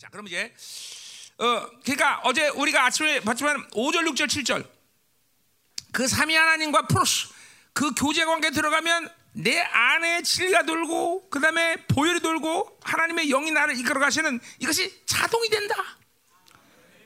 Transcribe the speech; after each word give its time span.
자, 0.00 0.08
그럼 0.08 0.26
이제 0.28 0.50
어 1.36 1.68
그러니까 1.84 2.22
어제 2.24 2.48
우리가 2.48 2.86
아침에 2.86 3.20
봤지만 3.20 3.68
5절, 3.68 4.08
6절, 4.08 4.28
7절 4.28 4.66
그 5.92 6.08
삼위 6.08 6.34
하나님과 6.34 6.86
프로스 6.86 7.28
그 7.74 7.92
교제 7.94 8.24
관계 8.24 8.50
들어가면 8.50 9.10
내 9.32 9.60
안에 9.60 10.22
진리가 10.22 10.62
돌고 10.62 11.28
그 11.28 11.38
다음에 11.38 11.84
보혈이 11.86 12.20
돌고 12.20 12.78
하나님의 12.82 13.28
영이 13.28 13.50
나를 13.50 13.78
이끌어 13.78 14.00
가시는 14.00 14.40
이것이 14.58 15.04
자동이 15.04 15.50
된다. 15.50 15.74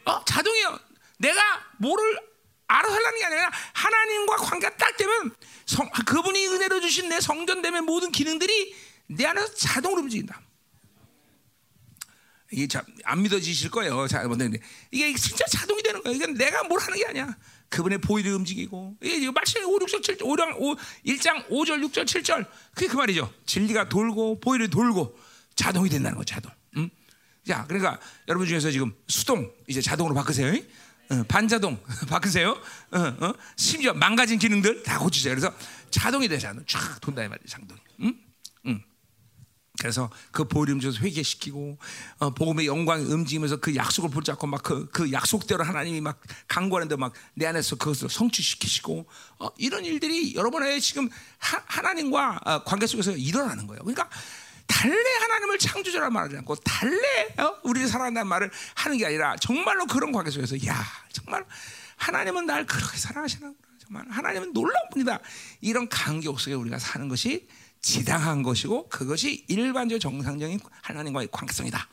어, 0.05 0.25
자동이요. 0.25 0.79
내가 1.19 1.41
뭐를 1.79 2.21
알아서 2.69 2.95
하려는 2.95 3.19
게 3.19 3.25
아니라 3.25 3.51
하나님과 3.73 4.37
관계가 4.37 4.77
딱 4.77 4.97
되면 4.97 5.35
성, 5.67 5.91
그분이 6.07 6.47
은혜로 6.47 6.81
주신 6.81 7.09
내 7.09 7.21
성전됨의 7.21 7.81
모든 7.83 8.13
기능들이 8.13 8.77
내 9.09 9.27
안에서 9.27 9.53
자동으로 9.55 10.03
움직인다. 10.03 10.41
이게 12.55 12.67
참 12.69 12.85
안 13.05 13.23
믿어지실 13.23 13.71
거예요. 13.71 14.07
자, 14.09 14.27
근데 14.27 14.51
이게 14.91 15.15
진짜 15.15 15.45
자동이 15.47 15.83
되는 15.83 16.03
거예요. 16.03 16.17
이건 16.17 16.35
내가 16.35 16.65
뭘 16.65 16.81
하는 16.81 16.97
게 16.99 17.07
아니야. 17.07 17.37
그분의 17.69 17.99
보혈이 17.99 18.29
움직이고 18.31 18.97
이게 19.03 19.31
말씀이 19.31 19.65
5, 19.65 19.79
6절, 19.81 20.01
7절, 20.01 20.21
5장, 20.21 20.57
5, 20.59 20.75
1장 21.07 21.49
5절, 21.49 21.85
6절, 21.91 22.05
7절 22.05 22.47
그게 22.75 22.87
그 22.87 22.97
말이죠. 22.97 23.33
진리가 23.47 23.89
돌고 23.89 24.41
보혈이 24.41 24.69
돌고 24.69 25.19
자동이 25.57 25.89
된다는 25.91 26.17
거 26.17 26.25
자동. 26.25 26.51
응? 26.77 26.89
자, 27.47 27.65
그러니까 27.67 27.99
여러분 28.29 28.47
중에서 28.47 28.71
지금 28.71 28.95
수동 29.09 29.51
이제 29.67 29.81
자동으로 29.81 30.15
바꾸세요. 30.15 30.55
어, 31.11 31.23
반자동 31.29 31.83
바꾸세요. 32.09 32.51
어, 32.93 32.99
어? 32.99 33.35
심지어 33.57 33.93
망가진 33.93 34.39
기능들 34.39 34.83
다 34.83 34.99
고치세요. 34.99 35.35
그래서 35.35 35.53
자동이 35.91 36.29
쫙 36.67 37.01
돈다 37.01 37.25
이 37.25 37.29
말이야. 37.29 37.45
자동이. 37.47 37.81
응? 38.03 38.15
응. 39.75 39.81
그래서 39.81 40.11
그 40.31 40.45
보림줘서 40.45 41.01
회개시키고 41.01 41.79
어, 42.19 42.31
복음의 42.31 42.67
영광이 42.67 43.05
움직이면서 43.05 43.57
그 43.57 43.75
약속을 43.75 44.11
붙잡고 44.11 44.47
막그그 44.47 45.13
약속대로 45.13 45.65
하나님이 45.65 46.01
막 46.01 46.21
강구하는데 46.49 46.97
막 46.97 47.13
내 47.35 47.47
안에서 47.47 47.77
그것을 47.77 48.09
성취시키시고 48.09 49.07
어, 49.39 49.49
이런 49.59 49.85
일들이 49.85 50.35
여러분의 50.35 50.81
지금 50.81 51.09
하, 51.39 51.83
나님과 51.83 52.41
어, 52.45 52.65
관계 52.65 52.87
속에서 52.87 53.13
일어나는 53.13 53.67
거예요. 53.67 53.83
그러니까 53.83 54.09
달래 54.67 54.95
하나님을 55.21 55.59
창조자라 55.59 56.11
말하지 56.11 56.37
않고 56.39 56.57
달래 56.57 57.35
어? 57.39 57.59
우리를 57.65 57.87
사랑한다는 57.89 58.27
말을 58.29 58.51
하는 58.75 58.97
게 58.97 59.07
아니라 59.07 59.37
정말로 59.37 59.87
그런 59.87 60.13
관계 60.13 60.31
속에서 60.31 60.57
야 60.67 60.85
정말 61.13 61.45
하나님은 61.97 62.47
날 62.47 62.65
그렇게 62.65 62.97
사랑하시는구나 62.97 63.55
정말 63.79 64.07
하나님은 64.09 64.53
놀라운 64.55 64.89
분이다 64.91 65.19
이런 65.61 65.89
간격 65.89 66.41
속에 66.41 66.55
우리가 66.55 66.79
사는 66.79 67.09
것이 67.09 67.47
지당한 67.85 68.43
것이고 68.43 68.89
그것이 68.89 69.45
일반적 69.47 70.01
정상적인 70.01 70.59
하나님과의 70.81 71.29
관계성이다. 71.31 71.87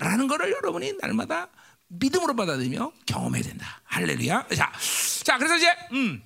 라는 0.00 0.26
것을 0.26 0.50
여러분이 0.50 0.94
날마다 1.00 1.48
믿음으로 1.86 2.34
받아들이며 2.34 2.90
경험해야 3.06 3.44
된다. 3.44 3.80
할렐루야. 3.84 4.48
자, 4.56 4.72
자, 5.22 5.38
그래서 5.38 5.56
이제, 5.56 5.72
음, 5.92 6.20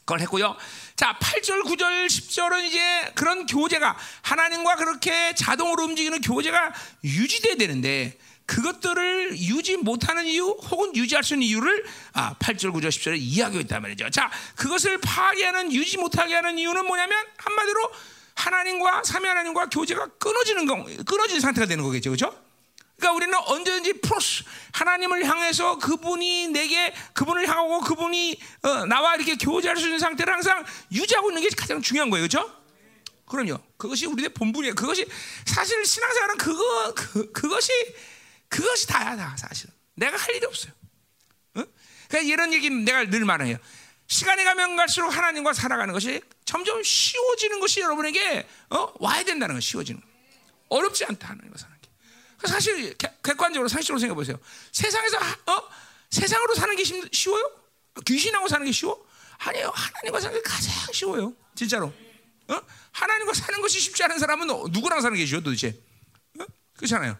그걸 0.00 0.20
했고요. 0.20 0.54
자, 0.94 1.18
8절, 1.20 1.64
9절, 1.64 2.06
10절은 2.06 2.64
이제 2.64 3.12
그런 3.14 3.46
교제가 3.46 3.96
하나님과 4.20 4.76
그렇게 4.76 5.34
자동으로 5.34 5.84
움직이는 5.84 6.20
교제가 6.20 6.74
유지돼야 7.02 7.56
되는데 7.56 8.18
그것들을 8.46 9.38
유지 9.38 9.76
못하는 9.76 10.26
이유 10.26 10.48
혹은 10.70 10.94
유지할 10.94 11.24
수 11.24 11.34
있는 11.34 11.46
이유를 11.46 11.84
아, 12.12 12.34
8절, 12.34 12.72
9절, 12.72 12.88
10절에 12.88 13.16
이야기하고 13.18 13.60
있단 13.60 13.82
말이죠. 13.82 14.10
자, 14.10 14.30
그것을 14.56 14.98
파괴하는 14.98 15.72
유지 15.72 15.98
못하게 15.98 16.34
하는 16.34 16.58
이유는 16.58 16.86
뭐냐면 16.86 17.18
한마디로 17.38 17.90
하나님과 18.34 19.04
삼위 19.04 19.26
하나님과 19.28 19.66
교제가 19.66 20.06
끊어지는 20.18 20.66
거, 20.66 20.84
끊어진 21.04 21.40
상태가 21.40 21.66
되는 21.66 21.84
거겠죠. 21.84 22.10
그렇죠? 22.10 22.36
그러니까 22.96 23.16
우리는 23.16 23.38
언제든지 23.46 24.00
프로스 24.00 24.44
하나님을 24.72 25.24
향해서 25.24 25.78
그분이 25.78 26.48
내게 26.48 26.94
그분을 27.14 27.48
향하고 27.48 27.80
그분이 27.80 28.40
어, 28.62 28.86
나와 28.86 29.16
이렇게 29.16 29.36
교제할 29.36 29.76
수 29.76 29.84
있는 29.84 29.98
상태를 29.98 30.32
항상 30.32 30.64
유지하고 30.92 31.30
있는 31.30 31.42
게 31.42 31.48
가장 31.56 31.82
중요한 31.82 32.10
거예요. 32.10 32.28
그렇죠? 32.28 32.62
그럼요. 33.26 33.58
그것이 33.76 34.06
우리의 34.06 34.28
본분이에요. 34.30 34.74
그것이 34.74 35.06
사실 35.46 35.84
신앙생활은 35.84 36.36
그거 36.36 36.94
그, 36.94 37.32
그것이 37.32 37.72
그것이 38.52 38.86
다야 38.86 39.16
다 39.16 39.34
사실은. 39.38 39.72
내가 39.94 40.16
할 40.16 40.34
일이 40.34 40.44
없어요. 40.44 40.72
어? 41.54 41.64
그러니까 42.08 42.32
이런 42.32 42.52
얘기는 42.52 42.84
내가 42.84 43.04
늘 43.06 43.24
말해요. 43.24 43.56
시간이 44.08 44.44
가면 44.44 44.76
갈수록 44.76 45.08
하나님과 45.08 45.54
살아가는 45.54 45.92
것이 45.94 46.20
점점 46.44 46.82
쉬워지는 46.82 47.60
것이 47.60 47.80
여러분에게 47.80 48.46
어? 48.70 48.92
와야 49.00 49.24
된다는 49.24 49.54
거 49.54 49.60
쉬워지는 49.60 50.00
거. 50.00 50.06
어렵지 50.68 51.06
않다 51.06 51.30
하나님과 51.30 51.56
사는 51.56 51.74
게. 51.80 51.88
사실 52.46 52.94
객관적으로 52.98 53.68
상식적으로 53.68 53.98
생각해 53.98 54.14
보세요. 54.14 54.38
세상에서 54.70 55.16
어? 55.46 55.68
세상으로 56.10 56.54
사는 56.54 56.76
게 56.76 56.84
쉬워요? 57.10 57.50
귀신하고 58.04 58.48
사는 58.48 58.66
게 58.66 58.72
쉬워? 58.72 59.02
아니에요. 59.38 59.72
하나님과 59.74 60.20
사는 60.20 60.36
게 60.36 60.42
가장 60.42 60.72
쉬워요. 60.92 61.34
진짜로. 61.54 61.86
어? 62.48 62.60
하나님과 62.90 63.32
사는 63.32 63.62
것이 63.62 63.80
쉽지 63.80 64.04
않은 64.04 64.18
사람은 64.18 64.46
누구랑 64.72 65.00
사는 65.00 65.16
게 65.16 65.24
쉬워 65.24 65.40
도대체? 65.40 65.74
어? 66.38 66.44
그렇잖아요. 66.76 67.16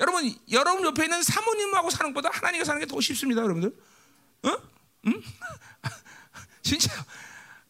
여러분, 0.00 0.34
여러분 0.50 0.84
옆에 0.84 1.04
있는 1.04 1.22
사모님하고 1.22 1.90
사는 1.90 2.12
것보다 2.12 2.30
하나님과 2.36 2.64
사는 2.64 2.80
게 2.80 2.86
더 2.86 3.00
쉽습니다, 3.00 3.42
여러분들. 3.42 3.72
어? 4.44 4.56
응? 5.06 5.22
진짜 6.62 6.90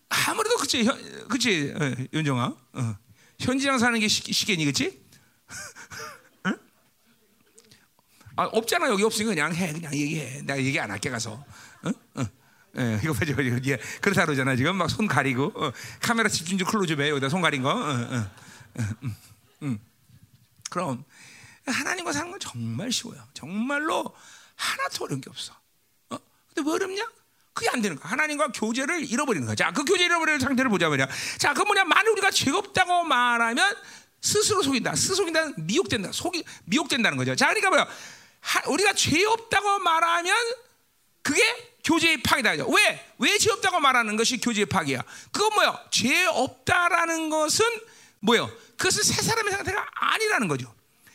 아무래도 0.08 0.56
그치, 0.56 0.84
현, 0.84 1.28
그치, 1.28 1.74
어, 1.76 2.06
윤정아. 2.12 2.54
어. 2.74 2.96
현지랑 3.40 3.78
사는 3.78 3.98
게 3.98 4.06
쉽, 4.08 4.32
쉽겠니, 4.32 4.64
그치? 4.64 5.02
응? 6.46 6.56
아, 8.36 8.44
없잖아 8.44 8.88
여기 8.88 9.02
없으니까 9.02 9.30
그냥 9.34 9.54
해, 9.54 9.72
그냥 9.72 9.92
얘기해. 9.94 10.42
내가 10.42 10.58
얘기 10.62 10.78
안 10.78 10.90
할게 10.90 11.10
가서. 11.10 11.44
응? 11.86 11.92
응. 12.18 12.26
예, 12.78 13.00
이거 13.02 13.12
봐줘, 13.12 13.32
예, 13.32 13.76
그렇다 14.00 14.24
그러잖아 14.26 14.54
지금 14.54 14.76
막 14.76 14.88
손 14.88 15.08
가리고 15.08 15.52
어, 15.56 15.72
카메라 16.00 16.28
집중 16.28 16.56
좀 16.56 16.68
클로즈해 16.68 17.08
여기다 17.10 17.28
손 17.28 17.40
가린 17.40 17.62
거. 17.62 17.70
어, 17.70 17.74
어, 17.74 18.30
음, 19.02 19.16
음. 19.62 19.78
그럼 20.70 21.04
하나님과 21.66 22.12
사는 22.12 22.30
건 22.30 22.40
정말 22.40 22.90
쉬워요. 22.92 23.22
정말로 23.34 24.14
하나도 24.56 25.04
어려운 25.04 25.20
게 25.20 25.30
없어. 25.30 25.52
어? 26.10 26.18
근데 26.54 26.68
왜 26.68 26.74
어렵냐? 26.74 27.06
그게 27.52 27.68
안 27.70 27.82
되는 27.82 27.98
거야. 27.98 28.10
하나님과 28.10 28.48
교제를 28.52 29.04
잃어버리는 29.10 29.44
거야. 29.46 29.54
자, 29.54 29.72
그 29.72 29.84
교제 29.84 30.04
잃어버리는 30.04 30.38
상태를 30.40 30.70
보자 30.70 30.88
말이야. 30.88 31.08
자, 31.38 31.52
그 31.54 31.62
뭐냐? 31.62 31.84
만일 31.84 32.10
우리가 32.12 32.30
죄 32.30 32.50
없다고 32.50 33.04
말하면 33.04 33.76
스스로 34.20 34.62
속인다. 34.62 34.94
스스로 34.94 35.16
속인다. 35.16 35.52
미혹된다. 35.58 36.12
속이 36.12 36.44
미혹된다는 36.64 37.18
거죠. 37.18 37.34
자, 37.36 37.46
그러니까 37.48 37.70
뭐야? 37.70 37.88
하, 38.40 38.70
우리가 38.70 38.92
죄 38.94 39.24
없다고 39.24 39.78
말하면 39.80 40.34
그게 41.22 41.42
교제의 41.84 42.22
파괴다. 42.22 42.52
왜? 42.66 43.06
왜 43.18 43.38
죄 43.38 43.50
없다고 43.52 43.80
말하는 43.80 44.16
것이 44.16 44.38
교제의 44.38 44.66
파괴야? 44.66 45.02
그건 45.32 45.54
뭐야? 45.54 45.84
죄 45.90 46.24
없다라는 46.26 47.30
것은 47.30 47.64
뭐요? 48.20 48.50
그것은 48.76 49.02
새 49.02 49.22
사람의 49.22 49.52
상태가 49.52 49.86
아니라는 49.94 50.48
거죠. 50.48 50.72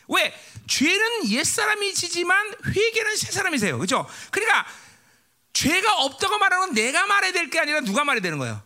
왜? 0.08 0.34
죄는 0.68 1.28
옛 1.30 1.44
사람이 1.44 1.94
지지만 1.94 2.54
회개는 2.64 3.16
새 3.16 3.32
사람이세요. 3.32 3.76
그렇죠? 3.78 4.06
그러니까 4.30 4.66
죄가 5.52 5.94
없다고 5.94 6.38
말하는 6.38 6.66
건 6.66 6.74
내가 6.74 7.06
말해야 7.06 7.32
될 7.32 7.50
게 7.50 7.58
아니라 7.58 7.80
누가 7.80 8.04
말해야 8.04 8.20
되는 8.20 8.38
거예요. 8.38 8.62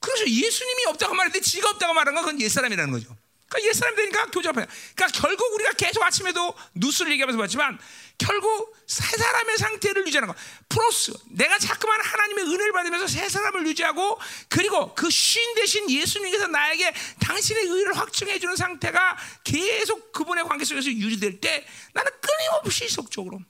그래서 0.00 0.26
예수님이 0.28 0.86
없다고 0.86 1.14
때 1.32 1.40
지가 1.40 1.70
없다고 1.70 1.92
말하는 1.92 2.14
건 2.14 2.24
그건 2.24 2.40
옛 2.40 2.48
사람이라는 2.48 2.90
거죠. 2.92 3.16
그러니까 3.50 3.68
옛 3.68 3.72
사람 3.72 3.96
되니까 3.96 4.26
교잡해. 4.26 4.64
그러니까 4.94 5.06
결국 5.20 5.52
우리가 5.54 5.72
계속 5.72 6.02
아침에도 6.02 6.54
뉴스를 6.74 7.10
얘기하면서 7.12 7.36
봤지만 7.36 7.78
결국 8.16 8.76
새 8.86 9.16
사람의 9.16 9.58
상태를 9.58 10.06
유지하는 10.06 10.28
거. 10.28 10.34
프로스. 10.68 11.12
내가 11.30 11.58
자꾸만 11.58 12.00
하나님의 12.00 12.44
은혜를 12.44 12.72
받으면서 12.72 13.08
새 13.08 13.28
사람을 13.28 13.66
유지하고 13.66 14.18
그리고 14.48 14.94
그신 14.94 15.54
대신 15.56 15.90
예수님께서 15.90 16.46
나에게 16.46 16.94
당신의 17.18 17.64
의를 17.64 17.96
확증해 17.96 18.38
주는 18.38 18.54
상태가 18.54 19.18
계속 19.42 20.12
그분의 20.12 20.44
관계 20.44 20.64
속에서 20.64 20.88
유지될 20.88 21.40
때 21.40 21.66
나는 21.92 22.12
끊임없이 22.20 22.88
속적으로 22.88 23.40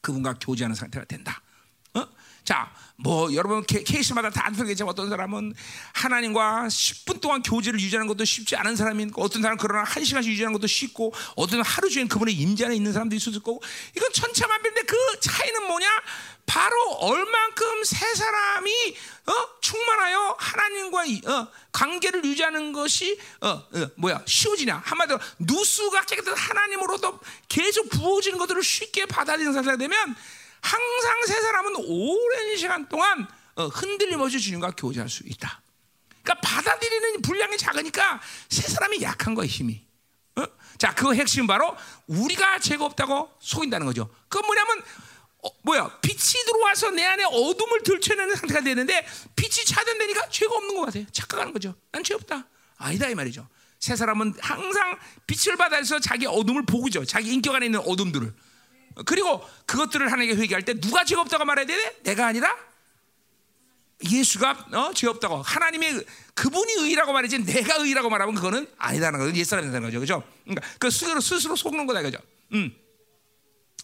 그분과 0.00 0.38
교제하는 0.40 0.76
상태가 0.76 1.04
된다. 1.06 1.42
어? 2.48 2.54
자, 2.54 2.72
뭐 2.96 3.32
여러분 3.34 3.62
케이스마다 3.64 4.30
다 4.30 4.50
다르겠지만 4.50 4.90
어떤 4.90 5.10
사람은 5.10 5.54
하나님과 5.92 6.68
10분 6.68 7.20
동안 7.20 7.42
교제를 7.42 7.78
유지하는 7.78 8.08
것도 8.08 8.24
쉽지 8.24 8.56
않은 8.56 8.74
사람이 8.74 9.02
있고 9.04 9.22
어떤 9.22 9.42
사람은 9.42 9.58
그러나 9.60 9.84
한 9.84 10.02
시간씩 10.02 10.32
유지하는 10.32 10.54
것도 10.54 10.66
쉽고 10.66 11.12
어떤 11.36 11.60
하루 11.62 11.90
종일 11.90 12.08
그분의 12.08 12.34
임재 12.34 12.64
안에 12.64 12.74
있는 12.74 12.92
사람도 12.94 13.14
있을 13.14 13.34
거고 13.34 13.62
이건 13.94 14.10
천차만별인데 14.12 14.82
그 14.82 14.96
차이는 15.20 15.66
뭐냐? 15.68 15.88
바로 16.46 16.92
얼만큼 16.92 17.84
세 17.84 18.14
사람이 18.14 18.96
어? 19.26 19.60
충만하여 19.60 20.36
하나님과 20.38 21.02
어, 21.30 21.48
관계를 21.70 22.24
유지하는 22.24 22.72
것이 22.72 23.20
어, 23.42 23.48
어, 23.48 23.90
뭐야 23.96 24.22
쉬워지냐 24.26 24.82
한마디로 24.82 25.20
누수가 25.40 26.00
깨끗한 26.06 26.34
하나님으로도 26.34 27.20
계속 27.48 27.90
부어지는 27.90 28.38
것들을 28.38 28.62
쉽게 28.62 29.04
받아들이는 29.04 29.52
상태가 29.52 29.76
되면 29.76 30.16
항상 30.60 31.26
세 31.26 31.40
사람은 31.40 31.74
오랜 31.86 32.56
시간 32.56 32.88
동안 32.88 33.26
어, 33.56 33.66
흔들림 33.66 34.20
없이 34.20 34.38
주님과 34.40 34.72
교제할 34.76 35.08
수 35.08 35.22
있다. 35.26 35.62
그러니까 36.22 36.40
받아들이는 36.48 37.22
분량이 37.22 37.56
작으니까 37.56 38.20
세 38.48 38.62
사람이 38.68 39.02
약한 39.02 39.34
거야 39.34 39.46
힘이. 39.46 39.84
어? 40.36 40.44
자, 40.76 40.94
그 40.94 41.14
핵심 41.14 41.46
바로 41.46 41.76
우리가 42.06 42.58
죄가 42.60 42.84
없다고 42.84 43.30
속인다는 43.40 43.86
거죠. 43.86 44.08
그건 44.28 44.46
뭐냐면 44.46 44.82
어, 45.42 45.48
뭐야 45.62 45.98
빛이 46.00 46.44
들어와서 46.46 46.90
내 46.90 47.04
안에 47.04 47.24
어둠을 47.24 47.82
들춰내는 47.84 48.34
상태가 48.36 48.60
되는데 48.60 49.06
빛이 49.36 49.64
차단되니까 49.66 50.28
죄가 50.30 50.54
없는 50.54 50.74
것 50.74 50.86
같아요. 50.86 51.04
착각하는 51.12 51.52
거죠. 51.52 51.74
난 51.92 52.02
죄 52.04 52.14
없다. 52.14 52.46
아니다 52.76 53.08
이 53.08 53.14
말이죠. 53.14 53.48
새 53.80 53.94
사람은 53.96 54.34
항상 54.40 54.98
빛을 55.26 55.56
받아서 55.56 56.00
자기 56.00 56.26
어둠을 56.26 56.66
보고죠. 56.66 57.04
자기 57.04 57.32
인격 57.32 57.54
안에 57.54 57.66
있는 57.66 57.80
어둠들을. 57.80 58.34
그리고 59.04 59.46
그것들을 59.66 60.10
하나님께 60.10 60.40
회개할 60.40 60.64
때 60.64 60.74
누가 60.74 61.04
죄 61.04 61.16
없다고 61.16 61.44
말해야 61.44 61.66
돼? 61.66 62.02
내가 62.02 62.26
아니라 62.26 62.54
예수가 64.04 64.68
어, 64.72 64.92
죄 64.94 65.08
없다고 65.08 65.42
하나님의 65.42 66.04
그분이 66.34 66.72
의라고 66.84 67.12
말이지 67.12 67.44
내가 67.44 67.76
의라고 67.76 68.08
말하면 68.10 68.34
그거는 68.34 68.66
아니다는 68.78 69.18
거죠. 69.18 69.36
옛사람이 69.36 69.68
되는 69.68 69.82
거죠. 69.82 70.00
그죠? 70.00 70.22
그러니까 70.44 70.66
그 70.78 70.90
스스로 70.90 71.20
스스로 71.20 71.56
속는 71.56 71.86
거다 71.86 72.02
그죠? 72.02 72.18
음. 72.52 72.72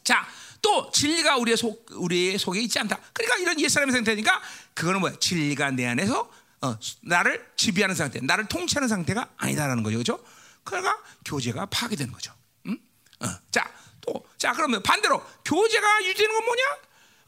자, 0.05 0.27
또 0.63 0.91
진리가 0.91 1.37
우리의 1.39 1.57
속 1.57 1.87
우리의 1.91 2.39
속에 2.39 2.61
있지 2.61 2.79
않다. 2.79 2.99
그러니까 3.13 3.37
이런 3.39 3.61
옛사람의 3.61 3.93
상태니까 3.93 4.41
그거는 4.75 5.01
뭐야? 5.01 5.15
진리가 5.19 5.73
내 5.73 5.87
안에서 5.87 6.31
어, 6.61 6.79
나를 7.03 7.47
지배하는 7.57 7.95
상태, 7.95 8.21
나를 8.21 8.47
통치하는 8.47 8.89
상태가 8.89 9.31
아니다라는 9.37 9.83
거죠. 9.83 9.99
그죠? 9.99 10.25
그러니까 10.63 10.97
교제가 11.25 11.67
파괴되는 11.67 12.13
거죠. 12.13 12.33
음? 12.67 12.79
어. 13.21 13.27
자, 13.51 13.71
또 14.07 14.25
자, 14.39 14.53
그러면 14.53 14.83
반대로 14.83 15.23
교제가 15.45 16.05
유지되는 16.05 16.35
건 16.35 16.45
뭐냐? 16.45 16.63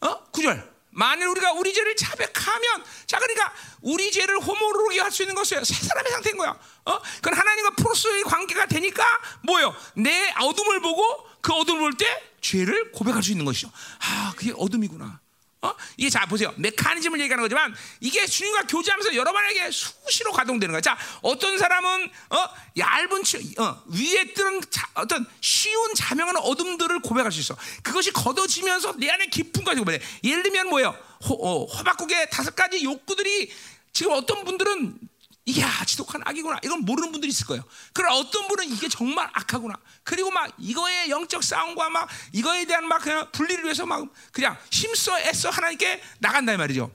어? 0.03 0.25
구절. 0.33 0.77
만일 0.91 1.27
우리가 1.27 1.53
우리 1.53 1.75
죄를 1.75 1.95
자백하면 1.95 2.83
자 3.07 3.19
그러니까 3.19 3.53
우리 3.83 4.11
죄를 4.11 4.39
호모로기 4.41 4.99
할수 4.99 5.23
있는 5.25 5.35
것은 5.35 5.63
새 5.63 5.75
사람의 5.75 6.11
상태인 6.11 6.39
거야. 6.39 6.59
어? 6.87 6.99
그건 7.17 7.35
하나님과 7.35 7.71
프로스의 7.77 8.23
관계가 8.25 8.65
되니까 8.67 9.05
뭐요? 9.43 9.75
내 9.95 10.33
어둠을 10.41 10.81
보고 10.81 11.29
그 11.43 11.53
어둠을 11.53 11.81
볼 11.81 11.93
때 11.99 12.07
죄를 12.41 12.93
고백할 12.93 13.23
수 13.23 13.31
있는 13.33 13.45
것이죠. 13.45 13.71
아, 14.01 14.33
그게 14.37 14.55
어둠이구나. 14.57 15.21
어? 15.67 15.77
이게 15.97 16.09
자 16.09 16.25
보세요. 16.27 16.53
메커니즘을 16.57 17.21
얘기하는 17.21 17.43
거지만 17.43 17.75
이게 18.01 18.27
주님과 18.27 18.63
교제하면서 18.69 19.15
여러분에게 19.17 19.71
수시로 19.71 20.33
가동되는 20.33 20.73
거야. 20.73 20.81
자, 20.81 20.97
어떤 21.23 21.59
사람은 21.59 22.11
어, 22.31 22.49
얇은 22.77 23.25
치, 23.25 23.55
어, 23.59 23.83
위에 23.87 24.33
뜨는 24.33 24.61
자, 24.71 24.89
어떤 24.95 25.27
쉬운 25.41 25.95
자명한 25.95 26.37
어둠들을 26.37 27.01
고백할 27.01 27.33
수 27.33 27.41
있어. 27.41 27.57
그것이 27.83 28.13
걷어지면서 28.13 28.97
내 28.99 29.11
안에 29.11 29.27
깊은 29.27 29.65
것이 29.65 29.79
고백해. 29.79 30.01
예를 30.25 30.43
들면 30.45 30.69
뭐예요? 30.69 30.97
호, 31.25 31.35
어, 31.35 31.65
호박국의 31.65 32.31
다섯 32.31 32.55
가지 32.55 32.85
욕구들이 32.85 33.53
지금 33.93 34.13
어떤 34.13 34.45
분들은 34.45 34.99
이게 35.49 35.63
아, 35.63 35.85
지독한 35.85 36.21
악이구나. 36.25 36.59
이건 36.65 36.81
모르는 36.81 37.13
분들이 37.13 37.31
있을 37.31 37.47
거예요. 37.47 37.63
그러나 37.93 38.17
어떤 38.17 38.49
분은 38.49 38.69
이게 38.69 38.89
정말 38.89 39.31
악하구나. 39.33 39.77
그리고 40.03 40.33
막 40.33 40.53
이거의 40.59 41.09
영적 41.09 41.45
싸움과 41.45 41.89
막 41.89 42.09
이거에 42.33 42.65
대한 42.65 42.87
막 42.87 43.01
그냥 43.01 43.31
분리를 43.31 43.63
위해서 43.63 43.87
막 43.87 44.13
그냥 44.33 44.59
힘써 44.73 45.19
애써 45.21 45.49
하나님께 45.49 46.03
나간다 46.19 46.53
이 46.53 46.57
말이죠. 46.57 46.91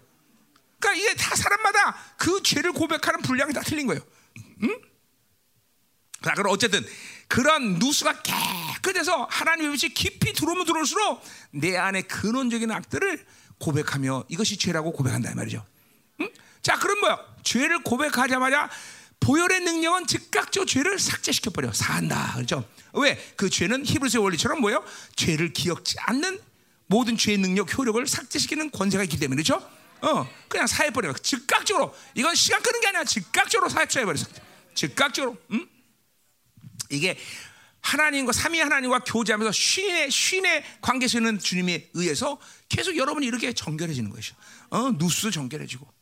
그러니까 0.79 1.01
이게 1.01 1.15
다 1.15 1.33
사람마다 1.33 1.95
그 2.17 2.43
죄를 2.43 2.73
고백하는 2.73 3.21
분량이 3.21 3.53
다 3.53 3.61
틀린 3.61 3.87
거예요. 3.87 4.01
응? 4.63 4.81
자, 6.21 6.33
그럼 6.33 6.51
어쨌든 6.51 6.85
그런 7.29 7.75
누수가 7.75 8.21
깨끗해서 8.21 9.27
하나님의 9.31 9.77
빛이 9.77 9.93
깊이 9.93 10.33
들어오면 10.33 10.65
들어올수록 10.65 11.23
내 11.51 11.77
안에 11.77 12.01
근원적인 12.01 12.69
악들을 12.69 13.25
고백하며 13.59 14.25
이것이 14.27 14.57
죄라고 14.57 14.91
고백한다 14.91 15.31
이 15.31 15.35
말이죠. 15.35 15.65
응? 16.61 16.63
자, 16.63 16.77
그럼 16.77 16.99
뭐야? 17.01 17.19
죄를 17.43 17.83
고백하자마자 17.83 18.69
보혈의 19.19 19.61
능력은 19.61 20.07
즉각적으로 20.07 20.65
죄를 20.65 20.99
삭제시켜 20.99 21.51
버려. 21.51 21.71
사한다. 21.71 22.33
그렇죠? 22.35 22.67
왜? 22.93 23.17
그 23.35 23.49
죄는 23.49 23.85
히브리서의 23.85 24.23
원리처럼 24.23 24.61
뭐예요? 24.61 24.83
죄를 25.15 25.53
기억지 25.53 25.95
않는 25.99 26.39
모든 26.87 27.17
죄의 27.17 27.37
능력, 27.37 27.77
효력을 27.77 28.05
삭제시키는 28.05 28.71
권세가 28.71 29.03
있기 29.03 29.17
때문에 29.17 29.41
그렇죠? 29.41 29.65
어, 30.01 30.27
그냥 30.49 30.67
사해 30.67 30.91
버려. 30.91 31.13
즉각적으로. 31.13 31.95
이건 32.15 32.35
시간 32.35 32.61
끄는 32.61 32.81
게 32.81 32.87
아니라 32.87 33.03
즉각적으로 33.03 33.69
사해 33.69 34.05
버려. 34.05 34.19
즉각적으로. 34.73 35.37
음? 35.51 35.67
이게 36.89 37.17
하나님과 37.81 38.31
삼위 38.33 38.59
하나님과 38.59 38.99
교제하면서 38.99 39.51
쉰의 39.51 40.11
쉰의 40.11 40.63
관계에서 40.81 41.19
있는 41.19 41.39
주님에 41.39 41.89
의해서 41.93 42.39
계속 42.69 42.97
여러분이 42.97 43.25
이렇게 43.25 43.53
정결해지는 43.53 44.09
것이죠. 44.09 44.35
어, 44.71 44.91
누수 44.97 45.31
정결해지고. 45.31 46.00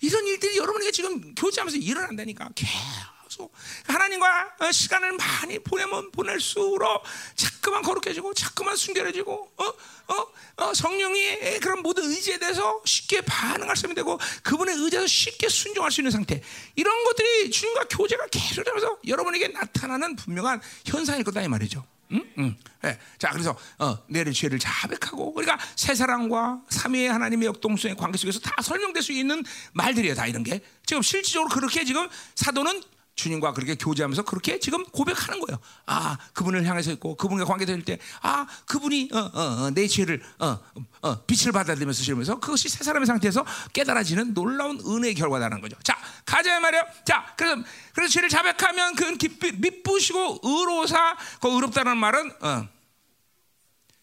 이런 0.00 0.26
일들이 0.26 0.56
여러분에게 0.56 0.90
지금 0.90 1.34
교제하면서 1.34 1.78
일어난다니까 1.78 2.50
계속 2.54 3.52
하나님과 3.86 4.56
어, 4.60 4.72
시간을 4.72 5.12
많이 5.12 5.58
보내면 5.58 6.10
보낼수록 6.10 7.02
자꾸만 7.36 7.82
거룩해지고 7.82 8.34
자꾸만 8.34 8.76
순결해지고 8.76 9.52
어? 9.56 9.64
어? 9.64 10.26
어, 10.56 10.74
성령이 10.74 11.58
그런 11.60 11.82
모든 11.82 12.04
의지에 12.04 12.38
대해서 12.38 12.80
쉽게 12.84 13.20
반응할 13.22 13.76
수 13.76 13.86
있는 13.86 13.94
되고 13.94 14.18
그분의 14.42 14.74
의지에서 14.76 15.06
쉽게 15.06 15.48
순종할 15.48 15.90
수 15.90 16.00
있는 16.00 16.10
상태 16.10 16.42
이런 16.76 17.04
것들이 17.04 17.50
주님과 17.50 17.84
교제가 17.88 18.26
계속되면서 18.28 18.98
여러분에게 19.06 19.48
나타나는 19.48 20.16
분명한 20.16 20.60
현상일 20.86 21.24
거다 21.24 21.42
이 21.42 21.48
말이죠. 21.48 21.84
응? 22.12 22.24
응. 22.38 22.56
네. 22.82 22.98
자, 23.18 23.30
그래서 23.30 23.56
어, 23.78 23.98
내를 24.08 24.32
죄를 24.32 24.58
자백하고 24.58 25.32
그러니까 25.34 25.58
새 25.76 25.94
사랑과 25.94 26.60
삼위의 26.68 27.08
하나님의 27.08 27.46
역동성의 27.46 27.96
관계 27.96 28.18
속에서 28.18 28.40
다 28.40 28.60
설명될 28.62 29.02
수 29.02 29.12
있는 29.12 29.44
말들이에요. 29.72 30.14
다 30.14 30.26
이런 30.26 30.42
게 30.42 30.60
지금 30.86 31.02
실질적으로 31.02 31.50
그렇게 31.50 31.84
지금 31.84 32.08
사도는 32.34 32.82
주님과 33.14 33.52
그렇게 33.52 33.74
교제하면서 33.74 34.22
그렇게 34.22 34.58
지금 34.58 34.84
고백하는 34.84 35.40
거예요. 35.40 35.58
아, 35.86 36.16
그분을 36.32 36.64
향해서 36.66 36.92
있고 36.92 37.16
그분과 37.16 37.44
관계될 37.44 37.84
때, 37.84 37.98
아, 38.22 38.46
그분이 38.66 39.10
어, 39.12 39.18
어, 39.18 39.40
어, 39.64 39.70
내 39.70 39.86
죄를 39.86 40.22
어, 40.38 40.58
어, 41.02 41.24
빛을 41.26 41.52
받아들면서 41.52 42.02
지면서 42.02 42.40
그것이 42.40 42.68
새 42.68 42.84
사람의 42.84 43.06
상태에서 43.06 43.44
깨달아지는 43.72 44.34
놀라운 44.34 44.80
은혜의 44.80 45.14
결과다라는 45.14 45.60
거죠. 45.60 45.76
자, 45.82 45.96
가자 46.24 46.60
말이요. 46.60 46.82
자, 47.04 47.34
그래서 47.36 47.62
그래서 47.94 48.12
죄를 48.12 48.28
자백하면 48.28 48.94
그는 48.94 49.18
기쁘, 49.18 49.52
미쁘시고 49.56 50.40
의로사, 50.42 51.16
그 51.40 51.48
의롭다는 51.48 51.96
말은 51.96 52.32
어. 52.40 52.79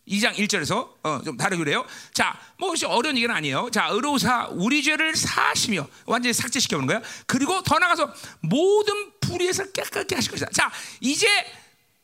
2장 0.08 0.34
1절에서 0.36 0.90
어, 1.04 1.22
좀 1.24 1.38
다르게 1.38 1.64
그래요. 1.64 1.86
자, 2.14 2.40
뭐 2.58 2.74
어려운 2.88 3.18
얘기는 3.18 3.34
아니에요. 3.34 3.70
자, 3.72 3.88
의로사 3.92 4.48
우리 4.52 4.82
죄를 4.82 5.16
사시며 5.16 5.88
완전히 6.06 6.34
삭제시켜 6.34 6.78
보는 6.78 6.88
거예요. 6.88 7.02
그리고 7.26 7.62
더 7.64 7.78
나가서 7.80 8.14
모든 8.42 9.12
불의에서 9.20 9.72
깨끗게 9.72 10.16
하실 10.16 10.32
것이다. 10.32 10.50
자, 10.52 10.72
이제 11.02 11.28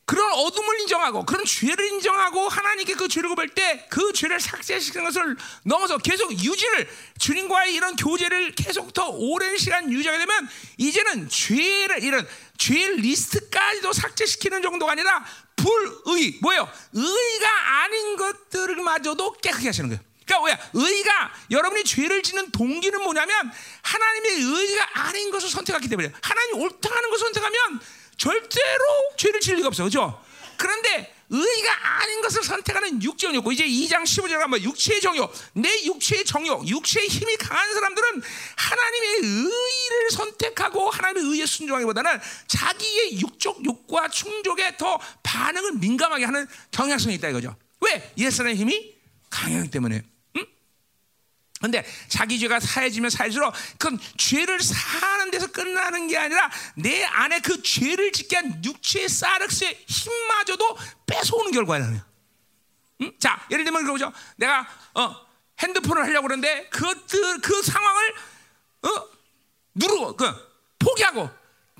그런 0.06 0.32
어둠을 0.32 0.80
인정하고 0.80 1.24
그런 1.24 1.44
죄를 1.46 1.86
인정하고 1.92 2.48
하나님께 2.48 2.94
그 2.94 3.08
죄를 3.08 3.30
고발 3.30 3.48
때 3.48 3.86
그 3.88 4.12
죄를 4.12 4.40
삭제시키는 4.40 5.04
것을 5.06 5.36
넘어서 5.62 5.98
계속 5.98 6.32
유지를 6.32 6.88
주님과의 7.18 7.74
이런 7.74 7.96
교제를 7.96 8.52
계속 8.52 8.92
더 8.92 9.08
오랜 9.08 9.56
시간 9.56 9.90
유지하게 9.90 10.18
되면 10.18 10.48
이제는 10.78 11.28
죄를 11.28 12.02
이런 12.02 12.26
죄 12.58 12.74
리스트까지도 12.74 13.92
삭제시키는 13.92 14.62
정도가 14.62 14.92
아니라 14.92 15.24
불의 15.56 16.38
뭐예요? 16.40 16.68
의가 16.92 17.82
아닌 17.82 18.16
것들마저도 18.16 19.32
깨끗게 19.34 19.68
하시는 19.68 19.88
거예요. 19.88 20.02
그러니까 20.26 20.46
왜 20.46 20.58
의가 20.72 21.32
여러분이 21.50 21.84
죄를 21.84 22.22
짓는 22.22 22.50
동기는 22.50 23.02
뭐냐면 23.02 23.52
하나님의 23.82 24.32
의가 24.32 25.06
아닌 25.06 25.30
것을 25.30 25.50
선택하기 25.50 25.88
때문에 25.88 26.12
하나님 26.22 26.60
옳다는 26.60 27.10
것을 27.10 27.26
선택하면 27.26 27.80
절대로 28.16 28.84
죄를 29.16 29.40
지을 29.40 29.56
리가 29.56 29.68
없어, 29.68 29.82
그렇죠? 29.84 30.22
그런데 30.56 31.13
의가 31.30 32.00
아닌 32.00 32.20
것을 32.22 32.42
선택하는 32.42 33.02
육적 33.02 33.34
욕구. 33.34 33.52
이제 33.52 33.66
2장 33.66 34.02
15절 34.04 34.32
한번 34.32 34.62
육체의 34.62 35.00
정욕. 35.00 35.32
내 35.54 35.68
육체의 35.84 36.24
정욕 36.24 36.68
육체의 36.68 37.08
힘이 37.08 37.36
강한 37.36 37.72
사람들은 37.74 38.22
하나님의 38.56 39.10
의를 39.22 40.10
선택하고 40.10 40.90
하나님의 40.90 41.30
의에 41.30 41.46
순종하기보다는 41.46 42.20
자기의 42.46 43.20
육적 43.20 43.64
욕구와 43.64 44.08
충족에 44.08 44.76
더 44.76 44.98
반응을 45.22 45.72
민감하게 45.74 46.24
하는 46.24 46.46
경향성이 46.70 47.16
있다 47.16 47.28
이거죠. 47.28 47.56
왜? 47.80 48.12
옛사람의 48.18 48.56
힘이 48.56 48.94
강하기 49.30 49.70
때문에 49.70 50.02
근데 51.64 51.82
자기 52.08 52.38
죄가 52.38 52.60
사해지면 52.60 53.08
사해질수록 53.08 53.54
그건 53.78 53.98
죄를 54.18 54.60
사는 54.60 55.30
데서 55.30 55.46
끝나는 55.46 56.08
게 56.08 56.18
아니라 56.18 56.50
내 56.74 57.02
안에 57.04 57.40
그 57.40 57.62
죄를 57.62 58.12
짓게 58.12 58.36
한 58.36 58.62
육체의 58.62 59.08
사르스의 59.08 59.84
힘마저도 59.88 60.76
뺏어오는 61.06 61.52
결과라는 61.52 62.02
응? 63.00 63.12
자, 63.18 63.46
예를 63.50 63.64
들면 63.64 63.86
그러죠. 63.86 64.12
내가 64.36 64.68
어, 64.92 65.16
핸드폰을 65.60 66.04
하려고 66.04 66.26
그러는데 66.26 66.68
그것들 66.68 67.40
그 67.40 67.62
상황을 67.62 68.14
어, 68.82 69.08
누르고 69.74 70.16
그 70.16 70.26
포기하고 70.78 71.30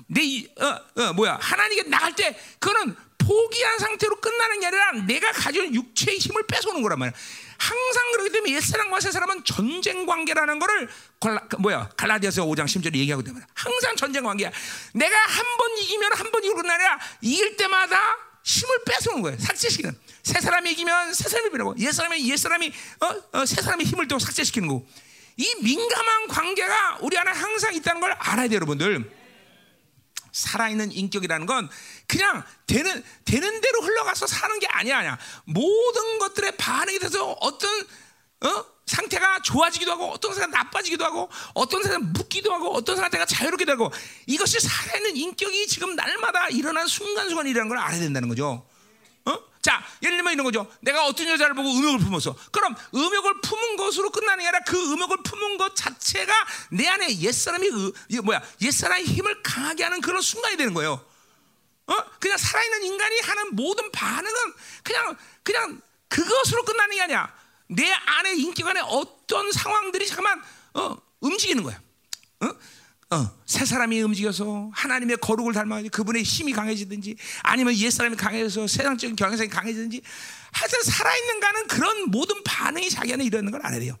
내 0.07 0.21
어, 0.61 1.03
어, 1.03 1.13
뭐야 1.13 1.37
하나님께 1.39 1.89
나갈 1.89 2.15
때 2.15 2.35
그거는 2.57 2.95
포기한 3.19 3.77
상태로 3.77 4.19
끝나는 4.19 4.59
게 4.61 4.65
아니라 4.65 4.91
내가 5.05 5.31
있는 5.51 5.75
육체의 5.75 6.17
힘을 6.17 6.47
뺏어오는 6.47 6.81
거란 6.81 6.97
말이야. 6.97 7.15
항상 7.57 8.11
그렇기 8.11 8.31
때문에 8.31 8.53
옛사람과 8.53 8.99
새사람은 8.99 9.43
전쟁 9.45 10.05
관계라는 10.05 10.59
거를 10.59 10.89
갈라, 11.19 11.39
그 11.47 11.55
뭐야 11.57 11.89
갈라디아서 11.97 12.45
5장 12.45 12.65
10절에 12.65 12.95
얘기하고 12.95 13.23
말이야. 13.23 13.45
항상 13.53 13.95
전쟁 13.95 14.23
관계야. 14.23 14.51
내가 14.93 15.15
한 15.17 15.45
번 15.57 15.77
이기면 15.77 16.11
한 16.13 16.31
번 16.31 16.43
이기고 16.43 16.61
나냐 16.61 16.99
이길 17.21 17.55
때마다 17.57 18.15
힘을 18.43 18.83
뺏어오는 18.85 19.21
거예요. 19.23 19.37
삭제시키는. 19.39 19.97
새 20.23 20.39
사람이 20.41 20.71
이기면 20.73 21.13
새 21.13 21.29
사람이 21.29 21.49
변하고 21.51 21.75
옛 21.79 21.91
사람이 21.91 22.29
옛 22.29 22.35
사람이 22.37 22.71
어, 23.01 23.39
어, 23.39 23.45
새 23.45 23.61
사람이 23.61 23.83
힘을 23.83 24.07
또 24.07 24.19
삭제시키는 24.19 24.67
거고. 24.67 24.87
이 25.37 25.53
민감한 25.61 26.27
관계가 26.27 26.99
우리 27.01 27.17
안에 27.17 27.31
항상 27.31 27.73
있다는 27.73 27.99
걸 28.01 28.11
알아야 28.13 28.47
돼요, 28.47 28.55
여러분들. 28.55 29.11
살아있는 30.31 30.91
인격이라는 30.91 31.45
건 31.45 31.69
그냥 32.07 32.43
되는 32.67 33.03
되는 33.25 33.61
대로 33.61 33.81
흘러가서 33.81 34.27
사는 34.27 34.59
게 34.59 34.67
아니야, 34.67 34.99
아니야. 34.99 35.17
모든 35.45 36.19
것들의 36.19 36.57
반응이 36.57 36.99
돼서 36.99 37.31
어떤 37.41 37.69
어? 38.41 38.75
상태가 38.85 39.41
좋아지기도 39.41 39.91
하고 39.91 40.11
어떤 40.11 40.33
사람 40.33 40.51
나빠지기도 40.51 41.03
하고 41.03 41.29
어떤 41.53 41.81
사람 41.81 42.13
묻기도 42.13 42.53
하고 42.53 42.73
어떤 42.75 42.95
상태가 42.95 43.25
자유롭게 43.25 43.65
되고 43.65 43.91
이것이 44.27 44.59
살아있는 44.59 45.17
인격이 45.17 45.67
지금 45.67 45.95
날마다 45.95 46.49
일어난 46.49 46.85
순간순간이라는 46.85 47.67
걸 47.67 47.77
알아야 47.79 47.99
된다는 47.99 48.29
거죠. 48.29 48.67
어? 49.25 49.39
자, 49.61 49.83
예를 50.03 50.17
들면 50.17 50.33
이런 50.33 50.43
거죠. 50.45 50.71
내가 50.81 51.07
어떤 51.07 51.27
여자를 51.27 51.55
보고 51.55 51.67
음욕을 51.67 51.99
품었어. 51.99 52.35
그럼 52.51 52.75
음욕을 52.93 53.41
품은 53.41 53.77
것으로 53.77 54.11
끝나는 54.11 54.43
게 54.43 54.47
아니라 54.47 54.63
그 54.63 54.77
음욕을 54.77 55.17
품은 55.23 55.57
것 55.57 55.75
자체가 55.75 56.33
내 56.69 56.87
안에 56.87 57.19
옛사람이 57.21 57.71
뭐야? 58.23 58.41
옛사람의 58.61 59.05
힘을 59.05 59.41
강하게 59.41 59.83
하는 59.83 60.01
그런 60.01 60.21
순간이 60.21 60.57
되는 60.57 60.75
거예요. 60.75 61.03
어? 61.87 61.93
그냥 62.19 62.37
살아있는 62.37 62.83
인간이 62.83 63.19
하는 63.19 63.55
모든 63.55 63.91
반응은 63.91 64.35
그냥 64.83 65.15
그냥 65.43 65.81
그것으로 66.07 66.63
끝나는 66.63 66.95
게 66.95 67.01
아니야. 67.01 67.33
내 67.67 67.91
안에 67.91 68.35
인격 68.35 68.67
안에 68.67 68.79
어떤 68.81 69.51
상황들이 69.51 70.07
잠깐만 70.07 70.41
어, 70.73 70.97
움직이는 71.19 71.63
거야. 71.63 71.79
어? 72.41 73.15
어, 73.15 73.31
새 73.45 73.65
사람이 73.65 74.01
움직여서 74.01 74.71
하나님의 74.73 75.17
거룩을 75.17 75.53
닮아가지고 75.53 75.91
그분의 75.91 76.23
힘이 76.23 76.53
강해지든지 76.53 77.15
아니면 77.43 77.75
옛 77.75 77.91
사람이 77.91 78.15
강해져서 78.15 78.67
세상적인 78.67 79.15
경향성이 79.15 79.49
강해지든지 79.49 80.01
하여튼 80.51 80.81
살아있는 80.83 81.39
가는 81.39 81.67
그런 81.67 82.09
모든 82.09 82.43
반응이 82.43 82.89
자기 82.89 83.13
안에 83.13 83.25
일어나는 83.25 83.51
걸 83.51 83.61
알아야 83.63 83.79
돼요. 83.79 83.97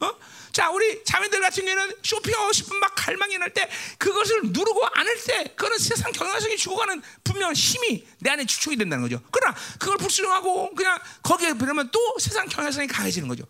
어? 0.00 0.10
자, 0.52 0.70
우리 0.70 1.02
자매들 1.04 1.40
같은 1.40 1.64
경우에는 1.64 1.96
쇼핑하고 2.02 2.52
싶은 2.52 2.78
막 2.78 2.92
갈망이 2.94 3.36
날 3.38 3.46
때 3.56 3.70
그것을 3.98 4.40
누르고 4.44 4.86
안을 4.92 5.24
때 5.24 5.44
그거는 5.56 5.78
세상 5.78 6.12
경향성이 6.12 6.56
죽어가는 6.56 7.00
분명한 7.24 7.54
힘이 7.54 8.06
내 8.18 8.30
안에 8.30 8.44
주축이 8.44 8.76
된다는 8.76 9.02
거죠. 9.02 9.22
그러나 9.30 9.56
그걸 9.78 9.96
불순종하고 9.96 10.74
그냥 10.74 10.98
거기에 11.22 11.54
그러면 11.54 11.88
또 11.92 12.16
세상 12.18 12.46
경향성이 12.46 12.86
강해지는 12.86 13.28
거죠. 13.28 13.44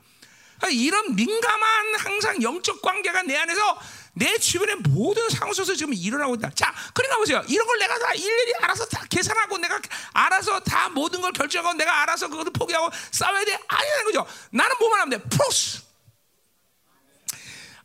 이런 0.71 1.15
민감한 1.15 1.95
항상 1.99 2.43
영적 2.43 2.81
관계가 2.83 3.23
내 3.23 3.37
안에서 3.37 3.79
내 4.15 4.39
주변의 4.39 4.77
모든 4.89 5.29
상황 5.29 5.53
속에서 5.53 5.75
지금 5.75 5.93
일어나고 5.93 6.37
있다. 6.37 6.51
자, 6.55 6.75
그러니까 6.95 7.17
보세요. 7.19 7.45
이런 7.49 7.67
걸 7.67 7.79
내가 7.79 7.99
다 7.99 8.15
일일이 8.15 8.53
알아서 8.63 8.87
다 8.87 9.05
계산하고 9.11 9.59
내가 9.59 9.81
알아서 10.15 10.61
다 10.61 10.89
모든 10.89 11.21
걸 11.21 11.33
결정하고 11.33 11.77
내가 11.77 12.03
알아서 12.03 12.29
그것을 12.29 12.53
포기하고 12.53 12.91
싸워야 13.11 13.45
돼. 13.45 13.59
아니라는 13.69 14.05
거죠. 14.07 14.27
나는 14.51 14.77
뭐만 14.79 15.01
하면 15.01 15.19
돼. 15.19 15.29
프로스. 15.29 15.86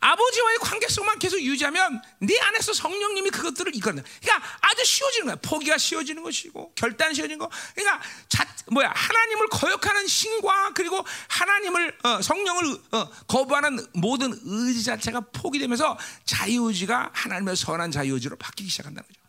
아버지와의 0.02 0.58
관계성만 0.58 1.20
계속 1.20 1.40
유지하면 1.40 2.02
네 2.20 2.38
안에서 2.42 2.74
성령님이 2.74 3.30
그것들을 3.30 3.76
이끌는. 3.76 4.04
그러니까 4.22 4.58
아주 4.62 4.84
쉬워지는 4.84 5.28
거야. 5.28 5.36
포기가 5.36 5.78
쉬워지는 5.78 6.24
것이고 6.24 6.74
결단 6.76 7.14
쉬워지는 7.14 7.38
거. 7.38 7.50
그러니까 7.76 8.02
자, 8.28 8.46
뭐야 8.72 8.92
하나님을 8.94 9.48
거역하는 9.50 10.08
신과 10.08 10.74
그리고 10.74 11.06
하나님을 11.28 11.98
어, 12.04 12.22
성령을 12.22 12.82
어, 12.92 13.10
거부하는 13.28 13.86
모든 13.94 14.34
의지 14.44 14.84
자체가 14.84 15.22
포기되면서 15.32 15.98
자유의지가 16.26 17.12
하나님의 17.14 17.56
선한 17.56 17.92
자유의지로 17.92 18.38
바뀌기 18.38 18.70
시작한다는 18.70 19.08
거죠. 19.08 19.22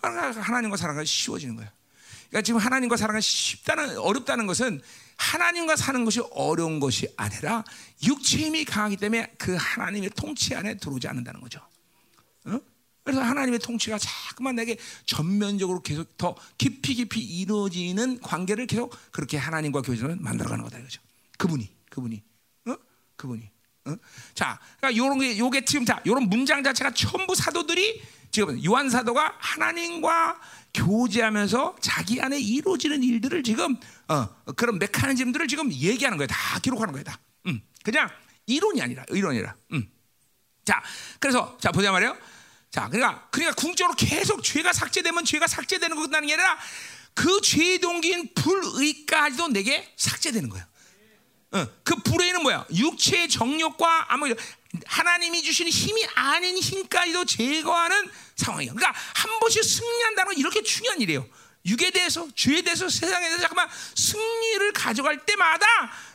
그러니까 0.00 0.40
하나님과 0.40 0.76
살아가 0.76 1.04
쉬워지는 1.04 1.56
거야. 1.56 1.72
그러니까 2.28 2.42
지금 2.42 2.60
하나님과 2.60 2.96
살아가 2.96 3.20
쉽다는 3.20 3.98
어렵다는 3.98 4.46
것은 4.46 4.80
하나님과 5.16 5.76
사는 5.76 6.04
것이 6.04 6.20
어려운 6.32 6.80
것이 6.80 7.08
아니라 7.16 7.64
육체 8.04 8.38
힘이 8.38 8.64
강하기 8.64 8.96
때문에 8.96 9.34
그 9.38 9.56
하나님의 9.58 10.10
통치 10.10 10.54
안에 10.54 10.76
들어오지 10.76 11.08
않는다는 11.08 11.40
거죠. 11.40 11.60
어? 12.46 12.60
그래서 13.04 13.20
하나님의 13.22 13.58
통치가 13.58 13.98
자꾸만 13.98 14.56
내게 14.56 14.76
전면적으로 15.04 15.82
계속 15.82 16.16
더 16.16 16.34
깊이 16.56 16.94
깊이 16.94 17.20
이루어지는 17.20 18.20
관계를 18.20 18.66
계속 18.66 18.96
그렇게 19.12 19.36
하나님과 19.36 19.82
교제를 19.82 20.16
만들어가는 20.16 20.64
거다 20.64 20.78
이거죠. 20.78 21.02
그분이, 21.38 21.70
그분이, 21.90 22.22
어? 22.68 22.76
그분이. 23.16 23.50
어? 23.86 23.96
자, 24.34 24.58
그러니까 24.78 24.96
요런 24.96 25.18
게 25.18 25.38
요게 25.38 25.66
지금 25.66 25.84
자, 25.84 26.00
요런 26.06 26.28
문장 26.30 26.62
자체가 26.62 26.92
전부 26.92 27.34
사도들이 27.34 28.02
지금 28.30 28.64
요한 28.64 28.88
사도가 28.88 29.36
하나님과 29.38 30.40
교제하면서 30.74 31.76
자기 31.80 32.20
안에 32.20 32.38
이루어지는 32.38 33.02
일들을 33.02 33.42
지금 33.42 33.76
어, 34.08 34.28
그런 34.56 34.78
메커니즘들을 34.78 35.48
지금 35.48 35.72
얘기하는 35.72 36.18
거예요. 36.18 36.26
다 36.26 36.58
기록하는 36.60 36.92
거예요. 36.92 37.04
다. 37.04 37.18
음, 37.46 37.62
그냥 37.82 38.10
이론이 38.46 38.82
아니라 38.82 39.04
이론이라. 39.08 39.54
음. 39.72 39.88
자, 40.64 40.82
그래서 41.20 41.56
자 41.60 41.70
보자 41.70 41.92
말이에요. 41.92 42.16
자, 42.70 42.88
그러니까 42.88 43.28
그러니까 43.30 43.54
궁적으로 43.54 43.94
계속 43.96 44.42
죄가 44.42 44.72
삭제되면 44.72 45.24
죄가 45.24 45.46
삭제되는 45.46 45.96
거 45.96 46.02
끝나는 46.02 46.26
게 46.26 46.34
아니라 46.34 46.58
그 47.14 47.40
죄의 47.40 47.78
동기인 47.78 48.34
불의까지도 48.34 49.48
내게 49.48 49.92
삭제되는 49.96 50.48
거예요. 50.48 50.66
어, 51.52 51.66
그 51.84 51.94
불의는 51.94 52.42
뭐야? 52.42 52.66
육체의 52.74 53.28
정욕과 53.28 54.12
아무 54.12 54.34
하나님이 54.86 55.42
주시는 55.42 55.70
힘이 55.70 56.06
아닌 56.14 56.56
힘까지도 56.56 57.24
제거하는 57.24 58.10
상황이에요. 58.36 58.74
그러니까 58.74 58.98
한 59.14 59.38
번씩 59.40 59.62
승리한다는 59.62 60.32
건 60.32 60.38
이렇게 60.38 60.62
중요한 60.62 61.00
일이에요. 61.00 61.26
육에 61.66 61.90
대해서, 61.90 62.28
죄에 62.34 62.62
대해서, 62.62 62.88
세상에 62.88 63.26
대해서 63.26 63.40
잠깐만 63.40 63.68
승리를 63.94 64.72
가져갈 64.72 65.24
때마다 65.24 65.66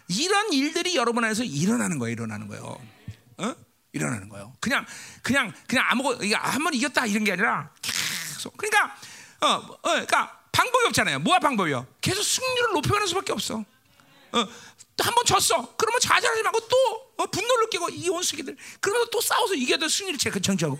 이런 0.07 0.53
일들이 0.53 0.95
여러분 0.95 1.23
안에서 1.23 1.43
일어나는 1.43 1.97
거예요. 1.97 2.13
일어나는 2.13 2.47
거예요. 2.47 2.81
어? 3.37 3.55
일어나는 3.91 4.29
거예요. 4.29 4.55
그냥 4.59 4.85
그냥 5.23 5.53
그냥 5.67 5.85
아무거 5.87 6.17
한번 6.33 6.73
이겼다 6.73 7.07
이런 7.07 7.23
게 7.23 7.31
아니라 7.31 7.71
계속 7.81 8.55
그러니까 8.55 8.95
어, 9.41 9.47
어 9.47 9.79
그러니까 9.81 10.39
방법이 10.51 10.85
없잖아요. 10.87 11.19
뭐가 11.19 11.39
방법이요? 11.39 11.87
계속 12.01 12.21
승률을 12.21 12.73
높여가는 12.73 13.07
수밖에 13.07 13.31
없어. 13.31 13.65
어, 14.31 14.47
한번 15.01 15.25
졌어. 15.25 15.75
그러면 15.75 15.99
좌절하지 15.99 16.43
말고 16.43 16.59
또 16.67 16.77
어, 17.17 17.25
분노를 17.27 17.65
느끼고 17.65 17.89
이 17.89 18.09
원수기들. 18.09 18.55
그러면 18.79 19.07
또 19.11 19.21
싸워서 19.21 19.53
이겨도 19.53 19.87
승리를 19.87 20.19
정치하고. 20.19 20.79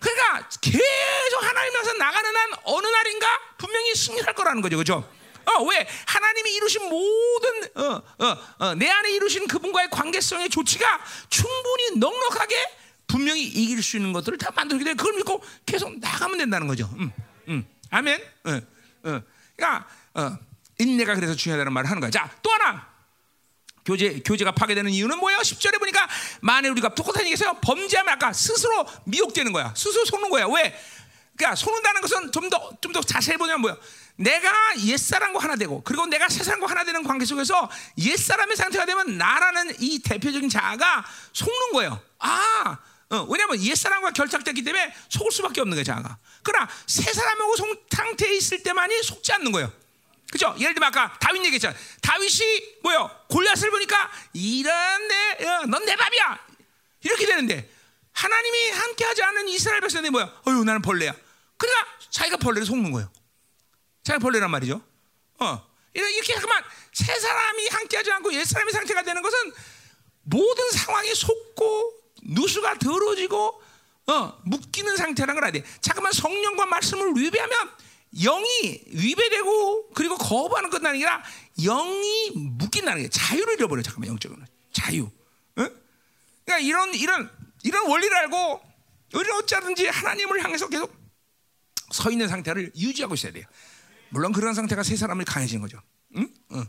그러니까 0.00 0.48
계속 0.60 1.42
하나님에서 1.42 1.92
나가는 1.94 2.36
한 2.36 2.50
어느 2.64 2.86
날인가 2.86 3.26
분명히 3.58 3.94
승리할 3.94 4.34
거라는 4.34 4.62
거죠, 4.62 4.76
그죠? 4.76 5.08
어, 5.46 5.62
왜 5.62 5.86
하나님이 6.06 6.54
이루신 6.54 6.88
모든 6.88 7.64
어, 7.76 8.02
어, 8.18 8.36
어, 8.58 8.74
내 8.74 8.88
안에 8.88 9.12
이루신 9.12 9.46
그분과의 9.46 9.90
관계성의 9.90 10.50
조치가 10.50 11.04
충분히 11.28 11.98
넉넉하게 11.98 12.76
분명히 13.06 13.44
이길 13.44 13.82
수 13.82 13.96
있는 13.96 14.12
것들을 14.12 14.38
다 14.38 14.50
만들게 14.54 14.84
돼. 14.84 14.94
그걸 14.94 15.14
믿고 15.14 15.42
계속 15.64 15.96
나가면 16.00 16.38
된다는 16.38 16.66
거죠. 16.66 16.90
음, 16.98 17.12
음, 17.48 17.66
아멘. 17.90 18.20
어, 18.44 18.50
어. 19.08 19.22
그러니까 19.54 19.88
어, 20.14 20.38
인내가 20.78 21.14
그래서 21.14 21.34
중요하다는 21.34 21.72
말을 21.72 21.90
하는 21.90 22.00
거야. 22.00 22.10
자, 22.10 22.30
또 22.42 22.50
하나. 22.50 22.86
교제 23.84 24.20
교제가 24.24 24.50
파괴되는 24.52 24.90
이유는 24.90 25.18
뭐예요? 25.18 25.38
10절에 25.38 25.78
보니까 25.78 26.08
만에 26.40 26.68
우리가 26.70 26.94
똑같은 26.96 27.22
얘기에서 27.22 27.60
범죄하면 27.60 28.14
아까 28.14 28.32
스스로 28.32 28.84
미혹되는 29.04 29.52
거야. 29.52 29.72
스스로 29.76 30.04
속는 30.04 30.28
거야. 30.28 30.46
왜? 30.46 30.76
그러니까 31.36 31.54
속는다는 31.54 32.00
것은 32.00 32.32
좀 32.32 32.50
더 32.50 32.72
좀 32.80 32.92
더 32.92 33.00
자세히 33.02 33.36
보면 33.36 33.60
뭐야? 33.60 33.76
내가 34.16 34.50
옛사람과 34.80 35.40
하나 35.40 35.54
되고 35.56 35.82
그리고 35.84 36.06
내가 36.06 36.28
세상과 36.28 36.66
하나 36.68 36.82
되는 36.84 37.04
관계 37.04 37.24
속에서 37.26 37.70
옛사람의 37.98 38.56
상태가 38.56 38.86
되면 38.86 39.18
나라는 39.18 39.76
이 39.78 40.00
대표적인 40.00 40.48
자아가 40.48 41.04
속는 41.32 41.72
거예요. 41.74 42.00
아, 42.18 42.78
어, 43.10 43.26
왜냐하면 43.30 43.62
옛사람과 43.62 44.10
결착됐기 44.12 44.64
때문에 44.64 44.94
속을 45.10 45.30
수밖에 45.30 45.60
없는 45.60 45.76
거예요, 45.76 45.84
자아가. 45.84 46.16
그러나 46.42 46.68
새 46.86 47.12
사람하고 47.12 47.54
상태에 47.94 48.34
있을 48.36 48.62
때만이 48.62 49.02
속지 49.02 49.32
않는 49.34 49.52
거예요. 49.52 49.70
그죠? 50.30 50.54
예를 50.58 50.74
들면 50.74 50.88
아까 50.88 51.16
다윗 51.20 51.44
얘기했잖아. 51.44 51.74
다윗이 52.02 52.78
뭐요? 52.82 53.10
골리앗을 53.28 53.70
보니까 53.70 54.10
이런 54.32 55.08
내, 55.08 55.44
어, 55.46 55.66
넌내 55.66 55.96
밥이야. 55.96 56.46
이렇게 57.02 57.26
되는데 57.26 57.70
하나님이 58.12 58.70
함께하지 58.70 59.22
않은 59.22 59.48
이스라엘 59.48 59.80
백성들이 59.80 60.10
뭐야? 60.10 60.42
어유 60.48 60.64
나는 60.64 60.82
벌레야. 60.82 61.14
그러니까 61.56 61.86
자기가 62.10 62.38
벌레를 62.38 62.66
속는 62.66 62.90
거예요. 62.92 63.10
자기가 64.02 64.22
벌레란 64.22 64.50
말이죠. 64.50 64.82
어, 65.38 65.66
이렇게 65.94 66.34
그만 66.34 66.62
세 66.92 67.18
사람이 67.18 67.68
함께하지 67.68 68.10
않고 68.12 68.32
옛 68.34 68.44
사람의 68.44 68.72
상태가 68.72 69.02
되는 69.02 69.22
것은 69.22 69.52
모든 70.22 70.70
상황이 70.70 71.14
속고 71.14 72.00
누수가 72.22 72.78
더러지고 72.78 73.62
어, 74.08 74.38
묶이는 74.44 74.96
상태라는 74.96 75.34
걸 75.34 75.44
알아야 75.44 75.52
돼. 75.60 75.68
잠깐만 75.80 76.12
성령과 76.12 76.66
말씀을 76.66 77.12
위배하면 77.16 77.70
영이 78.22 78.82
위배되고 78.86 79.90
그리고 79.90 80.16
거부하는 80.16 80.70
것도 80.70 80.88
아니라 80.88 81.22
영이 81.58 82.32
묶인다는 82.34 83.02
게 83.02 83.08
자유를 83.08 83.54
잃어버려 83.54 83.82
잠깐만 83.82 84.08
영적으로 84.08 84.42
자유. 84.72 85.10
응? 85.58 85.80
그러니까 86.44 86.66
이런 86.66 86.94
이런 86.94 87.30
이런 87.62 87.88
원리를 87.88 88.16
알고 88.16 88.62
우리는 89.14 89.36
어쩌든지 89.36 89.86
하나님을 89.86 90.42
향해서 90.44 90.68
계속 90.68 90.94
서 91.92 92.10
있는 92.10 92.28
상태를 92.28 92.72
유지하고 92.76 93.14
있어야 93.14 93.32
돼요. 93.32 93.44
물론 94.08 94.32
그런 94.32 94.54
상태가 94.54 94.82
세 94.82 94.96
사람을 94.96 95.24
강해진 95.24 95.60
거죠. 95.60 95.80
응? 96.16 96.28
응. 96.52 96.66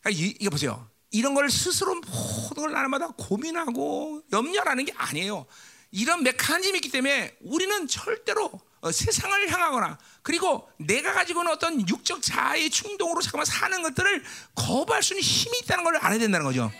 그러니까 0.00 0.10
이, 0.10 0.36
이거 0.40 0.50
보세요. 0.50 0.88
이런 1.10 1.34
걸 1.34 1.50
스스로 1.50 1.94
모든 1.94 2.62
걸 2.62 2.72
날마다 2.72 3.08
고민하고 3.16 4.22
염려하는 4.32 4.84
게 4.84 4.92
아니에요. 4.96 5.46
이런 5.90 6.24
메커니즘이 6.24 6.78
있기 6.78 6.90
때문에 6.90 7.36
우리는 7.40 7.86
절대로 7.86 8.46
어, 8.46 8.60
세상을 8.92 9.50
향하거나 9.50 9.98
그리고 10.22 10.68
내가 10.78 11.12
가지고 11.12 11.40
있는 11.40 11.52
어떤 11.52 11.88
육적 11.88 12.22
자아의 12.22 12.70
충동으로 12.70 13.20
잠깐만 13.20 13.44
사는 13.46 13.82
것들을 13.82 14.24
거부할 14.54 15.02
수 15.02 15.14
있는 15.14 15.22
힘이 15.22 15.58
있다는 15.60 15.84
걸 15.84 15.96
알아야 15.96 16.18
된다는 16.18 16.44
거죠. 16.44 16.70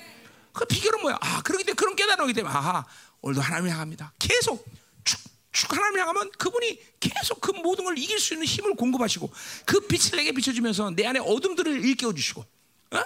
그 0.53 0.65
비결은 0.67 1.01
뭐야? 1.03 1.19
아, 1.21 1.43
그렇기 1.43 1.65
때문에 1.65 1.77
그런 1.77 1.97
깨달음이기 1.97 2.35
때문에 2.35 2.55
아하, 2.55 2.85
오늘도 3.23 3.41
하나님을 3.41 3.71
향합니다. 3.73 4.13
계속 4.19 4.65
쭉, 5.03 5.19
쭉 5.53 5.73
하나님을 5.73 6.01
향하면 6.01 6.31
그분이 6.39 6.81
계속 7.01 7.41
그 7.41 7.51
모든 7.53 7.85
걸 7.85 7.99
이길 7.99 8.21
수 8.21 8.35
있는 8.35 8.47
힘을 8.47 8.75
공급하시고 8.75 9.33
그 9.65 9.81
빛을 9.87 10.17
내게 10.17 10.33
비춰주면서 10.33 10.91
내 10.91 11.07
안에 11.07 11.19
어둠들을 11.21 11.85
일깨워 11.85 12.15
주시고, 12.15 12.45
어? 12.93 13.05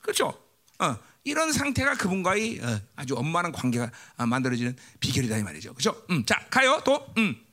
그렇죠? 0.00 0.40
어, 0.78 0.96
이런 1.24 1.52
상태가 1.52 1.96
그분과의 1.96 2.60
어, 2.62 2.80
아주 2.94 3.14
원만한 3.14 3.52
관계가 3.52 3.90
아, 4.16 4.26
만들어지는 4.26 4.76
비결이다 5.00 5.36
이 5.36 5.42
말이죠. 5.42 5.74
그렇죠? 5.74 6.02
음, 6.10 6.24
자 6.24 6.46
가요 6.48 6.80
또. 6.84 7.06
음. 7.18 7.45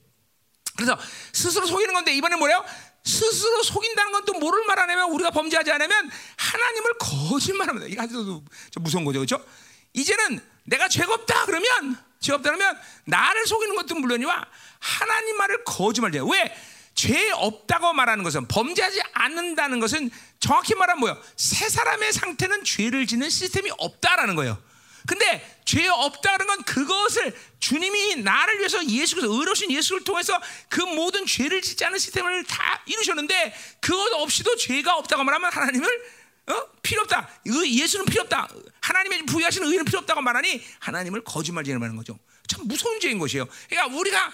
그래서 0.76 0.98
스스로 1.32 1.66
속이는 1.66 1.94
건데 1.94 2.14
이번에 2.14 2.36
뭐래요? 2.36 2.64
스스로 3.04 3.62
속인다는 3.64 4.12
건또 4.12 4.34
뭐를 4.34 4.66
말하냐면 4.66 5.12
우리가 5.12 5.32
범죄하지 5.32 5.72
않으면 5.72 6.10
하나님을 6.38 6.94
거짓말합니다. 7.00 7.88
이거 7.88 8.02
아주 8.04 8.44
무서운 8.80 9.06
거죠, 9.06 9.20
그렇죠? 9.20 9.46
이제는 9.94 10.40
내가 10.64 10.88
죄가 10.88 11.14
없다 11.14 11.46
그러면 11.46 11.98
죄 12.20 12.32
없다 12.34 12.52
그러면 12.52 12.80
나를 13.06 13.46
속이는 13.46 13.76
것도 13.76 13.96
물론이와 13.96 14.46
하나님 14.80 15.38
말을 15.38 15.64
거짓말해요. 15.66 16.26
왜? 16.26 16.56
죄 16.96 17.32
없다고 17.32 17.94
말하는 17.94 18.24
것은 18.24 18.48
범죄하지 18.48 19.02
않는다는 19.14 19.80
것은 19.80 20.10
정확히 20.40 20.76
말하면 20.76 21.00
뭐예요? 21.00 21.22
새 21.36 21.68
사람의 21.68 22.14
상태는 22.14 22.64
죄를 22.64 23.08
짓는 23.08 23.30
시스템이 23.30 23.72
없다라는 23.78 24.36
거예요. 24.36 24.62
근데 25.08 25.62
죄 25.66 25.88
없다는 25.88 26.48
건 26.48 26.64
그것을 26.64 27.36
주님이 27.60 28.18
나를 28.18 28.60
위해서 28.60 28.86
예수께서 28.86 29.28
의로신 29.28 29.72
예수를 29.72 30.04
통해서 30.04 30.40
그 30.70 30.82
모든 30.82 31.26
죄를 31.26 31.62
짓지 31.62 31.84
않은 31.86 31.98
시스템을 31.98 32.44
다 32.46 32.82
이루셨는데 32.86 33.54
그것 33.80 34.14
없이도 34.14 34.56
죄가 34.56 34.96
없다고 34.98 35.24
말하면 35.24 35.52
하나님을 35.52 36.24
어? 36.48 36.68
필요 36.82 37.02
없다. 37.02 37.30
예수는 37.46 38.06
필요 38.06 38.24
없다. 38.24 38.50
하나님의 38.82 39.26
부여하시는 39.26 39.66
의는 39.68 39.86
필요 39.86 40.00
없다고 40.00 40.22
말하니 40.22 40.62
하나님을 40.80 41.24
거짓말 41.24 41.64
지내는 41.64 41.96
거죠. 41.96 42.20
참 42.48 42.68
무서운 42.68 43.00
죄인 43.00 43.18
것이에요. 43.20 43.48
그러니까 43.70 43.98
우리가 43.98 44.32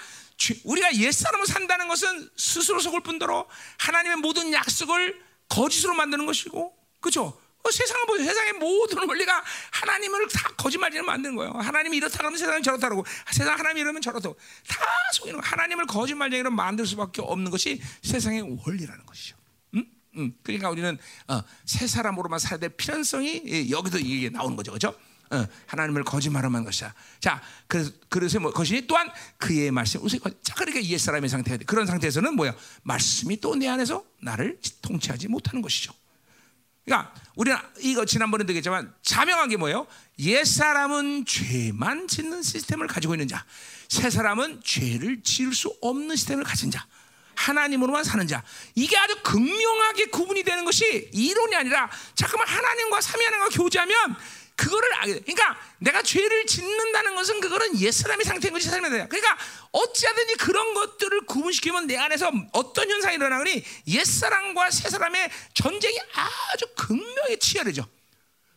우리가 0.64 0.96
옛사람을 0.96 1.46
산다는 1.46 1.88
것은 1.88 2.30
스스로 2.36 2.80
속을 2.80 3.02
뿐더러 3.02 3.48
하나님의 3.78 4.18
모든 4.18 4.54
약속을 4.54 5.22
거짓으로 5.50 5.94
만드는 5.94 6.26
것이고, 6.26 6.74
그렇죠? 7.02 7.40
어, 7.64 7.72
세상을 7.72 8.06
보세요. 8.08 8.28
세상의 8.28 8.54
모든 8.54 9.08
원리가 9.08 9.44
하나님을 9.72 10.28
다 10.30 10.50
거짓말로 10.58 11.04
만드는 11.04 11.36
거예요. 11.36 11.52
하나님이 11.52 11.98
이렇다 11.98 12.18
그러면 12.18 12.38
세상이 12.38 12.64
저렇다 12.64 12.88
그러고 12.90 13.06
세상 13.32 13.58
하나님이 13.58 13.82
이러면 13.82 14.02
저렇다 14.02 14.30
다 14.30 14.86
속이는 15.14 15.40
거 15.42 15.46
하나님을 15.46 15.86
거짓말쟁이로 15.86 16.52
만들 16.52 16.86
수밖에 16.86 17.22
없는 17.22 17.52
것이 17.52 17.82
세상의 18.02 18.60
원리라는 18.66 19.06
것이죠. 19.06 19.36
음? 19.76 19.86
음. 20.16 20.34
그러니까 20.42 20.70
우리는 20.70 20.98
어, 21.28 21.42
새 21.66 21.86
사람으로만 21.86 22.40
살아야 22.40 22.60
될 22.60 22.70
필연성이 22.70 23.70
여기도 23.70 24.00
이게 24.00 24.30
나오는 24.30 24.56
거죠. 24.56 24.72
그렇죠? 24.72 24.98
어, 25.32 25.46
하나님을 25.68 26.04
거짓말하는 26.06 26.64
것이야. 26.64 26.92
자, 27.20 27.40
그래서 28.08 28.40
뭐 28.40 28.52
것이 28.52 28.88
또한 28.88 29.12
그의 29.38 29.70
말씀. 29.70 30.02
자, 30.42 30.56
그러니까 30.56 30.84
옛 30.86 30.98
사람의 30.98 31.30
상태가 31.30 31.58
돼. 31.58 31.66
그런 31.66 31.86
상태에서는 31.86 32.36
뭐야? 32.36 32.56
말씀이 32.84 33.40
또 33.40 33.54
내 33.56 33.68
안에서 33.68 34.04
나를 34.22 34.60
통치하지 34.82 35.28
못하는 35.28 35.62
것이죠. 35.62 35.94
그러니까 36.90 37.14
우리는 37.36 37.58
이거 37.82 38.04
지난번에 38.04 38.46
되겠지만 38.46 38.92
자명한 39.04 39.50
게 39.50 39.58
뭐예요? 39.58 39.86
옛 40.20 40.44
사람은 40.44 41.26
죄만 41.26 42.08
짓는 42.08 42.42
시스템을 42.42 42.88
가지고 42.88 43.14
있는 43.14 43.28
자, 43.28 43.46
새 43.88 44.10
사람은 44.10 44.62
죄를 44.66 45.22
지을 45.22 45.54
수 45.54 45.72
없는 45.82 46.16
시스템을 46.16 46.44
가진 46.44 46.72
자. 46.72 46.86
하나님으로만 47.36 48.04
사는 48.04 48.28
자. 48.28 48.44
이게 48.76 48.98
아주 48.98 49.16
극명하게 49.24 50.08
구분이 50.08 50.44
되는 50.44 50.66
것이 50.66 51.10
이론이 51.14 51.56
아니라 51.56 51.90
잠깐만 52.16 52.48
하나님과 52.48 53.00
삼위 53.00 53.24
하나님과 53.24 53.56
교제하면 53.56 54.16
그거를 54.60 54.94
알게 54.96 55.14
돼. 55.14 55.20
그러니까 55.22 55.58
내가 55.78 56.02
죄를 56.02 56.46
짓는다는 56.46 57.16
것은 57.16 57.40
그거는 57.40 57.80
옛사람의 57.80 58.26
상태인 58.26 58.54
것이 58.54 58.68
삶에 58.68 58.90
대해. 58.90 59.08
그러니까 59.08 59.38
어찌하든지 59.72 60.36
그런 60.36 60.74
것들을 60.74 61.22
구분시키면 61.26 61.88
내 61.88 61.96
안에서 61.96 62.30
어떤 62.52 62.90
현상이 62.90 63.16
일어나니 63.16 63.64
옛사람과 63.88 64.70
새사람의 64.72 65.32
전쟁이 65.54 65.98
아주 66.14 66.66
극명히 66.76 67.40
치열해져. 67.40 67.88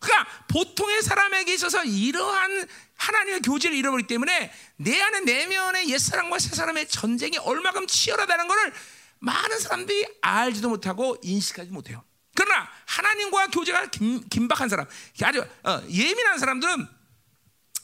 그러니까 0.00 0.28
보통의 0.48 1.02
사람에게 1.02 1.54
있어서 1.54 1.84
이러한 1.84 2.66
하나님의 2.96 3.40
교제를 3.42 3.76
잃어버리기 3.76 4.08
때문에 4.08 4.52
내 4.78 5.00
안에 5.00 5.20
내면의 5.20 5.88
옛사람과 5.88 6.40
새사람의 6.40 6.88
전쟁이 6.88 7.38
얼마큼 7.38 7.86
치열하다는 7.86 8.48
것을 8.48 8.72
많은 9.20 9.60
사람들이 9.60 10.04
알지도 10.20 10.68
못하고 10.68 11.16
인식하지 11.22 11.70
못해요. 11.70 12.02
그러나 12.34 12.68
하나님과 12.86 13.48
교제가 13.48 13.86
긴, 13.90 14.26
긴박한 14.28 14.68
사람, 14.68 14.86
아주 15.22 15.40
어, 15.64 15.82
예민한 15.90 16.38
사람들은 16.38 16.86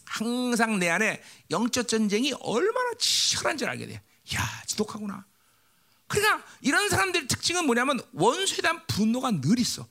항상 0.04 0.78
내 0.78 0.88
안에 0.88 1.22
영적 1.50 1.86
전쟁이 1.86 2.32
얼마나 2.40 2.92
치열한지 2.98 3.66
알게 3.66 3.86
돼. 3.86 4.02
야, 4.34 4.62
지독하구나. 4.66 5.24
그러니까 6.06 6.44
이런 6.62 6.88
사람들 6.88 7.26
특징은 7.28 7.66
뭐냐면 7.66 8.00
원수에 8.12 8.58
대한 8.62 8.84
분노가 8.86 9.30
늘 9.30 9.58
있어. 9.58 9.86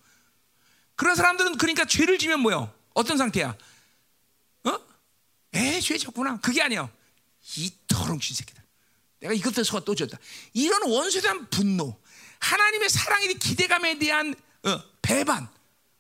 그런 0.96 1.16
사람들은 1.16 1.58
그러니까 1.58 1.86
죄를 1.86 2.18
지면 2.18 2.40
뭐요? 2.40 2.74
어떤 2.96 3.18
상태야? 3.18 3.56
어? 4.64 4.80
에, 5.54 5.80
죄 5.80 5.98
졌구나. 5.98 6.40
그게 6.40 6.64
아니야. 6.64 6.90
이 7.58 7.72
더러운 7.88 8.20
새끼들. 8.20 8.64
내가 9.20 9.34
이것 9.34 9.54
때문에 9.54 9.86
또 9.86 9.96
졌다. 9.96 10.18
이런 10.54 10.90
원수에 10.90 11.22
대한 11.22 11.48
분노, 11.50 12.00
하나님의 12.40 12.90
사랑에 12.90 13.28
기대감에 13.34 14.00
대한 14.00 14.36
어, 14.64 14.82
배반, 15.02 15.48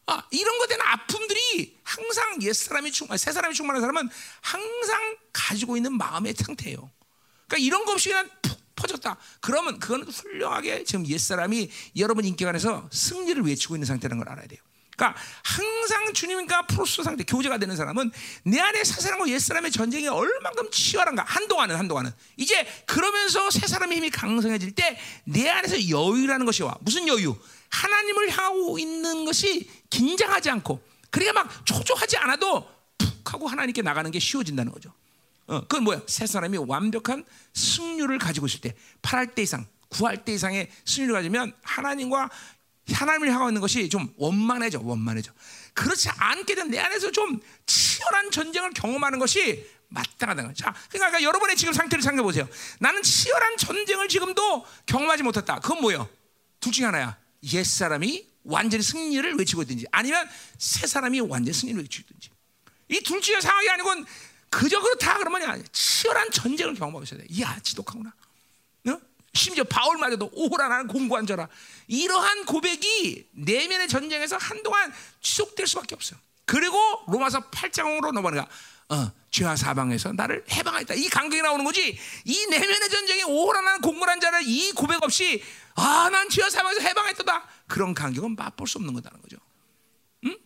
아, 0.07 0.23
이런 0.31 0.57
것에 0.57 0.75
대한 0.75 0.81
아픔들이 0.93 1.77
항상 1.83 2.41
옛 2.41 2.53
사람이 2.53 2.91
충만, 2.91 3.17
새 3.17 3.31
사람이 3.31 3.53
충만한 3.53 3.81
사람은 3.81 4.09
항상 4.41 5.17
가지고 5.33 5.77
있는 5.77 5.97
마음의 5.97 6.33
상태예요. 6.33 6.89
그러니까 7.47 7.65
이런 7.65 7.85
거 7.85 7.93
없이 7.93 8.09
그냥 8.09 8.29
푹 8.41 8.57
퍼졌다. 8.75 9.17
그러면 9.41 9.79
그거는 9.79 10.07
훌륭하게 10.07 10.83
지금 10.83 11.05
옛 11.07 11.17
사람이 11.17 11.69
여러분 11.97 12.25
인격 12.25 12.47
안에서 12.49 12.89
승리를 12.91 13.41
외치고 13.43 13.75
있는 13.75 13.85
상태라는 13.85 14.23
걸 14.23 14.31
알아야 14.31 14.47
돼요. 14.47 14.59
그러니까 14.95 15.19
항상 15.43 16.11
주님과 16.13 16.63
프로스 16.67 17.03
상태 17.03 17.23
교제가 17.23 17.59
되는 17.59 17.75
사람은 17.75 18.11
내 18.43 18.59
안에 18.59 18.83
새 18.83 18.99
사람과 18.99 19.27
옛 19.29 19.37
사람의 19.39 19.71
전쟁이 19.71 20.07
얼만큼 20.07 20.71
치열한가 20.71 21.23
한동안은 21.23 21.75
한동안은 21.75 22.11
이제 22.35 22.65
그러면서 22.87 23.49
새 23.51 23.67
사람의 23.67 23.97
힘이 23.97 24.09
강성해질 24.09 24.71
때 24.73 24.97
내 25.25 25.49
안에서 25.49 25.89
여유라는 25.89 26.45
것이 26.45 26.63
와 26.63 26.75
무슨 26.81 27.07
여유 27.07 27.35
하나님을 27.69 28.29
향하고 28.29 28.79
있는 28.79 29.25
것이 29.25 29.69
긴장하지 29.89 30.49
않고 30.49 30.81
그러니까 31.09 31.43
막 31.43 31.65
초조하지 31.65 32.17
않아도 32.17 32.67
푹 32.97 33.33
하고 33.33 33.47
하나님께 33.47 33.81
나가는 33.81 34.09
게 34.11 34.19
쉬워진다는 34.19 34.71
거죠. 34.71 34.93
어, 35.47 35.61
그건 35.61 35.83
뭐야? 35.83 36.01
새 36.07 36.25
사람이 36.27 36.57
완벽한 36.57 37.23
승률을 37.53 38.19
가지고 38.19 38.47
있을 38.47 38.59
때, 38.59 38.75
8할 39.01 39.33
때 39.33 39.43
이상, 39.43 39.65
9할 39.89 40.25
때 40.25 40.33
이상의 40.33 40.69
승률을 40.85 41.13
가지면 41.15 41.53
하나님과 41.63 42.29
하나님을 42.91 43.29
향하고 43.29 43.49
있는 43.49 43.61
것이 43.61 43.89
좀 43.89 44.13
원만해져, 44.17 44.81
원만해져. 44.83 45.31
그렇지 45.73 46.09
않게 46.09 46.55
된 46.55 46.69
내 46.69 46.79
안에서 46.79 47.11
좀 47.11 47.39
치열한 47.65 48.31
전쟁을 48.31 48.71
경험하는 48.71 49.19
것이 49.19 49.65
마땅하다는 49.89 50.49
거죠. 50.49 50.65
자, 50.65 50.73
그러니까 50.89 51.21
여러분의 51.23 51.55
지금 51.55 51.73
상태를 51.73 52.01
생각해 52.01 52.23
보세요. 52.23 52.47
나는 52.79 53.01
치열한 53.01 53.55
전쟁을 53.57 54.09
지금도 54.09 54.65
경험하지 54.85 55.23
못했다. 55.23 55.59
그건 55.59 55.81
뭐예요? 55.81 56.09
둘 56.59 56.73
중에 56.73 56.85
하나야. 56.85 57.17
옛 57.53 57.63
사람이 57.63 58.27
완전히 58.43 58.81
승리를 58.83 59.35
외치고 59.35 59.61
있든지 59.63 59.85
아니면 59.91 60.27
새 60.57 60.87
사람이 60.87 61.19
완전히 61.21 61.53
승리를 61.53 61.81
외치고 61.81 62.05
있든지 62.09 62.29
이 62.89 63.01
둘 63.01 63.21
중에 63.21 63.41
상황이 63.41 63.69
아니고 63.69 63.89
그저 64.49 64.81
그렇다 64.81 65.17
그러면 65.17 65.63
치열한 65.73 66.31
전쟁을 66.31 66.75
경험하고 66.75 67.03
있어야 67.03 67.19
돼. 67.19 67.25
이야 67.29 67.59
지독하구나. 67.61 68.13
어? 68.87 68.99
심지어 69.33 69.65
바울마저도 69.65 70.29
오호라 70.33 70.69
나는 70.69 70.87
공고한 70.87 71.27
자라. 71.27 71.49
이러한 71.87 72.45
고백이 72.45 73.27
내면의 73.33 73.89
전쟁에서 73.89 74.37
한동안 74.37 74.93
지속될 75.21 75.67
수밖에 75.67 75.95
없어요. 75.95 76.17
그리고 76.45 76.77
로마서 77.07 77.49
8장으로 77.49 78.13
넘어가는 78.13 78.37
거야. 78.41 78.47
어, 78.89 79.11
죄와 79.31 79.55
사방에서 79.55 80.13
나를 80.13 80.45
해방하겠다. 80.49 80.93
이 80.93 81.09
간격이 81.09 81.41
나오는 81.41 81.63
거지. 81.65 81.97
이 82.25 82.45
내면의 82.47 82.89
전쟁에 82.89 83.23
오호라는 83.23 83.81
공고한 83.81 84.19
자를 84.19 84.41
이 84.43 84.71
고백 84.71 85.03
없이 85.03 85.43
아, 85.75 86.09
난 86.11 86.29
죄와 86.29 86.49
사방에서 86.49 86.81
해방했다. 86.81 87.47
그런 87.67 87.93
간격은 87.93 88.35
맛볼 88.35 88.67
수 88.67 88.77
없는 88.77 88.93
거다는 88.93 89.21
거죠. 89.21 89.37
응? 90.25 90.37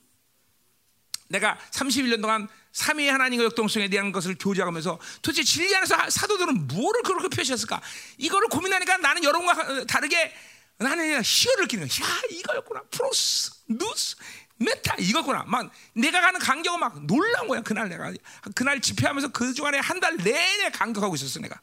내가 1.30 1.58
31년 1.72 2.22
동안 2.22 2.48
삼위 2.74 3.08
하나님과 3.08 3.46
역동성에 3.46 3.90
대한 3.90 4.12
것을 4.12 4.36
교제하면서 4.40 5.00
도대체 5.22 5.44
진리 5.44 5.76
안에서 5.76 6.10
사도들은 6.10 6.68
무엇을 6.68 7.04
그렇게 7.04 7.28
표시했을까? 7.30 7.82
이거를 8.18 8.48
고민하니까 8.48 8.98
나는 8.98 9.24
여러분과 9.24 9.86
다르게 9.86 10.34
나는 10.78 11.22
희열을 11.22 11.64
느끼는 11.64 11.88
거야. 11.88 12.08
야, 12.10 12.22
이거였구나. 12.32 12.82
프로스, 12.90 13.52
누스, 13.68 14.16
메타 14.64 14.96
이거구나. 15.00 15.44
막 15.48 15.72
내가 15.94 16.22
가는 16.22 16.40
간격은 16.40 16.80
막 16.80 17.06
놀란 17.06 17.48
거야. 17.48 17.62
그날 17.62 17.90
내가 17.90 18.12
그날 18.56 18.80
집회하면서 18.82 19.30
그 19.30 19.54
주간에 19.54 19.80
한 19.80 20.00
달 20.00 20.18
내내 20.18 20.70
간격하고 20.72 21.16
있었어 21.16 21.40
내가. 21.40 21.60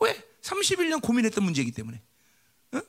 왜? 0.00 0.22
31년 0.42 1.00
고민했던 1.02 1.42
문제이기 1.42 1.72
때문에. 1.72 2.00
응? 2.74 2.82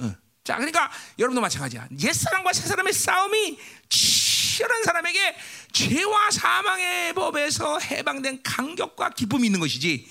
응. 0.00 0.16
자, 0.44 0.56
그러니까 0.56 0.90
여러분도 1.18 1.40
마찬가지야. 1.40 1.88
옛 2.00 2.12
사람과 2.12 2.52
새 2.52 2.66
사람의 2.66 2.92
싸움이 2.92 3.58
치열한 3.88 4.82
사람에게 4.84 5.36
죄와 5.72 6.30
사망의 6.30 7.14
법에서 7.14 7.78
해방된 7.78 8.42
간격과 8.42 9.10
기쁨이 9.10 9.46
있는 9.46 9.60
것이지. 9.60 10.08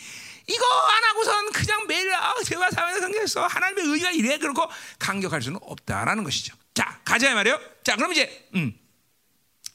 이거 0.47 0.65
안 0.65 1.03
하고선 1.03 1.51
그냥 1.51 1.87
매일 1.87 2.13
아, 2.13 2.33
죄와 2.43 2.71
사망의 2.71 2.99
관계에서 2.99 3.45
하나님의 3.47 3.85
의가 3.85 4.11
이래 4.11 4.37
그렇고 4.37 4.69
간격할 4.99 5.41
수는 5.41 5.59
없다라는 5.61 6.23
것이죠. 6.23 6.55
자, 6.73 6.99
가자 7.05 7.33
말이요. 7.33 7.59
자, 7.83 7.95
그럼 7.95 8.11
이제 8.13 8.49
음. 8.55 8.73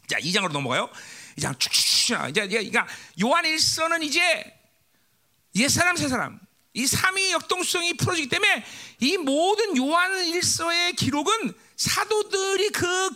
자, 0.06 0.18
2장으로 0.18 0.52
넘어가요. 0.52 0.90
2장 1.38 1.58
쭉쭉 1.58 2.30
이제 2.30 2.46
그러니까 2.46 2.86
요한 3.22 3.44
1서는 3.44 4.02
이제 4.02 4.20
옛 5.56 5.68
사람 5.68 5.96
새 5.96 6.08
사람 6.08 6.38
이 6.74 6.86
삼위 6.86 7.32
역동성이 7.32 7.94
풀어지기 7.94 8.28
때문에 8.28 8.64
이 9.00 9.16
모든 9.16 9.76
요한 9.76 10.12
1서의 10.12 10.94
기록은 10.94 11.54
사도들이 11.76 12.70
그 12.70 13.10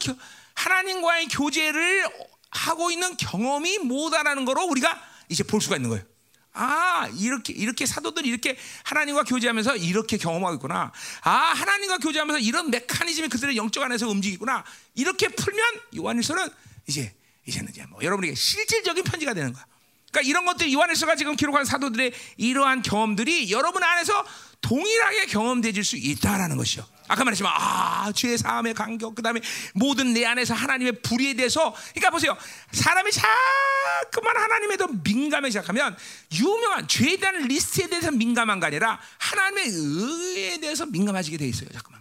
하나님과의 0.54 1.28
교제를 1.28 2.08
하고 2.50 2.90
있는 2.90 3.16
경험이 3.16 3.78
뭐다라는 3.78 4.44
거로 4.44 4.64
우리가 4.64 5.00
이제 5.28 5.42
볼 5.44 5.60
수가 5.60 5.76
있는 5.76 5.90
거예요. 5.90 6.04
아, 6.52 7.08
이렇게, 7.18 7.52
이렇게 7.52 7.86
사도들이 7.86 8.28
이렇게 8.28 8.56
하나님과 8.84 9.22
교제하면서 9.24 9.76
이렇게 9.76 10.16
경험하고 10.16 10.54
있구나. 10.54 10.90
아, 11.22 11.30
하나님과 11.30 11.98
교제하면서 11.98 12.40
이런 12.40 12.70
메커니즘이 12.70 13.28
그들의 13.28 13.56
영적 13.56 13.82
안에서 13.82 14.08
움직이구나. 14.08 14.64
이렇게 14.94 15.28
풀면 15.28 15.64
요한일서는 15.96 16.48
이제, 16.90 17.14
이제는 17.46 17.70
이제 17.70 17.84
뭐 17.88 18.02
여러분에게 18.02 18.34
실질적인 18.34 19.04
편지가 19.04 19.32
되는 19.34 19.52
거야. 19.52 19.64
그러니까 20.10 20.28
이런 20.28 20.44
것들이 20.44 20.74
요한일서가 20.74 21.14
지금 21.14 21.36
기록한 21.36 21.64
사도들의 21.64 22.12
이러한 22.36 22.82
경험들이 22.82 23.50
여러분 23.52 23.82
안에서 23.82 24.26
동일하게 24.60 25.26
경험되질 25.26 25.84
수 25.84 25.96
있다라는 25.96 26.56
것이요. 26.56 26.84
아까 27.08 27.24
말했지만 27.24 27.52
아 27.56 28.12
죄의 28.12 28.38
사함의 28.38 28.74
간격 28.74 29.14
그다음에 29.14 29.40
모든 29.74 30.12
내 30.12 30.24
안에서 30.24 30.54
하나님의 30.54 31.00
불의에 31.02 31.34
대해서 31.34 31.74
그러니까 31.90 32.10
보세요. 32.10 32.36
사람이 32.72 33.10
자꾸만 33.12 34.36
하나님에 34.36 34.76
더 34.76 34.88
민감해지 34.88 35.52
시작하면 35.52 35.96
유명한 36.34 36.86
죄에 36.86 37.16
대한 37.16 37.42
리스트에 37.46 37.88
대해서 37.88 38.10
민감한 38.10 38.60
게 38.60 38.66
아니라 38.66 39.00
하나님의 39.18 39.64
의에 39.68 40.58
대해서 40.58 40.86
민감해지게 40.86 41.36
돼 41.36 41.46
있어요 41.48 41.68
자꾸만. 41.70 42.00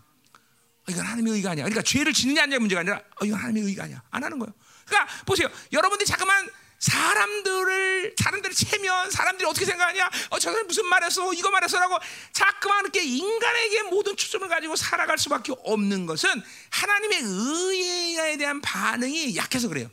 이건 0.90 1.06
하나님의 1.06 1.34
의가 1.34 1.52
아니야. 1.52 1.66
그러니까 1.66 1.84
죄를 1.84 2.14
짓느냐 2.14 2.44
아니냐 2.44 2.60
문제가 2.60 2.82
아니라 2.82 2.98
어, 3.22 3.26
이건 3.26 3.40
하나님의 3.40 3.64
의가 3.70 3.84
아니야. 3.84 4.02
안 4.10 4.24
하는 4.24 4.40
거예요 4.40 4.54
그러니까 4.90 5.24
보세요 5.26 5.48
여러분들이 5.72 6.06
자꾸만 6.08 6.50
사람들을 6.80 8.16
사람들을 8.18 8.56
체면 8.56 9.12
사람들이 9.12 9.48
어떻게 9.48 9.66
생각하냐? 9.66 10.10
어, 10.30 10.40
저 10.40 10.52
사람 10.52 10.66
무슨 10.66 10.86
말했어? 10.86 11.34
이거 11.34 11.52
말했어라고 11.52 11.98
자꾸만 12.32 12.86
이렇게 12.86 13.04
인간에게 13.04 13.84
모든 13.84 14.16
초점을 14.16 14.48
가지고 14.48 14.76
살아갈 14.78 15.18
수밖에 15.18 15.54
없는 15.64 16.06
것은 16.06 16.42
하나님의 16.72 17.20
의에 17.22 18.38
대한 18.38 18.62
반응이 18.62 19.36
약해서 19.36 19.68
그래요. 19.68 19.92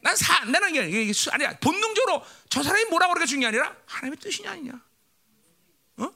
난 0.00 0.16
사, 0.16 0.44
나는 0.44 0.70
이게 0.70 1.12
아니야. 1.30 1.58
본능적으로 1.58 2.24
저 2.48 2.62
사람이 2.62 2.86
뭐라고 2.86 3.12
그러니까 3.12 3.26
중요한 3.26 3.52
게 3.52 3.58
아니라 3.58 3.76
하나님의 3.86 4.18
뜻이냐 4.18 4.50
아니냐. 4.52 4.72
어? 5.98 6.08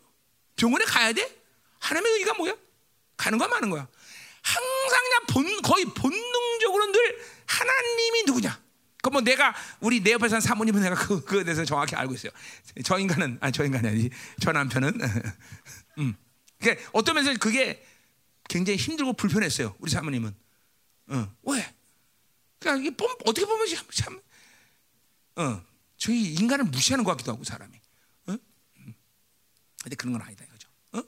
병원에 0.57 0.85
가야 0.87 1.13
돼? 1.13 1.43
하나님의 1.81 2.19
의가 2.21 2.35
뭐야? 2.35 2.55
가는 3.17 3.39
거야 3.39 3.49
마는 3.49 3.69
거야. 3.69 3.87
항상 4.43 5.03
그냥 5.03 5.27
본, 5.29 5.63
거의 5.63 5.85
본능적으로 5.85 6.93
늘 6.93 7.32
하나님이 7.53 8.23
누구냐? 8.27 8.61
그뭐 9.03 9.21
내가 9.21 9.55
우리 9.81 10.01
내 10.01 10.13
옆에 10.13 10.29
산 10.29 10.41
사모님은 10.41 10.81
내가 10.81 10.95
그 10.95 11.25
그에 11.25 11.43
대해서 11.45 11.65
정확히 11.65 11.97
알고 11.97 12.15
있어요. 12.15 12.33
저 12.85 12.99
인간은 12.99 13.39
아니 13.41 13.53
저 13.53 13.65
인간이 13.65 13.89
아니지. 13.89 14.11
저 14.41 14.53
남편은 14.53 15.01
음. 15.99 16.15
그러니까 16.59 16.89
어떤 16.93 17.17
면에서 17.17 17.37
그게 17.39 17.85
굉장히 18.49 18.79
힘들고 18.79 19.15
불편했어요. 19.15 19.75
우리 19.81 19.91
사모님은. 19.91 20.35
어. 21.09 21.37
왜? 21.43 21.75
그러니까 22.61 22.81
이게 22.81 22.97
뽐, 22.97 23.11
어떻게 23.27 23.45
보면 23.45 23.67
참, 23.67 23.87
참 23.91 24.21
어. 25.37 25.65
저희 25.97 26.35
인간을 26.35 26.67
무시하는 26.67 27.05
것 27.05 27.11
같기도 27.13 27.33
하고 27.33 27.43
사람이. 27.43 27.77
어? 28.29 28.33
음. 28.33 28.95
근데 29.83 29.97
그런 29.97 30.13
건 30.13 30.23
아니다 30.23 30.45
이거죠. 30.45 30.69
어? 30.93 31.03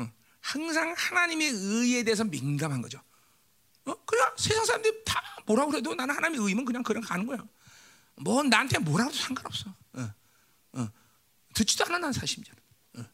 어. 0.00 0.12
항상 0.40 0.94
하나님의 0.96 1.48
의에 1.48 2.02
대해서 2.02 2.24
민감한 2.24 2.82
거죠. 2.82 3.02
어? 3.86 3.94
그냥 4.04 4.21
세상 4.36 4.64
사람들이 4.64 5.04
다 5.04 5.22
뭐라 5.46 5.66
그래도 5.66 5.94
나는 5.94 6.14
하나님의 6.14 6.46
의면 6.46 6.64
그냥 6.64 6.82
그냥 6.82 7.02
가는 7.02 7.26
거야. 7.26 7.38
뭐 8.16 8.42
나한테 8.42 8.78
뭐라 8.78 9.06
도 9.06 9.12
상관없어. 9.12 9.74
어, 9.94 10.14
어. 10.72 10.88
듣지도 11.54 11.84
않아 11.86 11.98
난 11.98 12.12
사심전. 12.12 12.54
어. 12.98 13.04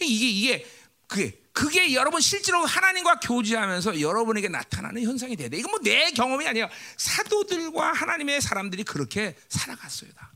이게 0.00 0.28
이게 0.28 0.66
그게 1.06 1.40
그게 1.52 1.92
여러분 1.94 2.20
실제로 2.20 2.64
하나님과 2.64 3.20
교제하면서 3.20 4.00
여러분에게 4.00 4.48
나타나는 4.48 5.02
현상이 5.02 5.36
돼야 5.36 5.48
돼. 5.48 5.58
이건 5.58 5.70
뭐 5.70 5.80
내 5.82 6.10
경험이 6.12 6.46
아니야. 6.46 6.68
사도들과 6.96 7.92
하나님의 7.92 8.40
사람들이 8.40 8.84
그렇게 8.84 9.36
살아갔어요. 9.48 10.12
다. 10.12 10.32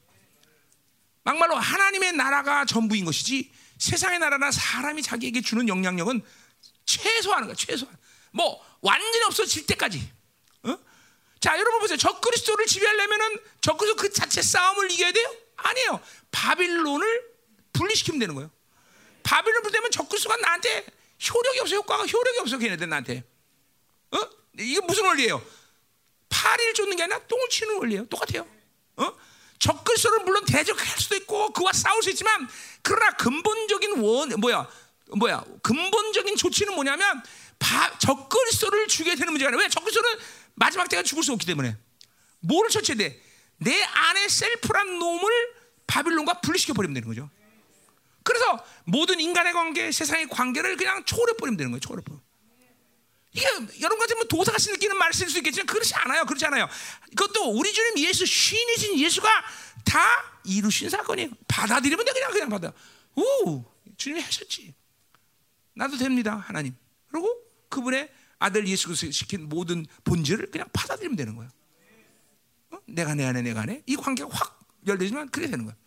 막말로 1.22 1.56
하나님의 1.56 2.12
나라가 2.12 2.64
전부인 2.64 3.04
것이지 3.04 3.50
세상의 3.78 4.18
나라나 4.18 4.50
사람이 4.50 5.02
자기에게 5.02 5.40
주는 5.40 5.68
영향력은 5.68 6.22
최소화하는 6.86 7.48
거야. 7.48 7.56
최소한. 7.56 7.96
뭐 8.32 8.60
완전히 8.84 9.24
없어질 9.24 9.66
때까지. 9.66 10.12
어? 10.64 10.78
자, 11.40 11.58
여러분 11.58 11.80
보세요. 11.80 11.96
적그리스도를 11.96 12.66
지배하려면은 12.66 13.38
적그리스도 13.62 13.96
그 13.96 14.12
자체 14.12 14.42
싸움을 14.42 14.90
이겨야 14.92 15.10
돼요? 15.10 15.36
아니에요. 15.56 16.00
바빌론을 16.30 17.34
분리시키면 17.72 18.20
되는 18.20 18.34
거예요. 18.34 18.50
바빌론 19.22 19.62
불되면 19.62 19.90
적그리스도가 19.90 20.36
나한테 20.36 20.86
효력이 21.32 21.60
없어. 21.60 21.76
효과가 21.76 22.04
효력이 22.04 22.38
없어. 22.40 22.58
걔네들 22.58 22.88
나한테. 22.88 23.24
어? 24.10 24.18
이게 24.58 24.80
무슨 24.82 25.06
원리예요? 25.06 25.42
파리를 26.28 26.74
쫓는 26.74 26.96
게 26.96 27.04
아니라 27.04 27.20
똥을 27.26 27.48
치는 27.48 27.78
원리예요. 27.78 28.06
똑같아요. 28.06 28.46
어? 28.96 29.16
적그리스도를 29.58 30.24
물론 30.24 30.44
대적할 30.44 30.86
수도 31.00 31.16
있고 31.16 31.54
그와 31.54 31.72
싸울 31.72 32.02
수 32.02 32.10
있지만 32.10 32.46
그러나 32.82 33.12
근본적인 33.12 34.00
원 34.00 34.28
뭐야? 34.40 34.68
뭐야? 35.16 35.44
근본적인 35.62 36.36
조치는 36.36 36.74
뭐냐면 36.74 37.22
바, 37.22 37.22
적그리스도를 38.04 38.86
죽게 38.88 39.14
되는 39.14 39.32
문제가 39.32 39.48
아니라 39.48 39.62
왜 39.62 39.68
적그리스도는 39.68 40.18
마지막 40.54 40.88
때가 40.88 41.02
죽을 41.02 41.22
수 41.22 41.32
없기 41.32 41.46
때문에 41.46 41.76
뭐를 42.40 42.70
처치해야 42.70 42.98
돼? 42.98 43.22
내 43.58 43.82
안에 43.82 44.28
셀프란 44.28 44.98
놈을 44.98 45.54
바빌론과 45.86 46.40
분리시켜 46.40 46.74
버리면 46.74 46.94
되는 46.94 47.08
거죠. 47.08 47.30
그래서 48.22 48.64
모든 48.84 49.20
인간의 49.20 49.52
관계, 49.52 49.90
세상의 49.92 50.28
관계를 50.28 50.76
그냥 50.76 51.04
초월해 51.04 51.34
버리면 51.34 51.56
되는 51.56 51.70
거예요. 51.72 51.80
초월해 51.80 52.02
버려. 52.04 52.18
이게 53.32 53.46
여러분 53.80 53.98
같은 53.98 54.16
뭐 54.16 54.26
도사가 54.26 54.58
느끼는 54.58 54.96
쓸수 55.12 55.38
있겠지만 55.38 55.66
그렇지 55.66 55.94
않아요. 55.94 56.24
그렇지 56.24 56.46
않아요. 56.46 56.68
그것도 57.16 57.50
우리 57.50 57.72
주님 57.72 57.98
예수 58.06 58.24
신이신 58.24 58.98
예수가 58.98 59.28
다 59.84 60.00
이루신 60.44 60.88
사건이에요. 60.88 61.30
받아들이면 61.48 62.04
돼 62.04 62.12
그냥 62.12 62.30
그냥 62.30 62.48
받아. 62.48 62.72
오, 63.16 63.64
주님이 63.96 64.22
하셨지. 64.22 64.74
나도 65.74 65.96
됩니다, 65.96 66.36
하나님. 66.46 66.76
그리고 67.14 67.32
그분의 67.68 68.10
아들 68.40 68.66
예수 68.66 68.88
그리스도 68.88 69.12
시킨 69.12 69.48
모든 69.48 69.86
본질을 70.02 70.50
그냥 70.50 70.66
받아들이면 70.72 71.16
되는 71.16 71.36
거예요. 71.36 71.48
어? 72.72 72.78
내가 72.86 73.14
내 73.14 73.24
안에 73.24 73.40
내가 73.40 73.60
안에 73.60 73.84
이 73.86 73.94
관계가 73.94 74.28
확 74.32 74.58
열리지만 74.84 75.28
그게 75.28 75.46
되는 75.46 75.64
거예요. 75.64 75.78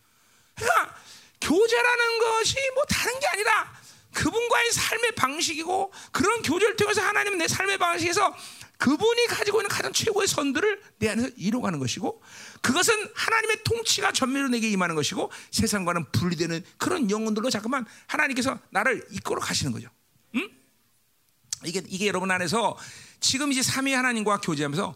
그러니까 0.55 0.95
교제라는 1.41 2.19
것이 2.19 2.55
뭐 2.75 2.85
다른 2.85 3.19
게 3.19 3.27
아니라 3.27 3.73
그분과의 4.13 4.71
삶의 4.71 5.11
방식이고 5.15 5.91
그런 6.13 6.41
교제를 6.43 6.77
통해서 6.77 7.01
하나님은 7.01 7.39
내 7.39 7.47
삶의 7.49 7.77
방식에서 7.77 8.33
그분이 8.77 9.27
가지고 9.27 9.59
있는 9.59 9.69
가장 9.69 9.91
최고의 9.91 10.29
선들을 10.29 10.81
내 10.99 11.09
안에서 11.09 11.29
이루어가는 11.35 11.77
것이고 11.77 12.23
그것은 12.61 12.93
하나님의 13.13 13.63
통치가 13.65 14.13
전면으로 14.13 14.49
내게 14.49 14.69
임하는 14.69 14.95
것이고 14.95 15.29
세상과는 15.51 16.05
분리되는 16.13 16.63
그런 16.77 17.11
영혼들로 17.11 17.49
잠깐만 17.49 17.85
하나님께서 18.07 18.57
나를 18.69 19.05
이끌어 19.11 19.41
가시는 19.41 19.73
거죠. 19.73 19.89
이게 21.65 21.82
이게 21.88 22.08
여러분 22.08 22.30
안에서 22.32 22.78
지금 23.20 23.52
이제 23.52 23.62
삼위 23.62 23.93
하나님과 23.93 24.41
교제하면서 24.41 24.96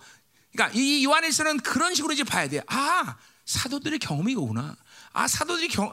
그러니까 0.52 0.78
이 0.78 1.04
요한일서는 1.04 1.60
그런 1.60 1.96
식으로 1.96 2.14
이제 2.14 2.24
봐야 2.24 2.48
돼요. 2.48 2.62
아, 2.68 3.18
사도들의 3.46 4.00
경험이 4.00 4.34
이거구나. 4.34 4.76
아 5.14 5.28
사도들이 5.28 5.68
경, 5.68 5.92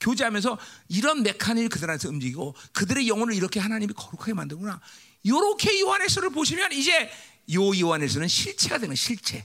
교제하면서 0.00 0.58
이런 0.88 1.22
메커니즘이 1.22 1.68
그들 1.68 1.90
안에서 1.90 2.08
움직이고 2.08 2.56
그들의 2.72 3.08
영혼을 3.08 3.34
이렇게 3.34 3.60
하나님이 3.60 3.92
거룩하게 3.94 4.34
만드구나. 4.34 4.80
이렇게 5.22 5.80
요한에서를 5.80 6.30
보시면 6.30 6.72
이제 6.72 7.10
요 7.52 7.78
요한에서는 7.78 8.26
실체가 8.26 8.78
되는 8.78 8.96
실체. 8.96 9.44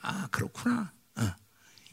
아 0.00 0.28
그렇구나. 0.30 0.92
어. 1.16 1.34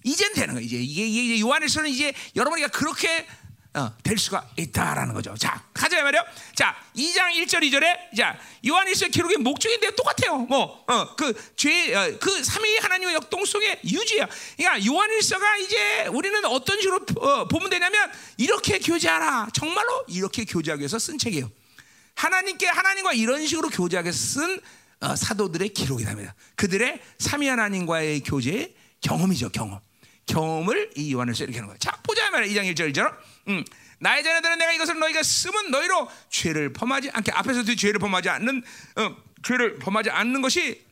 이젠 0.04 0.34
되는 0.34 0.54
거야. 0.54 0.64
이제 0.64 0.78
이게, 0.78 1.08
이게 1.08 1.40
요한에서는 1.40 1.90
이제 1.90 2.14
여러분이 2.36 2.68
그렇게 2.68 3.28
어, 3.76 3.94
될 4.02 4.18
수가 4.18 4.50
있다라는 4.58 5.14
거죠. 5.14 5.36
자, 5.38 5.64
가자 5.74 6.02
말이요. 6.02 6.24
자, 6.56 6.76
2장 6.96 7.32
1절 7.36 7.62
2절에 7.62 8.16
자, 8.18 8.36
요한일서 8.68 9.10
기록의 9.10 9.38
목적인데 9.38 9.96
똑같아요. 9.96 10.40
뭐, 10.40 10.84
어, 10.88 11.16
그 11.16 11.34
죄, 11.56 11.94
어, 11.94 12.18
그 12.20 12.44
삼위 12.44 12.78
하나님의 12.78 13.14
역동성의 13.14 13.82
유지야. 13.86 14.28
그러니까 14.58 14.86
요한일서가 14.86 15.58
이제 15.58 16.08
우리는 16.08 16.44
어떤 16.46 16.82
식으로 16.82 17.06
어, 17.20 17.48
보면 17.48 17.70
되냐면 17.70 18.12
이렇게 18.38 18.80
교제하라. 18.80 19.50
정말로 19.54 20.04
이렇게 20.08 20.46
교제하기 20.46 20.82
위해서 20.82 20.98
쓴 20.98 21.20
책이에요. 21.20 21.50
하나님께 22.16 22.66
하나님과 22.66 23.14
이런 23.14 23.46
식으로 23.46 23.70
교제하기 23.70 24.12
쓴 24.12 24.60
어, 25.02 25.16
사도들의 25.16 25.70
기록이랍니다. 25.70 26.34
그들의 26.56 27.00
삼위 27.20 27.48
하나님과의 27.48 28.22
교제의 28.22 28.74
경험이죠, 29.02 29.50
경험. 29.50 29.80
경험을 30.26 30.92
이 30.96 31.14
요한일서 31.14 31.44
이렇게 31.44 31.60
하는 31.60 31.68
거예요. 31.68 31.78
자, 31.80 31.92
보자 32.04 32.30
말이야. 32.32 32.52
2장 32.52 32.74
1절 32.74 32.94
1절. 32.94 33.29
음. 33.50 33.66
나의 34.00 34.24
자녀들은 34.24 34.58
내가 34.58 34.72
이것을 34.74 34.98
너희가 35.00 35.22
쓰면 35.24 35.72
너희로 35.72 36.10
죄를 36.30 36.72
범하지 36.72 37.10
않게 37.12 37.32
앞에서도 37.32 37.76
죄를 37.76 38.00
범하지 38.00 38.30
않는 38.30 38.64
어, 38.96 39.16
죄를 39.44 39.80
범하지 39.80 40.10
않는 40.10 40.42
것이 40.42 40.86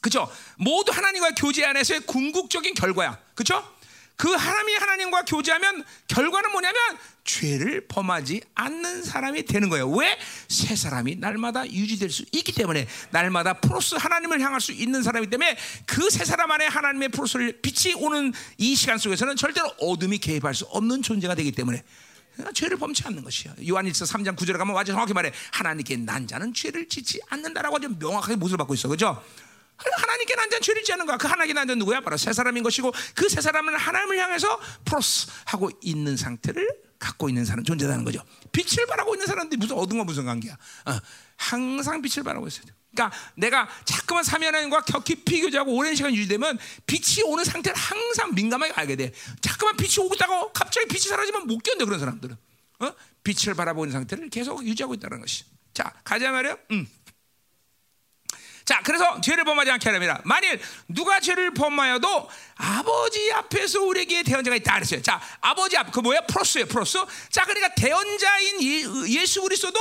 그죠? 0.00 0.30
모두 0.56 0.92
하나님과 0.92 1.30
교제 1.36 1.64
안에서의 1.64 2.00
궁극적인 2.00 2.74
결과야. 2.74 3.18
그죠? 3.34 3.64
그 4.18 4.28
하나님이 4.32 4.74
하나님과 4.74 5.22
교제하면 5.22 5.84
결과는 6.08 6.50
뭐냐면 6.50 6.76
죄를 7.22 7.86
범하지 7.86 8.42
않는 8.54 9.04
사람이 9.04 9.44
되는 9.44 9.68
거예요. 9.68 9.88
왜? 9.90 10.18
새 10.48 10.74
사람이 10.74 11.16
날마다 11.16 11.70
유지될 11.70 12.10
수 12.10 12.24
있기 12.32 12.52
때문에 12.52 12.88
날마다 13.10 13.54
프로스 13.60 13.94
하나님을 13.94 14.40
향할 14.40 14.60
수 14.60 14.72
있는 14.72 15.02
사람이기 15.02 15.30
때문에 15.30 15.56
그 15.86 16.10
새 16.10 16.24
사람 16.24 16.50
안에 16.50 16.66
하나님의 16.66 17.10
프로스를 17.10 17.60
빛이 17.62 17.94
오는 17.94 18.32
이 18.56 18.74
시간 18.74 18.98
속에서는 18.98 19.36
절대로 19.36 19.68
어둠이 19.78 20.18
개입할 20.18 20.52
수 20.52 20.64
없는 20.64 21.02
존재가 21.02 21.36
되기 21.36 21.52
때문에 21.52 21.84
죄를 22.54 22.76
범치 22.76 23.04
않는 23.06 23.22
것이야. 23.22 23.54
요한일서 23.68 24.04
3장 24.04 24.36
9절에 24.36 24.58
가면 24.58 24.74
완전 24.74 24.94
정확히 24.94 25.12
말해 25.12 25.30
하나님께 25.52 25.96
난 25.98 26.26
자는 26.26 26.52
죄를 26.52 26.88
짓지 26.88 27.20
않는다라고 27.28 27.76
아주 27.76 27.88
명확하게 27.96 28.34
못을 28.34 28.56
받고 28.56 28.74
있어. 28.74 28.88
그죠? 28.88 29.22
하나님께 29.78 30.34
난자는 30.34 30.60
죄를 30.62 30.82
짓지 30.82 30.92
않는 30.92 31.06
거야. 31.06 31.16
그 31.16 31.26
하나님께 31.26 31.54
난자는 31.54 31.78
누구야? 31.78 32.00
바로 32.00 32.16
새 32.16 32.32
사람인 32.32 32.62
것이고 32.62 32.92
그새 33.14 33.40
사람은 33.40 33.76
하나님을 33.76 34.18
향해서 34.18 34.60
프로스 34.84 35.28
하고 35.46 35.70
있는 35.82 36.16
상태를 36.16 36.68
갖고 36.98 37.28
있는 37.28 37.44
사람 37.44 37.64
존재라는 37.64 38.04
거죠. 38.04 38.22
빛을 38.52 38.86
바라고 38.86 39.14
있는 39.14 39.26
사람들이 39.26 39.58
무슨 39.58 39.76
어둠과 39.76 40.04
무슨 40.04 40.24
관계야? 40.24 40.54
어, 40.54 40.98
항상 41.36 42.02
빛을 42.02 42.24
바라고 42.24 42.48
있어야 42.48 42.64
돼. 42.66 42.72
그러니까 42.90 43.16
내가 43.36 43.68
자꾸만 43.84 44.24
하나님과 44.24 44.82
깊이 45.04 45.40
교제하고 45.42 45.74
오랜 45.76 45.94
시간 45.94 46.12
유지되면 46.14 46.58
빛이 46.86 47.22
오는 47.26 47.44
상태를 47.44 47.76
항상 47.76 48.34
민감하게 48.34 48.72
알게 48.74 48.96
돼. 48.96 49.12
자꾸만 49.40 49.76
빛이 49.76 50.04
오고 50.04 50.14
있다고 50.14 50.52
갑자기 50.52 50.88
빛이 50.88 51.02
사라지면 51.02 51.46
못 51.46 51.62
견뎌 51.62 51.84
그런 51.84 52.00
사람들은. 52.00 52.36
어? 52.80 52.92
빛을 53.22 53.54
바라보는 53.54 53.92
상태를 53.92 54.30
계속 54.30 54.64
유지하고 54.66 54.94
있다는 54.94 55.20
것이. 55.20 55.44
자 55.74 55.92
가자 56.02 56.32
말이요. 56.32 56.58
음. 56.72 56.88
자, 58.68 58.82
그래서 58.84 59.18
죄를 59.22 59.44
범하지 59.44 59.70
않게 59.70 59.88
하랍니다. 59.88 60.20
만일 60.24 60.60
누가 60.88 61.20
죄를 61.20 61.54
범하여도 61.54 62.28
아버지 62.56 63.32
앞에서 63.32 63.80
우리에게 63.80 64.22
대언자가 64.22 64.56
있다 64.56 64.74
그랬어요. 64.74 65.00
자, 65.00 65.18
아버지 65.40 65.74
앞, 65.78 65.90
그 65.90 66.00
뭐야? 66.00 66.20
프로스예요, 66.26 66.66
프로스. 66.66 66.98
자, 67.30 67.46
그러니까 67.46 67.72
대언자인 67.74 68.62
예, 69.08 69.24
수 69.24 69.40
그리스도도 69.40 69.80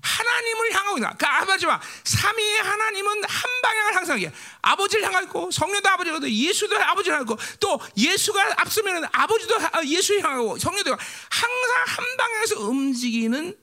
하나님을 0.00 0.72
향하고 0.72 0.98
있다. 0.98 1.16
그 1.18 1.26
아버지와 1.26 1.80
삼위의 2.04 2.62
하나님은 2.62 3.24
한 3.24 3.50
방향을 3.62 3.96
항상 3.96 4.20
해. 4.20 4.30
아버지를 4.62 5.06
향하고 5.06 5.50
성령도 5.50 5.88
아버지로 5.88 6.30
예수도 6.30 6.80
아버지를 6.80 7.18
향하고 7.18 7.36
또 7.58 7.80
예수가 7.96 8.54
앞서면 8.58 9.08
아버지도 9.10 9.56
예수를 9.86 10.22
향하고 10.22 10.56
성령도 10.56 10.92
항상 10.92 11.84
한 11.84 12.16
방향에서 12.16 12.60
움직이는 12.60 13.58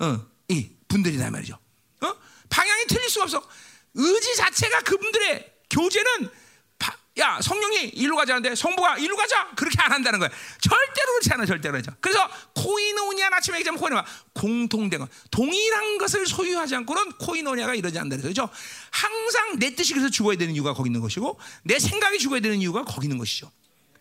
어, 0.00 0.20
이 0.48 0.68
분들이다 0.88 1.30
말이죠. 1.30 1.58
어? 2.02 2.14
방향이 2.50 2.84
틀릴 2.86 3.08
수가 3.08 3.24
없어. 3.24 3.42
의지 3.94 4.36
자체가 4.36 4.80
그분들의 4.82 5.52
교제는 5.70 6.30
야 7.18 7.40
성령이 7.40 7.90
일로 7.94 8.16
가자는데 8.16 8.56
성부가 8.56 8.98
일로 8.98 9.16
가자 9.16 9.48
그렇게 9.54 9.80
안 9.80 9.92
한다는 9.92 10.18
거야. 10.18 10.28
절대로 10.60 11.12
그렇지 11.12 11.32
않아 11.32 11.46
절대로 11.46 11.72
그렇죠. 11.72 11.92
그래서 12.00 12.28
코이노니아 12.56 13.28
아침에 13.32 13.58
얘기하면 13.58 13.80
코이노니아 13.80 14.04
공통된 14.32 14.98
것 14.98 15.08
동일한 15.30 15.98
것을 15.98 16.26
소유하지 16.26 16.74
않고는 16.74 17.12
코이노니아가 17.12 17.76
이러지 17.76 17.98
않는다 18.00 18.26
그죠? 18.26 18.48
항상 18.90 19.60
내 19.60 19.76
뜻이 19.76 19.92
그래서 19.92 20.10
죽어야 20.10 20.36
되는 20.36 20.54
이유가 20.54 20.74
거기 20.74 20.88
있는 20.88 21.00
것이고 21.00 21.38
내 21.62 21.78
생각이 21.78 22.18
죽어야 22.18 22.40
되는 22.40 22.60
이유가 22.60 22.84
거기 22.84 23.06
있는 23.06 23.18
것이죠. 23.18 23.50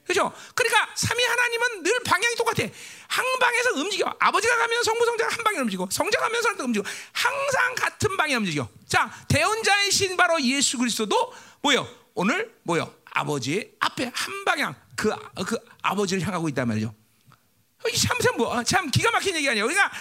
그죠? 0.06 0.34
그러니까 0.54 0.89
삼위 0.96 1.24
하나님은 1.24 1.84
늘 1.84 2.04
방향이 2.04 2.36
똑같아. 2.36 2.63
한 3.08 3.26
방에서 3.39 3.72
움직여. 3.76 4.16
아버지가 4.20 4.58
가면 4.58 4.84
성부 4.84 5.06
성자가 5.06 5.36
한 5.36 5.44
방에 5.44 5.60
움직이고 5.60 5.88
성자가 5.89 6.26
가면 6.26 6.42
성도 6.42 6.63
움직이고 6.66 6.89
항상 7.12 7.76
같은 7.76 8.18
방에 8.18 8.36
움직여. 8.36 8.68
자, 8.88 9.12
대원자이신 9.28 10.18
바로 10.18 10.42
예수 10.42 10.78
그리스도도 10.78 11.34
뭐요? 11.62 11.88
오늘 12.16 12.54
뭐요? 12.63 12.94
아버지의 13.06 13.72
앞에 13.80 14.12
한 14.13 14.46
방향 14.46 14.76
그, 14.96 15.10
그 15.46 15.58
아버지를 15.82 16.26
향하고 16.26 16.50
있단 16.50 16.68
말이죠. 16.68 16.94
참, 18.08 18.18
참, 18.20 18.38
뭐, 18.38 18.63
참 18.63 18.89
기가 18.89 19.12
막힌 19.12 19.36
얘기 19.36 19.50
아니에요. 19.50 19.66
그러니까, 19.68 19.92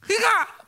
그러니까 0.00 0.64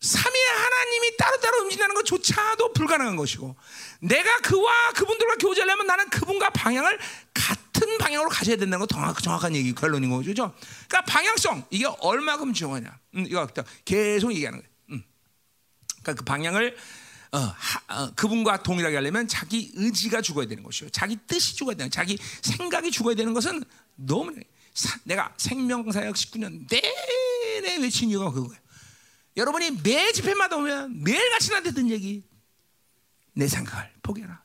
삼위의 0.00 0.46
하나님이 0.46 1.16
따로따로 1.16 1.62
움직이는 1.62 1.94
것조차도 1.94 2.72
불가능한 2.72 3.16
것이고 3.16 3.56
내가 4.04 4.38
그와 4.38 4.92
그분들과 4.92 5.36
교제하려면 5.36 5.86
나는 5.86 6.08
그분과 6.10 6.50
방향을 6.50 6.98
같은 7.32 7.98
방향으로 7.98 8.28
가져야 8.28 8.56
된다는 8.56 8.80
거 8.80 8.86
정확, 8.86 9.22
정확한 9.22 9.54
얘기 9.54 9.74
결론인 9.74 10.10
거죠. 10.10 10.32
그러니까 10.34 11.02
방향성 11.06 11.66
이게 11.70 11.86
얼마큼 11.86 12.52
중요하냐. 12.52 12.98
음, 13.14 13.26
이거 13.26 13.46
계속 13.84 14.32
얘기하는 14.32 14.58
거예요. 14.58 14.70
음. 14.90 15.04
그러니까 16.02 16.14
그 16.14 16.24
방향을 16.24 16.76
어, 17.32 17.38
하, 17.38 17.80
어, 17.88 18.14
그분과 18.14 18.62
동일하게 18.62 18.94
하려면 18.94 19.26
자기 19.26 19.72
의지가 19.74 20.20
죽어야 20.20 20.46
되는 20.46 20.62
것이요. 20.62 20.90
자기 20.90 21.16
뜻이 21.26 21.56
죽어야 21.56 21.74
되는, 21.74 21.90
자기 21.90 22.16
생각이 22.42 22.92
죽어야 22.92 23.16
되는 23.16 23.34
것은 23.34 23.64
너무 23.96 24.32
사, 24.72 24.96
내가 25.04 25.32
생명사역 25.36 26.14
19년 26.14 26.68
내내 26.68 27.78
외친 27.78 28.10
이유가 28.10 28.30
그거예요. 28.30 28.62
여러분이 29.36 29.82
매 29.82 30.12
집회마다 30.12 30.56
오면 30.56 31.02
매일같이 31.02 31.48
나한테 31.50 31.72
듣는 31.72 31.90
얘기 31.90 32.22
내 33.34 33.46
생각을 33.46 33.92
포기해라. 34.02 34.42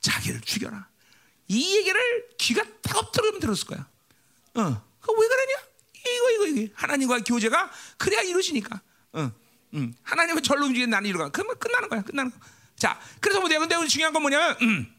자기를 0.00 0.40
죽여라. 0.40 0.88
이 1.48 1.76
얘기를 1.76 2.28
귀가 2.38 2.62
따갑도록 2.80 3.40
들었을 3.40 3.66
거야. 3.66 3.80
어, 4.54 4.62
그왜 5.00 5.28
그러냐? 5.28 5.52
이거 5.94 6.30
이거 6.30 6.46
이거. 6.46 6.72
하나님과 6.74 7.20
교제가 7.20 7.70
그래야 7.98 8.22
이루어지니까. 8.22 8.80
어, 9.12 9.32
음. 9.74 9.94
하나님은 10.02 10.42
절로 10.42 10.66
움직이는 10.66 10.90
나는 10.90 11.08
이루가. 11.08 11.28
그러면 11.28 11.58
끝나는 11.58 11.88
거야 11.88 12.02
끝나는 12.02 12.30
거야 12.30 12.40
자 12.76 12.98
그래서 13.20 13.40
뭐냐? 13.40 13.58
근데 13.58 13.86
중요한 13.86 14.12
건 14.12 14.22
뭐냐면 14.22 14.56
음. 14.62 14.94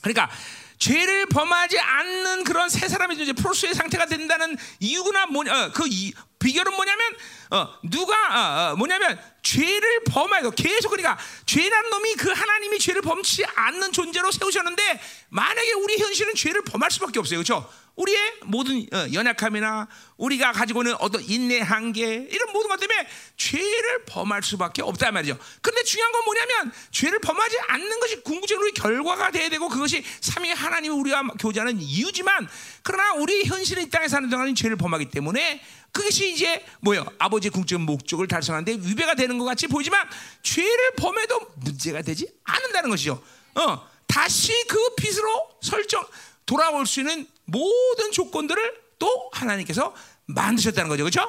그러니까 0.00 0.30
죄를 0.78 1.26
범하지 1.26 1.78
않는 1.78 2.44
그런 2.44 2.68
새 2.68 2.88
사람의 2.88 3.20
이제 3.20 3.32
프로스의 3.32 3.74
상태가 3.74 4.06
된다는 4.06 4.56
이유가 4.80 5.26
뭐냐? 5.26 5.66
어, 5.66 5.72
그 5.72 5.84
이, 5.88 6.12
비결은 6.42 6.74
뭐냐면 6.74 7.14
어, 7.50 7.78
누가 7.82 8.14
어, 8.14 8.72
어, 8.72 8.76
뭐냐면 8.76 9.18
죄를 9.42 10.04
범하여 10.04 10.50
계속 10.50 10.90
그러니까 10.90 11.18
죄란 11.46 11.90
놈이 11.90 12.14
그 12.14 12.30
하나님이 12.30 12.78
죄를 12.78 13.02
범치 13.02 13.44
않는 13.44 13.92
존재로 13.92 14.30
세우셨는데 14.30 15.00
만약에 15.28 15.72
우리 15.72 15.98
현실은 15.98 16.34
죄를 16.34 16.62
범할 16.62 16.90
수밖에 16.90 17.18
없어요, 17.18 17.38
그렇죠? 17.38 17.68
우리의 17.96 18.18
모든 18.44 18.86
어, 18.92 19.06
연약함이나 19.12 19.88
우리가 20.16 20.52
가지고 20.52 20.82
있는 20.82 20.94
어떤 20.98 21.22
인내 21.22 21.60
한계 21.60 22.26
이런 22.30 22.52
모든 22.52 22.68
것 22.68 22.80
때문에 22.80 23.06
죄를 23.36 24.04
범할 24.06 24.42
수밖에 24.42 24.82
없다 24.82 25.10
말이죠. 25.12 25.38
그런데 25.60 25.82
중요한 25.84 26.12
건 26.12 26.24
뭐냐면 26.24 26.72
죄를 26.90 27.18
범하지 27.20 27.58
않는 27.68 28.00
것이 28.00 28.22
궁극적으로 28.22 28.70
결과가 28.72 29.30
돼야 29.30 29.48
되고 29.50 29.68
그것이 29.68 30.02
삼위 30.20 30.50
하나님이 30.50 30.94
우리와 30.94 31.22
교제하는 31.38 31.80
이유지만 31.80 32.48
그러나 32.82 33.14
우리 33.14 33.44
현실의 33.44 33.90
땅에 33.90 34.08
사는 34.08 34.28
동안은 34.30 34.54
죄를 34.54 34.76
범하기 34.76 35.10
때문에 35.10 35.60
그것이 35.92 36.32
이제 36.32 36.64
뭐요? 36.80 37.04
아버지의 37.18 37.50
궁적 37.50 37.80
목적을 37.82 38.26
달성하는데 38.26 38.88
위배가 38.88 39.14
되는 39.14 39.36
것 39.36 39.44
같이 39.44 39.66
보이지만 39.66 40.08
죄를 40.42 40.92
범해도 40.96 41.40
문제가 41.56 42.00
되지 42.00 42.32
않는다는 42.44 42.88
것이죠. 42.88 43.22
어, 43.54 43.88
다시 44.06 44.52
그 44.66 44.94
빛으로 44.96 45.50
설정 45.60 46.06
돌아올 46.46 46.86
수 46.86 47.00
있는 47.00 47.26
모든 47.44 48.12
조건들을 48.12 48.80
또 48.98 49.30
하나님께서 49.32 49.94
만드셨다는 50.26 50.88
거죠. 50.88 51.04
그렇죠? 51.04 51.20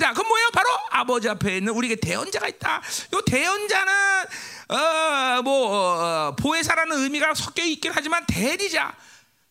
자, 0.00 0.12
그럼 0.14 0.28
뭐예요? 0.28 0.48
바로 0.52 0.68
아버지 0.90 1.28
앞에 1.28 1.58
있는 1.58 1.72
우리에게 1.74 1.96
대언자가 1.96 2.48
있다. 2.48 2.82
이 3.12 3.30
대언자는 3.30 3.92
어 4.68 5.42
뭐 5.42 5.70
어, 5.72 6.36
보혜사라는 6.36 6.98
의미가 7.04 7.34
섞여 7.34 7.62
있긴 7.64 7.92
하지만 7.94 8.24
대리자. 8.26 8.94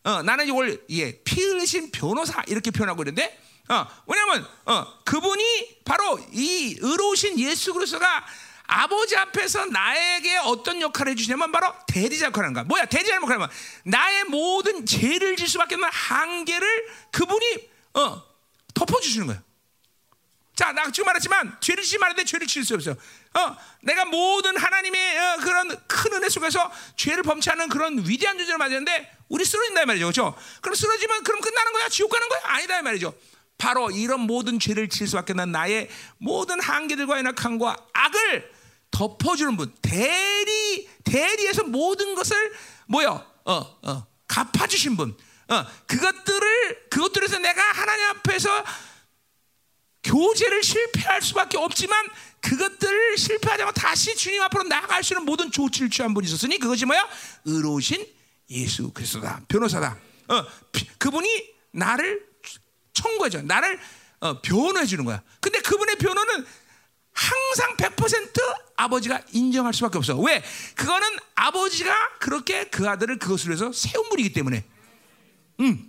어, 0.03 0.23
나는 0.23 0.47
이걸 0.47 0.83
예, 0.89 1.21
피 1.23 1.43
흘리신 1.43 1.91
변호사 1.91 2.41
이렇게 2.47 2.71
표현하고 2.71 3.03
있는데 3.03 3.37
어, 3.69 3.85
왜냐면 4.07 4.47
어, 4.65 4.85
그분이 5.05 5.83
바로 5.85 6.19
이 6.31 6.77
의로우신 6.79 7.39
예수 7.39 7.73
그리스도가 7.73 8.25
아버지 8.73 9.17
앞에서 9.17 9.65
나에게 9.65 10.37
어떤 10.37 10.81
역할을 10.81 11.11
해주시냐면 11.11 11.51
바로 11.51 11.73
대리자 11.87 12.27
역할을 12.27 12.45
하는 12.45 12.53
거야. 12.53 12.63
뭐야 12.63 12.85
대리자 12.85 13.15
역할을 13.15 13.35
하면 13.35 13.49
나의 13.83 14.23
모든 14.25 14.85
죄를 14.85 15.35
질 15.35 15.49
수밖에 15.49 15.75
없는 15.75 15.89
한계를 15.91 16.87
그분이 17.11 17.69
어, 17.95 18.23
덮어주시는 18.73 19.27
거야. 19.27 19.43
자, 20.55 20.71
나 20.71 20.89
지금 20.89 21.07
말했지만 21.07 21.57
죄를 21.59 21.83
지지 21.83 21.97
말는데 21.97 22.23
죄를 22.23 22.47
지을 22.47 22.63
수 22.63 22.75
없어요. 22.75 22.95
어, 23.33 23.57
내가 23.81 24.05
모든 24.05 24.55
하나님의 24.55 25.19
어, 25.19 25.37
그런 25.41 25.87
큰 25.87 26.13
은혜 26.13 26.29
속에서 26.29 26.71
죄를 26.95 27.23
범치하는 27.23 27.67
그런 27.67 28.07
위대한 28.07 28.37
존재를 28.37 28.57
맞았는데 28.57 29.17
우리 29.27 29.43
쓰러진다 29.43 29.85
말이죠, 29.85 30.05
그렇죠? 30.05 30.37
그럼 30.61 30.75
쓰러지면 30.75 31.23
그럼 31.23 31.41
끝나는 31.41 31.73
거야? 31.73 31.89
지옥 31.89 32.09
가는 32.09 32.29
거야? 32.29 32.39
아니다 32.45 32.81
말이죠. 32.81 33.13
바로 33.57 33.91
이런 33.91 34.21
모든 34.21 34.59
죄를 34.59 34.87
질 34.87 35.07
수밖에 35.07 35.33
없는 35.33 35.51
나의 35.51 35.89
모든 36.19 36.61
한계들과의 36.61 37.23
낙함과 37.23 37.75
악을 37.91 38.60
덮어주는 38.91 39.57
분, 39.57 39.73
대리 39.81 40.87
대리에서 41.03 41.63
모든 41.63 42.15
것을 42.15 42.53
뭐요? 42.87 43.25
어, 43.45 43.79
어, 43.83 44.07
갚아주신 44.27 44.97
분. 44.97 45.17
어, 45.49 45.65
그것들을 45.87 46.89
그것들에서 46.89 47.39
내가 47.39 47.61
하나님 47.61 48.05
앞에서 48.09 48.63
교제를 50.03 50.63
실패할 50.63 51.21
수밖에 51.21 51.57
없지만 51.57 52.07
그것들을 52.41 53.17
실패하지 53.17 53.63
않고 53.63 53.73
다시 53.73 54.15
주님 54.15 54.41
앞으로 54.43 54.63
나아갈 54.63 55.03
수 55.03 55.13
있는 55.13 55.25
모든 55.25 55.51
조치를 55.51 55.89
취한 55.89 56.13
분이 56.13 56.27
있었으니 56.27 56.57
그것이 56.57 56.85
뭐야? 56.85 57.07
의로우신 57.45 58.05
예수 58.49 58.91
그리스도다. 58.91 59.41
변호사다. 59.47 59.97
어, 60.29 60.45
그분이 60.97 61.49
나를 61.71 62.25
청구해줘. 62.93 63.43
나를 63.43 63.79
어, 64.21 64.41
변호해 64.41 64.85
주는 64.85 65.03
거야. 65.05 65.21
근데 65.39 65.59
그분의 65.61 65.97
변호는 65.97 66.45
항상 67.13 67.75
100% 67.77 68.41
아버지가 68.77 69.21
인정할 69.31 69.73
수밖에 69.73 69.97
없어. 69.97 70.17
왜? 70.17 70.43
그거는 70.75 71.07
아버지가 71.35 72.17
그렇게 72.19 72.65
그 72.65 72.87
아들을 72.89 73.19
그것을 73.19 73.49
위해서 73.49 73.71
세운 73.71 74.09
분이기 74.09 74.33
때문에. 74.33 74.63
음. 75.59 75.87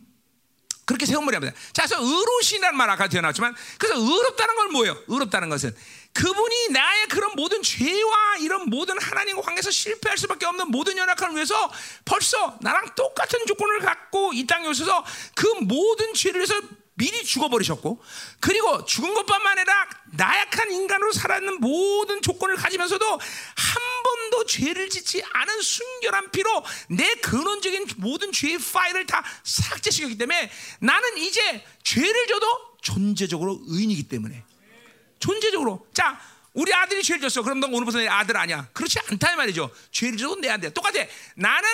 그렇게 0.85 1.07
세운 1.07 1.25
분이랍니다. 1.25 1.57
자, 1.73 1.87
그래서 1.87 2.03
의로우시라는 2.03 2.77
말 2.77 2.91
아까 2.91 3.09
되어나왔지만, 3.09 3.55
그래서 3.79 3.99
의롭다는 3.99 4.57
건 4.57 4.73
뭐예요? 4.73 4.99
의롭다는 5.07 5.49
것은 5.49 5.75
그분이 6.13 6.69
나의 6.71 7.07
그런 7.09 7.33
모든 7.37 7.63
죄와 7.63 8.37
이런 8.41 8.69
모든 8.69 9.01
하나님과 9.01 9.43
관계에서 9.43 9.71
실패할 9.71 10.19
수밖에 10.19 10.45
없는 10.45 10.71
모든 10.71 10.99
연약함을 10.99 11.37
위해서 11.37 11.73
벌써 12.05 12.59
나랑 12.61 12.95
똑같은 12.95 13.47
조건을 13.47 13.81
갖고 13.81 14.33
이 14.35 14.47
땅에 14.47 14.69
오셔서 14.69 15.05
그 15.35 15.47
모든 15.63 16.13
죄를 16.13 16.41
위해서 16.41 16.55
미리 16.95 17.25
죽어버리셨고 17.25 18.03
그리고 18.41 18.85
죽은 18.85 19.15
것뿐만 19.15 19.59
아니라 19.59 19.89
나약한 20.13 20.71
인간으로 20.71 21.13
살아있는 21.13 21.61
모든 21.61 22.21
조건을 22.21 22.57
가지면서도 22.57 23.07
한 23.07 23.83
번도 24.05 24.47
죄를 24.47 24.91
짓지 24.91 25.23
않은 25.33 25.63
순결한 25.63 26.31
피로 26.31 26.65
내 26.89 27.15
근원적인 27.17 27.87
모든 27.97 28.31
죄의 28.31 28.59
파일을 28.59 29.07
다 29.07 29.25
삭제시켰기 29.43 30.19
때문에 30.19 30.51
나는 30.81 31.17
이제 31.19 31.65
죄를 31.83 32.27
져도 32.27 32.47
존재적으로 32.83 33.61
의인이기 33.69 34.05
때문에. 34.09 34.45
존재적으로. 35.19 35.87
자 35.95 36.21
우리 36.53 36.75
아들이 36.75 37.03
죄를 37.03 37.23
졌어. 37.23 37.43
그럼 37.43 37.61
너 37.61 37.69
오늘부터 37.69 37.99
내 37.99 38.09
아들 38.09 38.37
아니야? 38.37 38.69
그렇지 38.75 38.99
않다 39.09 39.33
이 39.33 39.37
말이죠. 39.37 39.71
죄를 39.93 40.19
져도 40.19 40.37
내 40.37 40.51
아들. 40.51 40.75
똑같아. 40.75 41.07
나는 41.37 41.69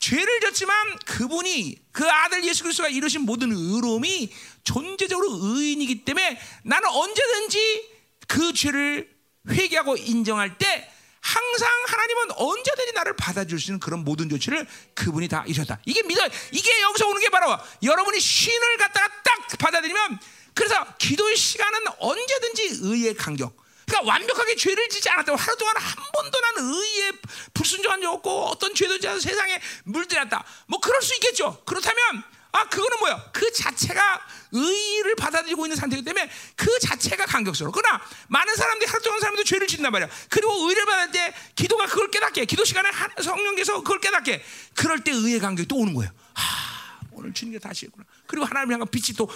죄를 0.00 0.40
졌지만 0.40 0.96
그분이 1.04 1.76
그 1.92 2.08
아들 2.08 2.42
예수 2.44 2.62
그리스도가 2.62 2.88
이루신 2.88 3.20
모든 3.20 3.52
의로움이 3.52 4.32
존재적으로 4.64 5.28
의인이기 5.42 6.04
때문에 6.04 6.40
나는 6.64 6.88
언제든지 6.88 7.90
그 8.26 8.52
죄를 8.54 9.14
회개하고 9.48 9.96
인정할 9.98 10.56
때 10.56 10.90
항상 11.20 11.68
하나님은 11.86 12.32
언제든지 12.32 12.92
나를 12.92 13.14
받아줄 13.14 13.60
수 13.60 13.70
있는 13.70 13.78
그런 13.78 14.02
모든 14.02 14.30
조치를 14.30 14.66
그분이 14.94 15.28
다 15.28 15.44
이루셨다. 15.46 15.78
이게 15.84 16.02
믿어. 16.02 16.26
이게 16.50 16.80
여기서 16.80 17.06
오는 17.06 17.20
게 17.20 17.28
바로 17.28 17.58
여러분이 17.82 18.18
신을 18.18 18.76
갖다가 18.78 19.08
딱 19.22 19.58
받아들이면 19.58 20.18
그래서 20.54 20.86
기도의 20.96 21.36
시간은 21.36 21.78
언제든지 21.98 22.78
의의 22.80 23.14
간격. 23.14 23.54
그러니까 23.90 24.02
완벽하게 24.12 24.54
죄를 24.54 24.88
짓지 24.88 25.10
않았다고 25.10 25.36
하루 25.36 25.56
동안 25.56 25.76
한 25.76 26.04
번도 26.12 26.40
나는 26.40 26.72
의에 26.72 27.12
불순종한 27.52 28.00
적 28.00 28.12
없고 28.12 28.46
어떤 28.46 28.72
죄도 28.72 29.00
지어서 29.00 29.18
세상에 29.20 29.60
물들였다. 29.84 30.44
뭐 30.66 30.78
그럴 30.80 31.02
수 31.02 31.14
있겠죠. 31.14 31.60
그렇다면 31.64 32.22
아 32.52 32.68
그거는 32.68 32.98
뭐야? 33.00 33.30
그 33.32 33.52
자체가 33.52 34.20
의를 34.52 35.16
받아들이고 35.16 35.66
있는 35.66 35.76
상태이기 35.76 36.04
때문에 36.04 36.30
그 36.56 36.78
자체가 36.80 37.26
간격스러워. 37.26 37.72
그러나 37.72 38.00
많은 38.28 38.54
사람들이 38.54 38.88
하루 38.88 39.02
동안 39.02 39.20
사람도 39.20 39.44
죄를 39.44 39.66
짓단 39.66 39.90
말이야. 39.90 40.08
그리고 40.28 40.68
의를 40.68 40.84
받을 40.84 41.10
때 41.12 41.34
기도가 41.54 41.86
그걸 41.86 42.10
깨닫게, 42.10 42.44
기도 42.44 42.64
시간에 42.64 42.90
성령께서 43.22 43.78
그걸 43.82 44.00
깨닫게. 44.00 44.44
그럴 44.74 45.02
때 45.02 45.12
의의 45.12 45.40
간격이 45.40 45.68
또 45.68 45.76
오는 45.76 45.94
거예요. 45.94 46.10
아 46.34 46.79
오늘 47.20 47.32
주님께 47.32 47.58
다시 47.58 47.86
했구나. 47.86 48.04
그리고 48.26 48.46
하나님을 48.46 48.74
향한 48.74 48.88
빛이 48.88 49.16
또 49.16 49.28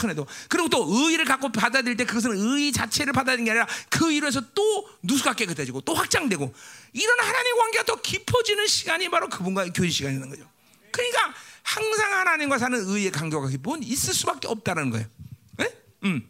환해도 0.00 0.26
그리고 0.48 0.68
또 0.68 0.86
의를 0.88 1.24
갖고 1.24 1.50
받아들일 1.50 1.96
때 1.96 2.04
그것은 2.04 2.32
의 2.36 2.72
자체를 2.72 3.12
받아들이는 3.12 3.44
게 3.44 3.50
아니라 3.50 3.66
그 3.88 4.12
의로 4.12 4.26
해서 4.26 4.40
또 4.54 4.88
누수가 5.02 5.34
깨끗해지고 5.34 5.82
또 5.82 5.94
확장되고 5.94 6.54
이런 6.92 7.20
하나님의 7.20 7.52
관계가 7.58 7.84
더 7.84 8.00
깊어지는 8.00 8.66
시간이 8.66 9.08
바로 9.08 9.28
그분과의 9.28 9.72
교제 9.74 9.90
시간이라는 9.90 10.30
거죠. 10.30 10.48
그러니까 10.90 11.34
항상 11.62 12.12
하나님과 12.12 12.58
사는 12.58 12.78
의의 12.78 13.10
간격과 13.10 13.48
기쁨은 13.48 13.82
있을 13.82 14.14
수밖에 14.14 14.48
없다는 14.48 14.90
거예요. 14.90 15.06
네? 15.58 15.74
음. 16.04 16.28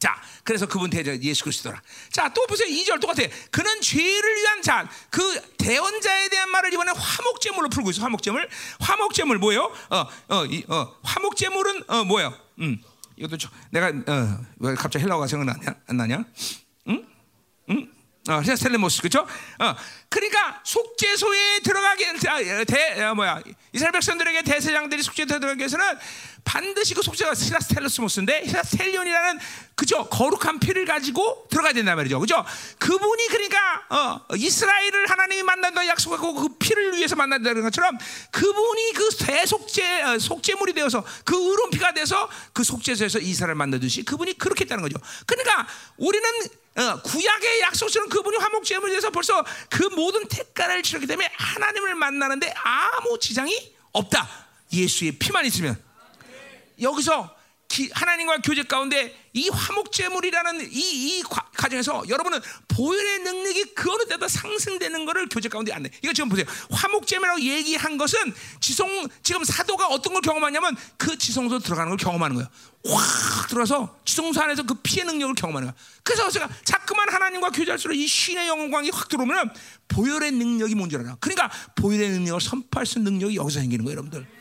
자, 0.00 0.20
그래서 0.42 0.66
그분 0.66 0.88
대저 0.88 1.14
예수 1.18 1.44
그리스도라. 1.44 1.80
자, 2.10 2.28
또 2.30 2.46
보세요. 2.46 2.66
2절 2.68 3.00
똑같아. 3.00 3.22
그는 3.50 3.80
죄를 3.82 4.36
위한 4.36 4.62
자, 4.62 4.88
그 5.10 5.40
대원자에 5.58 6.30
대한 6.30 6.50
말을 6.50 6.72
이번에 6.72 6.90
화목제물로 6.96 7.68
풀고 7.68 7.90
있어. 7.90 8.02
화목제물. 8.02 8.48
화목제물 8.80 9.38
뭐예요? 9.38 9.70
어, 9.90 10.06
어, 10.28 10.46
이, 10.46 10.64
어, 10.68 10.96
화목제물은 11.02 11.84
어, 11.88 12.04
뭐예요? 12.04 12.34
음. 12.60 12.82
이것도 13.16 13.36
저, 13.36 13.50
내가 13.70 13.88
어, 13.88 14.38
왜 14.58 14.74
갑자기 14.74 15.04
헬라어가 15.04 15.26
생각나냐? 15.26 15.74
안 15.86 15.96
나냐? 15.98 16.24
응? 16.88 17.06
응? 17.68 17.92
어, 18.28 18.42
셀레모스 18.42 19.02
그죠? 19.02 19.20
어, 19.20 19.74
그러니까 20.08 20.60
속죄소에 20.64 21.60
들어가게 21.60 22.12
대 22.66 23.02
어, 23.02 23.14
뭐야 23.14 23.42
이스라엘 23.72 23.92
백성들에게 23.92 24.42
대세장들이 24.42 25.02
속죄소에 25.02 25.38
들어가기 25.38 25.58
위해서는 25.58 25.98
반드시 26.44 26.94
그 26.94 27.02
속죄가 27.02 27.34
시라스텔로스모스인데 27.34 28.46
시라스텔리온이라는 28.46 29.40
그죠 29.74 30.08
거룩한 30.08 30.60
피를 30.60 30.84
가지고 30.84 31.46
들어가야 31.50 31.72
된단 31.72 31.96
말이죠, 31.96 32.20
그죠? 32.20 32.44
그분이 32.78 33.28
그러니까 33.28 33.86
어, 33.88 34.36
이스라엘을 34.36 35.08
하나님이 35.08 35.42
만난다 35.42 35.86
약속하고 35.86 36.34
그 36.34 36.48
피를 36.58 36.96
위해서 36.96 37.16
만난다는 37.16 37.62
것처럼 37.62 37.96
그분이 38.30 38.92
그 38.94 39.08
대속죄 39.16 40.02
어, 40.02 40.18
속죄물이 40.18 40.74
되어서 40.74 41.04
그 41.24 41.34
의로운 41.34 41.70
피가 41.70 41.92
돼서 41.92 42.28
그 42.52 42.64
속죄소에서 42.64 43.20
이스라엘 43.20 43.50
을 43.50 43.54
만나듯이 43.56 44.04
그분이 44.04 44.38
그렇게 44.38 44.64
했다는 44.64 44.82
거죠. 44.82 44.98
그러니까 45.26 45.66
우리는 45.96 46.28
어, 46.76 47.02
구약의 47.02 47.60
약속처럼 47.62 48.08
그분이 48.08 48.36
화목제물에 48.36 48.90
대해서 48.90 49.10
벌써 49.10 49.44
그 49.68 49.82
모든 49.94 50.26
택가를 50.28 50.82
치렀기 50.82 51.06
때문에 51.06 51.30
하나님을 51.32 51.94
만나는데 51.94 52.52
아무 52.56 53.18
지장이 53.18 53.74
없다. 53.92 54.28
예수의 54.72 55.12
피만 55.12 55.44
있으면 55.46 55.89
여기서 56.80 57.40
기, 57.70 57.88
하나님과 57.92 58.38
교제 58.38 58.64
가운데 58.64 59.16
이 59.32 59.48
화목제물이라는 59.48 60.72
이, 60.72 61.18
이 61.18 61.22
과, 61.22 61.68
정에서 61.68 62.02
여러분은 62.08 62.40
보혈의 62.66 63.20
능력이 63.20 63.74
그 63.76 63.92
어느 63.92 64.02
때보다 64.06 64.26
상승되는 64.26 65.04
것을 65.04 65.28
교제 65.28 65.48
가운데 65.48 65.72
안 65.72 65.84
돼. 65.84 65.90
이거 66.02 66.12
지금 66.12 66.28
보세요. 66.28 66.44
화목제물이라고 66.68 67.40
얘기한 67.40 67.96
것은 67.96 68.34
지성 68.58 69.06
지금 69.22 69.44
사도가 69.44 69.86
어떤 69.86 70.14
걸 70.14 70.20
경험하냐면 70.20 70.76
그 70.96 71.16
지성소 71.16 71.60
들어가는 71.60 71.90
걸 71.90 71.96
경험하는 71.96 72.34
거예요. 72.36 72.48
확 72.86 73.48
들어서 73.48 73.96
지성소 74.04 74.42
안에서 74.42 74.64
그 74.64 74.74
피의 74.82 75.06
능력을 75.06 75.36
경험하는 75.36 75.68
거야. 75.68 75.76
그래서 76.02 76.28
제가 76.28 76.48
자꾸만 76.64 77.08
하나님과 77.08 77.50
교제할수록 77.50 77.96
이 77.96 78.04
신의 78.08 78.48
영광이 78.48 78.90
확 78.90 79.08
들어오면 79.08 79.54
보혈의 79.86 80.32
능력이 80.32 80.74
뭔지 80.74 80.96
알아. 80.96 81.18
그러니까 81.20 81.48
보혈의 81.76 82.10
능력을 82.10 82.40
선포할 82.40 82.84
수 82.84 82.98
있는 82.98 83.12
능력이 83.12 83.36
여기서 83.36 83.60
생기는 83.60 83.84
거예요, 83.84 83.98
여러분들. 83.98 84.39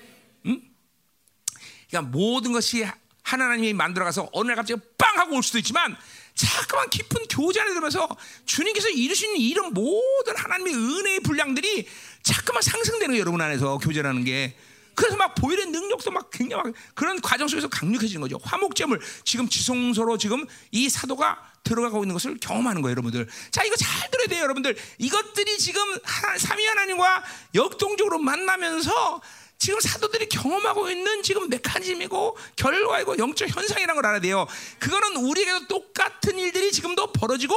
응? 1.89 1.99
그러니까 1.99 2.11
모든 2.11 2.51
것이 2.51 2.85
하나님이 3.23 3.73
만들어가서 3.73 4.29
어느 4.31 4.47
날 4.47 4.55
갑자기 4.55 4.81
빵 4.97 5.17
하고 5.19 5.35
올 5.35 5.43
수도 5.43 5.57
있지만 5.59 5.95
자꾸만 6.33 6.89
깊은 6.89 7.25
교제 7.29 7.59
안에 7.59 7.73
들면서 7.73 8.07
주님께서 8.45 8.89
이루신 8.89 9.35
이런 9.37 9.73
모든 9.73 10.35
하나님의 10.37 10.73
은혜의 10.73 11.19
분량들이 11.21 11.87
자꾸만 12.23 12.61
상승되는 12.61 13.07
거예요, 13.07 13.21
여러분 13.21 13.41
안에서 13.41 13.77
교제라는 13.77 14.23
게. 14.23 14.55
그래서 14.95 15.15
막 15.15 15.33
보일의 15.35 15.67
능력도 15.67 16.11
막 16.11 16.29
굉장히 16.29 16.63
막 16.63 16.73
그런 16.93 17.21
과정 17.21 17.47
속에서 17.47 17.69
강력해지는 17.69 18.21
거죠. 18.21 18.37
화목제물 18.43 18.99
지금 19.23 19.47
지성소로 19.47 20.17
지금 20.17 20.45
이 20.71 20.89
사도가 20.89 21.39
들어가고 21.63 22.03
있는 22.03 22.13
것을 22.13 22.37
경험하는 22.39 22.81
거예요, 22.81 22.91
여러분들. 22.91 23.27
자, 23.51 23.63
이거 23.63 23.75
잘 23.77 24.11
들어야 24.11 24.27
돼요, 24.27 24.43
여러분들. 24.43 24.77
이것들이 24.97 25.57
지금 25.57 25.81
하나, 26.03 26.37
삼위 26.37 26.65
하나님과 26.65 27.23
역동적으로 27.55 28.19
만나면서 28.19 29.21
지금 29.59 29.79
사도들이 29.81 30.29
경험하고 30.29 30.89
있는 30.89 31.21
지금 31.21 31.49
메커니즘이고 31.49 32.37
결과이고 32.55 33.17
영적 33.17 33.49
현상이라는 33.55 33.93
걸 33.95 34.05
알아야 34.05 34.21
돼요. 34.21 34.47
그거는 34.79 35.17
우리에게도 35.17 35.67
똑같은 35.67 36.39
일들이 36.39 36.71
지금도 36.71 37.11
벌어지고 37.11 37.53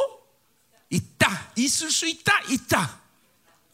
있다. 0.90 1.52
있을 1.56 1.90
수 1.90 2.06
있다. 2.08 2.40
있다. 2.48 3.00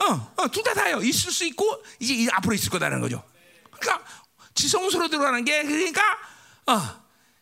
어, 0.01 0.35
어, 0.37 0.49
둘 0.49 0.63
다 0.63 0.75
다요. 0.75 0.99
있을 1.01 1.33
수 1.33 1.45
있고 1.47 1.83
이제 1.99 2.29
앞으로 2.33 2.55
있을 2.55 2.71
거다라는 2.71 3.01
거죠. 3.01 3.25
그러니까 3.73 4.05
지성소로 4.55 5.09
들어가는 5.09 5.45
게 5.45 5.63
그러니까 5.65 6.03
어, 6.67 6.75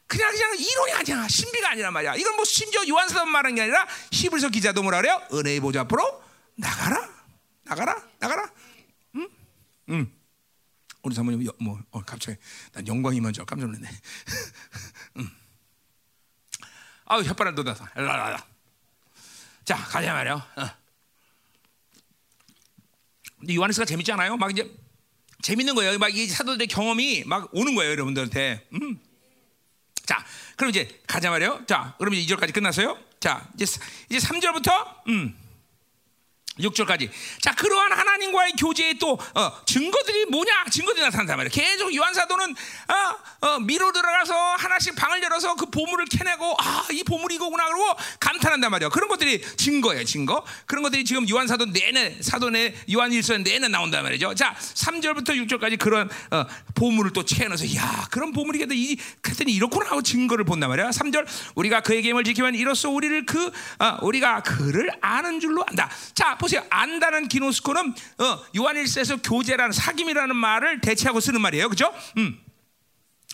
그냥 0.06 0.30
그냥 0.30 0.56
이론이 0.56 0.92
아니야. 0.92 1.26
신비가 1.28 1.70
아니란 1.70 1.92
말이야. 1.92 2.14
이건 2.14 2.36
뭐 2.36 2.44
심지어 2.44 2.86
요한사도 2.88 3.26
말한 3.26 3.56
게 3.56 3.62
아니라 3.62 3.86
히브리서 4.12 4.50
기자도 4.50 4.84
뭐라 4.84 5.00
그래요? 5.00 5.20
은혜의 5.32 5.58
보좌 5.60 5.80
앞으로 5.80 6.22
나가라. 6.54 7.08
나가라. 7.64 8.02
나가라. 8.20 8.52
응? 9.16 9.28
응. 9.90 10.12
우리 11.06 11.14
사모님 11.14 11.46
뭐 11.60 11.80
어, 11.92 12.02
갑자기 12.02 12.36
난 12.72 12.84
영광이 12.86 13.20
먼저 13.20 13.44
깜짝 13.44 13.66
놀랐네. 13.66 13.88
응. 15.18 15.30
아우 17.06 17.22
혓바람 17.22 17.54
돋아서. 17.54 17.86
자 19.64 19.76
가자 19.76 20.12
말이야. 20.12 20.34
어. 20.34 20.70
근데 23.38 23.54
요한에서가 23.54 23.86
재밌잖아요. 23.86 24.36
막 24.36 24.50
이제 24.50 24.68
재밌는 25.42 25.76
거예요. 25.76 25.96
막 25.98 26.10
이 26.10 26.26
사도들의 26.26 26.66
경험이 26.66 27.22
막 27.24 27.50
오는 27.54 27.76
거예요, 27.76 27.92
여러분들한테. 27.92 28.66
음. 28.72 28.98
자, 30.06 30.24
그럼 30.56 30.70
이제 30.70 31.00
가자 31.06 31.30
말이요. 31.30 31.66
자, 31.68 31.94
그럼 31.98 32.14
이제 32.14 32.34
2절까지 32.34 32.52
끝났어요. 32.52 32.98
자, 33.20 33.48
이제 33.54 33.64
이제 34.10 34.18
3절부터 34.26 35.06
음. 35.08 35.38
6절까지. 36.58 37.10
자, 37.40 37.54
그러한 37.54 37.92
하나님과의 37.92 38.52
교제의 38.52 38.98
또 38.98 39.12
어, 39.12 39.64
증거들이 39.66 40.26
뭐냐? 40.26 40.64
증거들이 40.70 41.04
나타난단 41.04 41.36
말이에요. 41.36 41.50
계속 41.52 41.94
요한 41.94 42.14
사도는 42.14 42.50
어, 42.50 43.46
어, 43.46 43.58
미로 43.60 43.92
들어가서 43.92 44.34
하나씩 44.34 44.94
방을 44.96 45.22
열어서 45.22 45.54
그 45.54 45.66
보물을 45.66 46.06
캐내고 46.06 46.56
아, 46.58 46.86
이 46.92 47.04
보물이 47.04 47.34
이거구나 47.36 47.66
그러고 47.66 47.94
감탄한단 48.20 48.70
말이에요. 48.70 48.90
그런 48.90 49.08
것들이 49.08 49.42
증거예요, 49.56 50.04
증거. 50.04 50.44
그런 50.64 50.82
것들이 50.82 51.04
지금 51.04 51.28
요한 51.28 51.46
사도 51.46 51.66
내내 51.66 52.22
사도 52.22 52.50
내 52.50 52.74
요한 52.92 53.12
일서 53.12 53.36
내내 53.36 53.68
나온단 53.68 54.02
말이죠. 54.02 54.34
자, 54.34 54.54
3절부터 54.58 55.30
6절까지 55.46 55.78
그런 55.78 56.08
어, 56.30 56.46
보물을 56.74 57.12
또 57.12 57.24
채워서 57.24 57.66
야, 57.76 58.06
그런 58.10 58.32
보물이겠다. 58.32 58.72
이 58.74 58.96
그랬더니 59.20 59.52
이렇구나 59.52 59.90
하고 59.90 60.02
증거를 60.02 60.44
본단 60.44 60.70
말이야. 60.70 60.90
3절 60.90 61.26
우리가 61.54 61.80
그의 61.82 62.02
계명을 62.02 62.24
지키면 62.24 62.54
이로써 62.54 62.88
우리를 62.88 63.26
그 63.26 63.52
어, 63.78 63.98
우리가 64.02 64.42
그를 64.42 64.90
아는 65.00 65.38
줄로 65.40 65.64
안다. 65.68 65.90
자, 66.14 66.36
보세요. 66.46 66.64
안다는 66.70 67.28
기노스코는 67.28 67.94
어, 68.18 68.44
요한일서에서 68.56 69.16
교제라는 69.22 69.72
사귐이라는 69.72 70.32
말을 70.32 70.80
대체하고 70.80 71.20
쓰는 71.20 71.40
말이에요. 71.40 71.68
그죠? 71.68 71.92
음. 72.16 72.40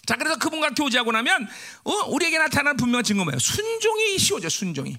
자, 0.06 0.16
그래서 0.16 0.36
그분과 0.38 0.70
교제하고 0.70 1.12
나면 1.12 1.46
어, 1.84 1.92
우리에게 2.08 2.38
나타나는 2.38 2.76
분명한 2.76 3.04
증거 3.04 3.24
뭐예요? 3.24 3.38
순종이 3.38 4.18
쉬워져. 4.18 4.48
순종이. 4.48 4.96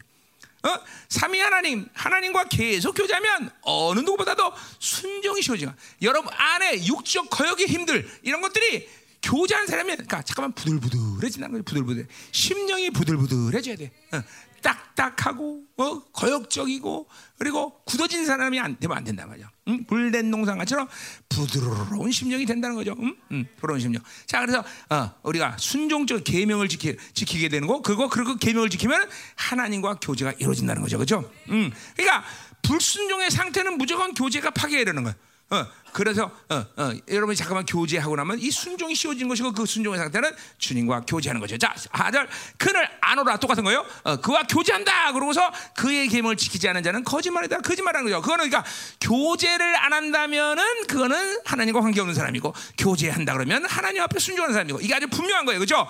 어? 0.63 0.79
삼위 1.09 1.39
하나님, 1.39 1.89
하나님과 1.93 2.45
계속 2.45 2.93
교제하면 2.93 3.51
어느 3.63 3.99
누구보다도 3.99 4.53
순종이 4.79 5.41
쉬워지가. 5.41 5.75
여러분 6.03 6.31
안에 6.33 6.85
육적 6.85 7.29
거역의 7.29 7.67
힘들 7.67 8.09
이런 8.21 8.41
것들이 8.41 8.87
교제한 9.21 9.67
사람이 9.67 9.91
그러니까 9.91 10.21
잠깐만 10.21 10.53
부들부들해진다는 10.53 11.53
거죠. 11.53 11.63
부들부들. 11.63 12.07
심령이 12.31 12.91
부들부들해져야 12.91 13.75
돼. 13.75 13.91
어. 14.13 14.23
딱딱하고 14.63 15.63
어? 15.77 15.99
거역적이고 16.11 17.07
그리고 17.37 17.83
굳어진 17.83 18.25
사람이 18.25 18.59
안 18.59 18.79
되면 18.79 18.97
안 18.97 19.03
된단 19.03 19.29
말이야. 19.29 19.51
응? 19.67 19.85
불된 19.85 20.31
농상가처럼 20.31 20.87
부드러운 21.29 22.11
심령이 22.11 22.45
된다는 22.45 22.75
거죠. 22.75 22.95
응? 22.99 23.15
응, 23.31 23.45
부드러운 23.55 23.79
심령. 23.79 24.01
자, 24.25 24.39
그래서 24.39 24.63
어, 24.89 25.11
우리가 25.23 25.57
순종적 25.59 26.23
계명을 26.23 26.69
지키, 26.69 26.95
지키게 27.13 27.49
되는 27.49 27.67
거, 27.67 27.81
그거 27.81 28.09
그리고 28.09 28.35
계명을 28.35 28.69
지키면 28.69 29.07
하나님과 29.35 29.99
교제가 30.01 30.33
이루어진다는 30.39 30.81
거죠, 30.81 30.97
그렇죠? 30.97 31.29
응. 31.49 31.71
그러니까 31.95 32.23
불순종의 32.63 33.29
상태는 33.29 33.77
무조건 33.77 34.13
교제가 34.13 34.51
파괴되는 34.51 35.03
거예요. 35.03 35.15
어, 35.53 35.67
그래서 35.93 36.31
어, 36.49 36.65
어, 36.77 36.91
여러분이 37.07 37.35
잠깐만 37.35 37.65
교제하고 37.65 38.15
나면 38.15 38.39
이 38.39 38.49
순종이 38.49 38.95
씌워진 38.95 39.27
것이고 39.27 39.51
그 39.51 39.65
순종의 39.67 39.99
상태는 39.99 40.31
주님과 40.57 41.01
교제하는 41.01 41.39
거죠. 41.39 41.57
자, 41.59 41.75
하절 41.91 42.27
그를 42.57 42.87
안 43.01 43.19
오라 43.19 43.37
똑같은 43.37 43.63
거예요. 43.63 43.85
어, 44.03 44.15
그와 44.17 44.43
교제한다. 44.43 45.13
그러고서 45.13 45.51
그의 45.77 46.07
계명을 46.07 46.35
지키지 46.37 46.67
않은 46.69 46.81
자는 46.81 47.03
거짓말이다. 47.03 47.59
거짓말하는 47.61 48.09
거죠. 48.09 48.21
그거는 48.21 48.49
그러니까 48.49 48.67
교제를 48.99 49.75
안 49.75 49.93
한다면은 49.93 50.87
그거는 50.87 51.41
하나님과 51.45 51.81
관계 51.81 51.99
없는 51.99 52.15
사람이고 52.15 52.53
교제한다 52.79 53.33
그러면 53.33 53.65
하나님 53.65 54.01
앞에 54.01 54.17
순종하는 54.17 54.53
사람이고 54.53 54.79
이게 54.81 54.95
아주 54.95 55.07
분명한 55.07 55.45
거예요. 55.45 55.59
그렇죠? 55.59 55.87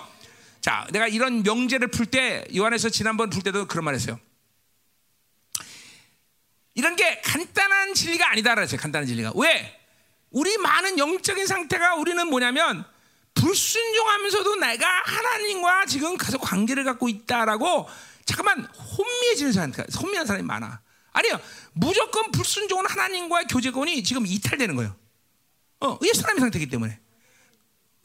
자, 0.59 0.85
내가 0.91 1.07
이런 1.07 1.43
명제를 1.43 1.87
풀 1.89 2.05
때 2.05 2.45
요한일서 2.55 2.89
지난번 2.89 3.29
풀 3.29 3.41
때도 3.41 3.67
그런 3.67 3.85
말했어요. 3.85 4.19
이런 6.75 6.95
게 6.95 7.21
간단한 7.21 7.93
진리가 7.93 8.31
아니다라 8.31 8.61
했어요. 8.61 8.79
간단한 8.79 9.07
진리가. 9.07 9.33
왜? 9.35 9.79
우리 10.31 10.57
많은 10.57 10.97
영적인 10.97 11.45
상태가 11.45 11.95
우리는 11.95 12.27
뭐냐면 12.27 12.83
불순종하면서도 13.35 14.55
내가 14.55 14.87
하나님과 15.05 15.85
지금 15.85 16.17
가서 16.17 16.37
관계를 16.37 16.83
갖고 16.83 17.09
있다라고 17.09 17.87
잠깐만 18.25 18.65
혼미해지는 18.65 19.51
사람, 19.51 19.71
혼미한 20.01 20.25
사람이 20.25 20.45
많아. 20.45 20.81
아니요, 21.11 21.39
무조건 21.73 22.31
불순종은 22.31 22.87
하나님과의 22.87 23.45
교제권이 23.47 24.03
지금 24.03 24.25
이탈되는 24.25 24.75
거예요. 24.75 24.95
어, 25.81 25.99
옛사람의 26.01 26.39
상태이기 26.39 26.69
때문에. 26.69 26.99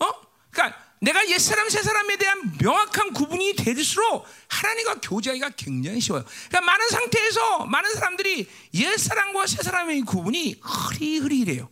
어? 0.00 0.06
그러니까 0.50 0.87
내가 1.00 1.28
옛사람, 1.28 1.68
새사람에 1.68 2.16
대한 2.16 2.56
명확한 2.60 3.12
구분이 3.12 3.54
될수록 3.54 4.26
하나님과 4.48 4.96
교제하기가 5.00 5.50
굉장히 5.50 6.00
쉬워요. 6.00 6.24
그러니까 6.48 6.60
많은 6.60 6.88
상태에서 6.88 7.66
많은 7.66 7.94
사람들이 7.94 8.48
옛사람과 8.74 9.46
새사람의 9.46 10.02
구분이 10.02 10.56
흐리흐리해요. 10.60 11.68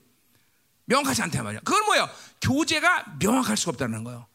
명확하지 0.85 1.23
않단 1.23 1.45
말이야. 1.45 1.61
그건 1.65 1.85
뭐예요? 1.87 2.09
교제가 2.41 3.17
명확할 3.19 3.57
수가 3.57 3.71
없다는 3.71 4.05
거예요. 4.05 4.27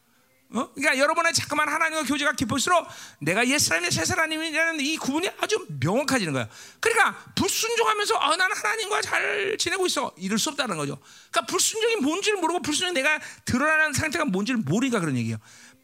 어? 0.54 0.70
그러니까 0.74 0.98
여러분의 0.98 1.32
자꾸만 1.32 1.68
하나님과 1.68 2.04
교제가 2.04 2.32
깊을수록 2.32 2.86
내가 3.20 3.46
옛사람이 3.46 3.90
새사람이라는 3.90 4.80
이 4.80 4.96
구분이 4.96 5.30
아주 5.40 5.66
명확해지는 5.80 6.32
거야. 6.32 6.48
그러니까 6.80 7.16
불순종하면서 7.34 8.16
어, 8.16 8.36
나는 8.36 8.56
하나님과 8.56 9.00
잘 9.02 9.56
지내고 9.58 9.86
있어 9.86 10.12
이럴 10.18 10.38
수 10.38 10.50
없다는 10.50 10.76
거죠. 10.76 10.98
그러니까 11.30 11.46
불순종이 11.50 11.96
뭔지를 11.96 12.38
모르고 12.38 12.62
불순종 12.62 12.94
내가 12.94 13.18
드러나는 13.44 13.92
상태가 13.92 14.24
뭔지를 14.26 14.60
모르니까 14.60 15.00
그런 15.00 15.16
얘기예요. 15.16 15.38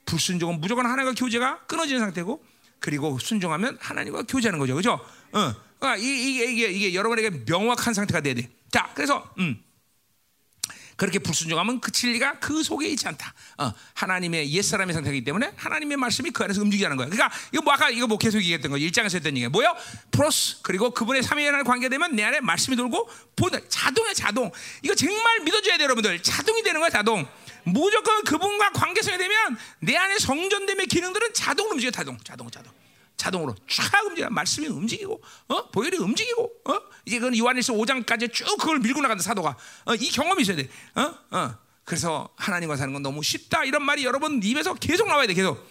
불순종은 0.05 0.61
무조건 0.61 0.87
하나님과 0.87 1.15
교제가 1.15 1.67
끊어지는 1.67 2.01
상태고 2.01 2.45
그리고 2.81 3.19
순종하면 3.19 3.79
하나님과 3.81 4.23
교제하는 4.23 4.59
거죠, 4.59 4.75
그렇죠? 4.75 5.01
어. 5.33 5.55
그러니까 5.79 5.97
이게, 5.97 6.45
이게 6.53 6.71
이게 6.71 6.95
여러분에게 6.95 7.45
명확한 7.47 7.95
상태가 7.95 8.21
돼야 8.21 8.35
돼. 8.35 8.51
자, 8.71 8.91
그래서 8.95 9.33
음. 9.39 9.63
그렇게 10.99 11.21
불순종하면 11.21 11.81
그 11.81 11.93
진리가 11.93 12.41
그 12.41 12.65
속에 12.65 12.89
있지 12.89 13.07
않다. 13.07 13.33
어, 13.59 13.73
하나님의 13.95 14.53
옛사람의 14.53 14.93
상태이기 14.93 15.23
때문에 15.23 15.53
하나님의 15.55 15.97
말씀이 15.97 16.31
그 16.31 16.43
안에서 16.43 16.61
움직이는 16.61 16.97
거야. 16.97 17.09
그러니까 17.09 17.33
이거 17.53 17.63
뭐 17.63 17.73
아까 17.73 17.89
이거 17.89 18.09
뭐 18.09 18.19
계속 18.19 18.39
얘기했던 18.39 18.73
거 18.73 18.77
일장에서 18.77 19.19
했던 19.19 19.33
얘기가 19.37 19.49
뭐요? 19.49 19.77
프로스 20.11 20.59
그리고 20.63 20.91
그분의 20.91 21.23
삼위하나님 21.23 21.65
관계되면 21.65 22.17
내 22.17 22.25
안에 22.25 22.41
말씀이 22.41 22.77
돌고 22.77 23.09
보는 23.37 23.61
자동이야 23.69 24.13
자동. 24.13 24.51
이거 24.83 24.97
정말 24.97 25.39
믿어줘야 25.45 25.77
돼요 25.77 25.85
여러분들. 25.85 26.21
자동이 26.21 26.65
되는 26.65 26.81
거야 26.81 26.91
자동. 26.91 27.25
무조건 27.63 28.25
그분과 28.25 28.73
관계성이 28.73 29.19
되면 29.19 29.57
내 29.79 29.97
안에 29.97 30.19
성전됨의 30.19 30.89
기능들은 30.89 31.33
자동으로 31.33 31.75
움직여 31.75 31.93
자동 31.93 32.19
자동 32.25 32.51
자동. 32.51 32.73
자동으로 33.19 33.55
쫙 33.69 34.07
움직여 34.07 34.31
말씀이 34.31 34.69
움직이고 34.69 35.21
어 35.49 35.71
보혈이 35.71 35.99
움직이고 35.99 36.51
어 36.65 36.81
이제 37.05 37.19
그건 37.19 37.37
요한일서 37.37 37.75
5장까지 37.75 38.33
쭉 38.33 38.47
그걸 38.59 38.79
밀고 38.79 39.03
나간다 39.03 39.23
사도가 39.23 39.57
어, 39.85 39.95
이 39.95 40.09
경험이 40.11 40.43
있어야 40.43 40.57
돼. 40.57 40.69
어? 40.95 41.15
어. 41.37 41.55
그래서 41.85 42.29
하나님과 42.37 42.77
사는 42.77 42.93
건 42.93 43.03
너무 43.03 43.23
쉽다 43.23 43.65
이런 43.65 43.83
말이 43.83 44.05
여러분 44.05 44.41
입에서 44.43 44.73
계속 44.75 45.09
나와야 45.09 45.27
돼 45.27 45.35
계속. 45.35 45.69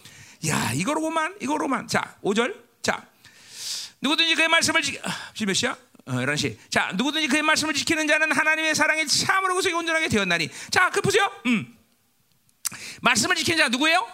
야 0.48 0.72
이거로만 0.74 1.38
이거로만 1.42 1.88
자 1.88 2.18
5절 2.24 2.56
자 2.84 3.08
누구든지 4.02 4.36
그의 4.36 4.48
말씀을 4.50 4.84
지키 4.84 5.00
아, 5.04 5.32
지금 5.34 5.48
몇 5.48 5.54
시야? 5.54 5.76
어, 6.06 6.12
11시. 6.12 6.58
자, 6.70 6.92
누구든지 6.96 7.28
그의 7.28 7.42
말씀을 7.42 7.74
지키는 7.74 8.08
자는 8.08 8.32
하나님의 8.32 8.76
사랑에 8.76 9.06
참으로 9.06 9.56
구속이 9.56 9.74
온전하게 9.76 10.08
되었나니. 10.08 10.50
자, 10.72 10.90
그 10.90 11.02
보세요. 11.02 11.30
음. 11.48 11.78
말씀을 13.02 13.36
지키는 13.36 13.58
자 13.58 13.68
누구예요? 13.68 14.08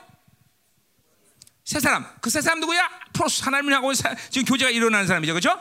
세 1.66 1.80
사람. 1.80 2.06
그 2.22 2.30
세 2.30 2.42
사람 2.42 2.60
누구야? 2.60 2.90
프로스 3.14 3.44
하나님을 3.44 3.74
하고 3.74 3.94
사, 3.94 4.14
지금 4.30 4.46
교제가 4.46 4.70
일어나는 4.72 5.08
사람이죠. 5.08 5.34
그렇죠? 5.34 5.58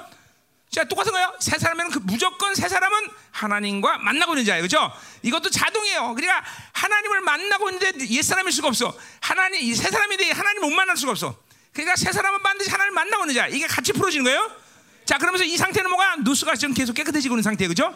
자, 0.71 0.85
똑같은 0.85 1.13
거예요. 1.13 1.33
세 1.39 1.59
사람은 1.59 1.91
그 1.91 1.99
무조건 2.03 2.55
세 2.55 2.67
사람은 2.69 3.09
하나님과 3.31 3.99
만나고 3.99 4.33
있는 4.33 4.45
자예요. 4.47 4.63
그죠? 4.63 4.91
이것도 5.23 5.51
자동이에요. 5.51 6.15
그러니까 6.15 6.43
하나님을 6.73 7.21
만나고 7.21 7.71
있는데 7.71 8.07
옛 8.09 8.23
사람일 8.23 8.51
수가 8.53 8.69
없어. 8.69 8.97
하나님, 9.21 9.61
이 9.61 9.75
세 9.75 9.91
사람인데 9.91 10.31
하나님 10.33 10.63
못 10.63 10.71
만날 10.71 10.97
수가 10.97 11.13
없어. 11.13 11.37
그러니까 11.73 11.97
세 11.97 12.11
사람은 12.11 12.43
반드시 12.43 12.71
하나님을 12.71 12.95
만나고 12.95 13.25
있는 13.25 13.35
자. 13.35 13.47
이게 13.49 13.67
같이 13.67 13.93
풀어지는 13.93 14.25
거예요. 14.25 14.51
자, 15.05 15.19
그러면서 15.19 15.45
이 15.45 15.57
상태는 15.57 15.91
뭐가? 15.91 16.17
누수가 16.21 16.57
지금 16.57 16.75
계속 16.75 16.95
깨끗해지고 16.95 17.35
있는 17.35 17.43
상태, 17.43 17.67
그죠? 17.69 17.95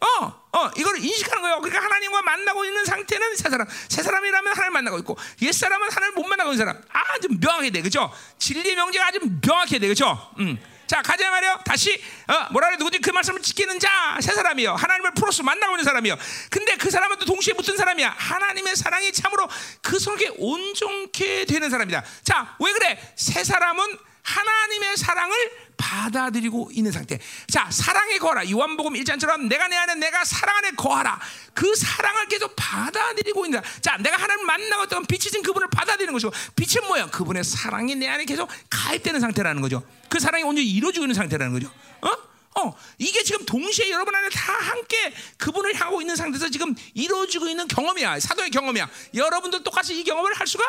어, 0.00 0.48
어, 0.52 0.70
이걸 0.76 0.98
인식하는 0.98 1.42
거예요. 1.42 1.60
그러니까 1.60 1.84
하나님과 1.84 2.22
만나고 2.22 2.64
있는 2.64 2.84
상태는 2.84 3.36
세 3.36 3.50
사람. 3.50 3.66
세 3.88 4.02
사람이라면 4.02 4.52
하나님 4.52 4.72
만나고 4.74 4.98
있고, 4.98 5.16
옛 5.42 5.52
사람은 5.52 5.90
하나님 5.90 6.14
못 6.14 6.26
만나고 6.26 6.52
있는 6.52 6.66
사람. 6.66 6.82
아주 6.88 7.28
명확해 7.40 7.70
돼, 7.70 7.82
그죠? 7.82 8.12
진리의 8.38 8.76
명제가 8.76 9.06
아주 9.06 9.18
명확해 9.42 9.78
돼, 9.78 9.88
그죠? 9.88 10.32
음. 10.38 10.58
자, 10.88 11.02
가자 11.02 11.30
말이요. 11.30 11.60
다시 11.66 12.02
어, 12.26 12.50
뭐라 12.50 12.68
그래 12.68 12.78
누구지 12.78 12.98
그 13.00 13.10
말씀을 13.10 13.42
지키는 13.42 13.78
자세 13.78 14.32
사람이요. 14.32 14.74
하나님을 14.74 15.12
프로스 15.12 15.42
만나고 15.42 15.74
있는 15.74 15.84
사람이요. 15.84 16.16
근데 16.48 16.76
그 16.76 16.90
사람은 16.90 17.18
또 17.18 17.26
동시에 17.26 17.52
붙은 17.52 17.76
사람이야. 17.76 18.14
하나님의 18.16 18.74
사랑이 18.74 19.12
참으로 19.12 19.46
그 19.82 19.98
속에 19.98 20.32
온전케 20.38 21.44
되는 21.44 21.68
사람이다. 21.68 22.02
자, 22.24 22.56
왜 22.58 22.72
그래? 22.72 23.12
세 23.16 23.44
사람은 23.44 23.98
하나님의 24.28 24.96
사랑을 24.96 25.36
받아들이고 25.76 26.70
있는 26.72 26.92
상태. 26.92 27.18
자, 27.48 27.70
사랑에 27.70 28.18
거하라. 28.18 28.50
요한복음 28.50 28.94
1장처럼 28.94 29.46
내가 29.48 29.68
내 29.68 29.76
안에 29.76 29.94
내가 29.94 30.24
사랑 30.24 30.56
안에 30.56 30.72
거하라. 30.72 31.18
그 31.54 31.74
사랑을 31.74 32.26
계속 32.26 32.54
받아들이고 32.56 33.46
있는. 33.46 33.62
자, 33.80 33.96
내가 33.96 34.16
하나님 34.16 34.44
만나고 34.44 34.84
있던 34.84 35.06
빛이 35.06 35.30
진 35.30 35.42
그분을 35.42 35.68
받아들이는 35.70 36.12
것이고 36.12 36.32
빛은 36.56 36.86
뭐야? 36.88 37.06
그분의 37.06 37.44
사랑이 37.44 37.94
내 37.94 38.08
안에 38.08 38.24
계속 38.24 38.50
가입되는 38.68 39.20
상태라는 39.20 39.62
거죠. 39.62 39.82
그 40.10 40.18
사랑이 40.18 40.42
온전히 40.44 40.68
이루어지고 40.68 41.04
있는 41.04 41.14
상태라는 41.14 41.52
거죠. 41.52 41.72
어? 42.02 42.60
어, 42.60 42.76
이게 42.98 43.22
지금 43.22 43.46
동시에 43.46 43.90
여러분 43.90 44.14
안에 44.14 44.28
다 44.30 44.52
함께 44.52 45.14
그분을 45.38 45.74
향하고 45.74 46.00
있는 46.00 46.16
상태에서 46.16 46.48
지금 46.50 46.74
이루어지고 46.92 47.48
있는 47.48 47.68
경험이야. 47.68 48.18
사도의 48.20 48.50
경험이야. 48.50 48.90
여러분도 49.14 49.62
똑같이 49.62 49.98
이 49.98 50.04
경험을 50.04 50.34
할 50.34 50.46
수가 50.46 50.64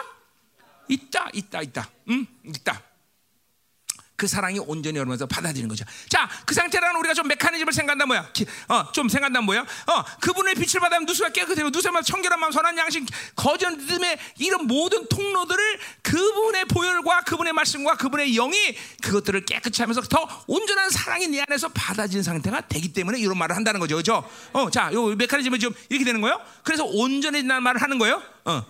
있다, 0.88 1.30
있다, 1.34 1.62
있다. 1.62 1.90
음, 2.10 2.28
있다. 2.46 2.89
그 4.20 4.28
사랑이 4.28 4.60
온전히 4.60 4.98
여러분에서 4.98 5.26
받아들이는 5.26 5.70
거죠. 5.70 5.86
자, 6.10 6.30
그 6.46 6.54
상태라는 6.54 7.00
우리가 7.00 7.14
좀 7.14 7.28
메커니즘을 7.30 7.72
생각한다 7.72 8.06
뭐야? 8.06 8.32
기, 8.34 8.46
어, 8.68 8.92
좀 8.92 9.08
생각한다 9.08 9.40
뭐야? 9.42 9.62
어, 9.62 10.04
그분의 10.20 10.56
빛을 10.56 10.82
받으면 10.82 11.06
누수가 11.06 11.30
깨끗해지고 11.30 11.70
누수만 11.70 12.04
청결한 12.04 12.38
마음, 12.38 12.52
선한 12.52 12.78
양심, 12.78 13.06
거짓 13.36 13.70
믿음의 13.70 14.20
이런 14.40 14.68
모든 14.68 15.08
통로들을 15.08 15.80
그분의 16.04 16.66
보혈과 16.66 17.22
그분의 17.22 17.54
말씀과 17.54 17.96
그분의 17.96 18.34
영이 18.34 18.76
그것들을 19.02 19.46
깨끗이 19.46 19.82
하면서 19.82 20.02
더 20.02 20.28
온전한 20.48 20.90
사랑이 20.90 21.28
내 21.28 21.42
안에서 21.48 21.70
받아진 21.70 22.22
상태가 22.22 22.62
되기 22.68 22.92
때문에 22.92 23.20
이런 23.20 23.38
말을 23.38 23.56
한다는 23.56 23.80
거죠. 23.80 23.96
그죠? 23.96 24.30
어, 24.52 24.70
자, 24.70 24.92
요 24.92 25.16
메커니즘은 25.16 25.60
좀 25.60 25.74
이렇게 25.88 26.04
되는 26.04 26.20
거예요. 26.20 26.42
그래서 26.64 26.84
온전해진다는 26.84 27.64
말을 27.64 27.82
하는 27.82 27.98
거예요. 27.98 28.22
어. 28.44 28.66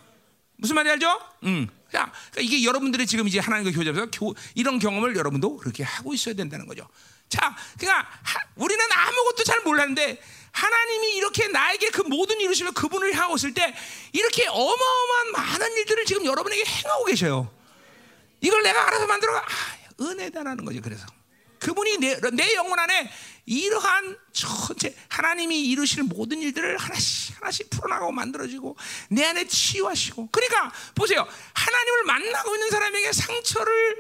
무슨 0.58 0.76
말인지 0.76 0.91
알죠? 0.91 1.20
음. 1.45 1.68
자, 1.92 2.12
그러니까 2.32 2.42
이게 2.42 2.64
여러분들이 2.64 3.06
지금 3.08 3.28
이제 3.28 3.40
하나님과 3.40 3.76
교제하면서 3.76 4.12
교, 4.12 4.36
이런 4.56 4.80
경험을 4.80 5.16
여러분도 5.16 5.58
그렇게 5.58 5.84
하고 5.84 6.14
있어야 6.14 6.36
된다는 6.36 6.68
거죠. 6.68 6.88
자, 7.30 7.56
그러니까 7.78 8.08
하, 8.24 8.40
우리는 8.56 8.84
아무것도 8.92 9.44
잘 9.44 9.62
몰랐는데 9.62 10.22
하나님이 10.52 11.16
이렇게 11.16 11.48
나에게 11.48 11.90
그 11.90 12.02
모든 12.02 12.40
이루시면 12.40 12.74
그분을 12.74 13.14
향하고 13.14 13.36
있을 13.36 13.54
때 13.54 13.74
이렇게 14.12 14.48
어마어마한 14.48 15.32
많은 15.32 15.78
일들을 15.78 16.06
지금 16.06 16.26
여러분에게 16.26 16.64
행하고 16.66 17.06
계셔요. 17.06 17.52
이걸 18.42 18.64
내가 18.64 18.88
알아서 18.88 19.08
만들어 19.08 19.38
아, 19.38 19.46
은혜다라는 20.02 20.66
거죠. 20.66 20.82
그래서 20.82 21.06
그분이 21.60 21.98
내, 21.98 22.20
내 22.34 22.54
영혼 22.56 22.80
안에 22.80 23.12
이러한 23.50 24.16
전체 24.32 24.95
하나님이 25.10 25.66
이루실 25.66 26.04
모든 26.04 26.39
일들을 26.39 26.78
하나씩 26.78 27.36
하나씩 27.41 27.70
풀어나가고 27.72 28.12
만들어지고 28.12 28.78
내 29.10 29.26
안에 29.26 29.47
치유하시고. 29.47 30.30
그러니까 30.32 30.72
보세요. 30.93 31.28
하나님을 31.54 32.04
만나고 32.04 32.56
있는 32.56 32.70
사람에게 32.70 33.12
상처를 33.12 34.00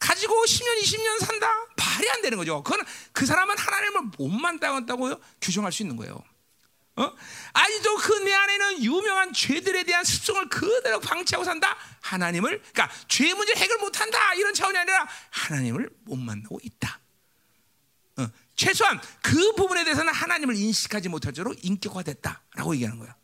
가지고 0.00 0.44
10년 0.44 0.82
20년 0.82 1.20
산다? 1.24 1.48
말이 1.76 2.10
안 2.10 2.22
되는 2.22 2.36
거죠. 2.36 2.62
그건 2.64 2.84
그 3.12 3.26
사람은 3.26 3.56
하나님을 3.56 4.00
못 4.18 4.28
만나겠다고 4.28 5.20
규정할 5.40 5.70
수 5.70 5.82
있는 5.82 5.96
거예요. 5.96 6.20
어? 6.96 7.12
아직도 7.52 7.96
그 7.96 8.20
내 8.24 8.32
안에는 8.34 8.82
유명한 8.84 9.32
죄들에 9.32 9.84
대한 9.84 10.04
습성을 10.04 10.48
그대로 10.48 11.00
방치하고 11.00 11.44
산다? 11.44 11.76
하나님을? 12.00 12.60
그러니까 12.60 12.90
죄 13.08 13.32
문제 13.34 13.54
해결 13.54 13.78
못 13.78 14.00
한다! 14.00 14.34
이런 14.34 14.52
차원이 14.52 14.76
아니라 14.76 15.06
하나님을 15.30 15.88
못 16.04 16.16
만나고 16.16 16.60
있다. 16.62 16.98
어, 16.98 16.99
최소한 18.60 19.00
그 19.22 19.54
부분에 19.54 19.84
대해서는 19.84 20.12
하나님을 20.12 20.54
인식하지 20.54 21.08
못할 21.08 21.32
정도로 21.32 21.56
인격화됐다라고 21.62 22.74
얘기하는 22.74 22.98
거야. 22.98 23.16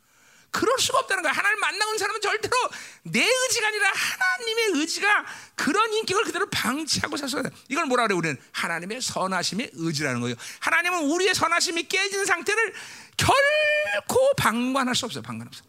그럴 0.49 0.79
수가 0.79 0.97
없다는 0.99 1.21
거야. 1.21 1.31
하나님 1.31 1.59
만나온 1.59 1.95
사람은 1.95 2.21
절대로 2.21 2.55
내 3.03 3.23
의지가 3.23 3.67
아니라 3.67 3.91
하나님의 3.93 4.65
의지가 4.79 5.25
그런 5.55 5.93
인격을 5.93 6.23
그대로 6.23 6.49
방치하고 6.49 7.17
살수 7.17 7.37
있다. 7.37 7.51
이걸 7.69 7.85
뭐라 7.85 8.07
그래? 8.07 8.15
우리는 8.15 8.41
하나님의 8.51 8.99
선하심의 8.99 9.71
의지라는 9.73 10.21
거예요. 10.21 10.35
하나님은 10.59 11.03
우리의 11.11 11.35
선하심이 11.35 11.83
깨진 11.87 12.25
상태를 12.25 12.73
결코 13.17 14.33
방관할 14.37 14.95
수 14.95 15.05
없어요. 15.05 15.21
방관 15.21 15.47
없어. 15.47 15.63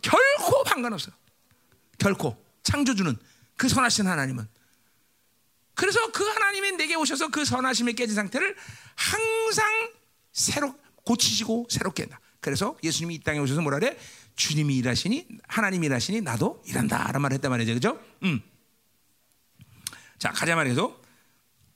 결코 0.00 0.62
방관 0.62 0.92
없어. 0.92 1.10
결코 1.98 2.40
창조주는 2.62 3.16
그 3.56 3.68
선하신 3.68 4.06
하나님은 4.06 4.46
그래서 5.74 6.12
그 6.12 6.24
하나님이 6.24 6.72
내게 6.72 6.94
오셔서 6.94 7.28
그 7.28 7.44
선하심에 7.44 7.92
깨진 7.92 8.14
상태를 8.14 8.56
항상 8.98 9.92
새로 10.32 10.74
고치시고 11.04 11.68
새롭게 11.70 12.02
한다. 12.02 12.20
그래서 12.40 12.76
예수님이 12.82 13.14
이 13.14 13.20
땅에 13.20 13.38
오셔서 13.38 13.60
뭐라 13.60 13.78
그래? 13.78 13.96
주님이 14.34 14.76
일하시니 14.76 15.26
하나님이 15.46 15.86
일하시니 15.86 16.20
나도 16.20 16.62
일한다라는 16.66 17.20
말을 17.20 17.36
했단 17.36 17.50
말이죠. 17.50 17.74
그죠? 17.74 18.00
음. 18.24 18.42
자, 20.18 20.30
가자 20.30 20.56
말해서 20.56 21.00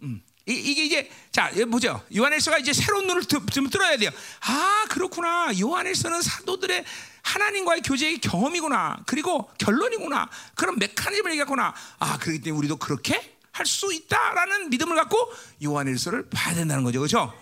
음. 0.03 0.21
이, 0.47 0.75
게 0.75 0.85
이제 0.85 1.11
자 1.31 1.53
보죠. 1.71 2.05
요한일서가 2.15 2.59
이제 2.59 2.73
새로운 2.73 3.07
눈을 3.07 3.25
좀 3.25 3.47
들어야 3.71 3.97
돼요. 3.97 4.11
아 4.41 4.87
그렇구나. 4.91 5.53
요한일서는 5.61 6.21
사도들의 6.21 6.85
하나님과의 7.23 7.83
교제의 7.83 8.19
경험이구나. 8.19 9.05
그리고 9.07 9.49
결론이구나. 9.59 10.29
그런 10.57 10.77
메커니즘을 10.81 11.31
얘기하구나. 11.33 11.73
아 12.01 12.19
그렇기 12.19 12.41
때문에 12.41 12.59
우리도 12.59 12.79
그렇게 12.79 13.37
할 13.53 13.67
수 13.67 13.93
있다라는 13.93 14.71
믿음을 14.71 14.97
갖고 14.97 15.33
요한일서를 15.63 16.29
봐야 16.31 16.55
된다는 16.55 16.85
거죠, 16.85 17.01
그렇죠? 17.01 17.33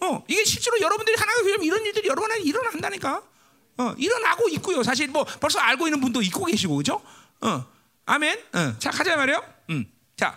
어, 0.00 0.24
이게 0.28 0.44
실제로 0.44 0.80
여러분들이 0.80 1.16
하나가 1.16 1.42
교회면 1.42 1.62
이런 1.64 1.84
일들이 1.84 2.08
여러 2.08 2.20
번 2.20 2.30
일어난다니까. 2.40 3.22
어, 3.80 3.94
일어나고 3.96 4.48
있고요. 4.50 4.82
사실 4.82 5.08
뭐 5.08 5.24
벌써 5.24 5.60
알고 5.60 5.86
있는 5.86 6.00
분도 6.00 6.20
있고 6.22 6.46
계시고, 6.46 6.76
그렇죠? 6.76 7.02
어, 7.40 7.64
아멘. 8.06 8.38
어, 8.54 8.74
자 8.78 8.90
가자 8.90 9.16
말이요. 9.16 9.44
음, 9.70 9.86
자. 10.16 10.36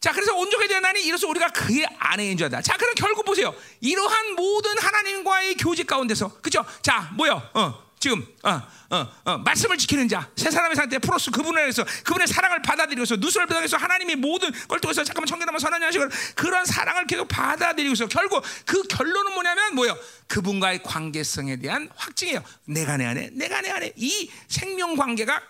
자, 0.00 0.12
그래서 0.12 0.34
온전하게 0.34 0.68
되나니 0.68 1.02
이로써 1.04 1.26
우리가 1.28 1.48
그의 1.48 1.86
아내인 1.98 2.36
줄다 2.36 2.60
자, 2.60 2.76
그럼 2.76 2.92
결국 2.94 3.24
보세요. 3.24 3.54
이러한 3.80 4.34
모든 4.34 4.78
하나님과의 4.78 5.54
교제 5.56 5.82
가운데서, 5.82 6.40
그죠? 6.42 6.64
자, 6.82 7.10
뭐요? 7.16 7.42
어, 7.54 7.83
지금 8.04 8.22
어, 8.42 8.60
어, 8.90 9.12
어, 9.24 9.38
말씀을 9.38 9.78
지키는 9.78 10.10
자, 10.10 10.28
세 10.36 10.50
사람의 10.50 10.76
상태 10.76 10.98
플러스 10.98 11.30
그분을 11.30 11.66
해서 11.66 11.82
그분의 12.04 12.26
사랑을 12.26 12.60
받아들이고서 12.60 13.16
누수를 13.16 13.46
받아들여서 13.46 13.78
하나님이 13.78 14.14
모든 14.16 14.52
걸 14.68 14.78
통해서 14.78 15.02
잠깐만 15.02 15.26
청결하면 15.26 15.58
선한 15.58 15.80
양식을 15.80 16.10
그런 16.34 16.66
사랑을 16.66 17.06
계속 17.06 17.26
받아들이고서 17.28 18.08
결국 18.08 18.44
그 18.66 18.82
결론은 18.82 19.32
뭐냐면 19.32 19.74
뭐요? 19.74 19.96
그분과의 20.26 20.82
관계성에 20.82 21.56
대한 21.56 21.88
확증이에요. 21.96 22.44
내가 22.66 22.98
내 22.98 23.06
안에, 23.06 23.30
내가 23.32 23.62
내 23.62 23.70
안에 23.70 23.94
이 23.96 24.30
생명 24.48 24.96
관계가 24.96 25.40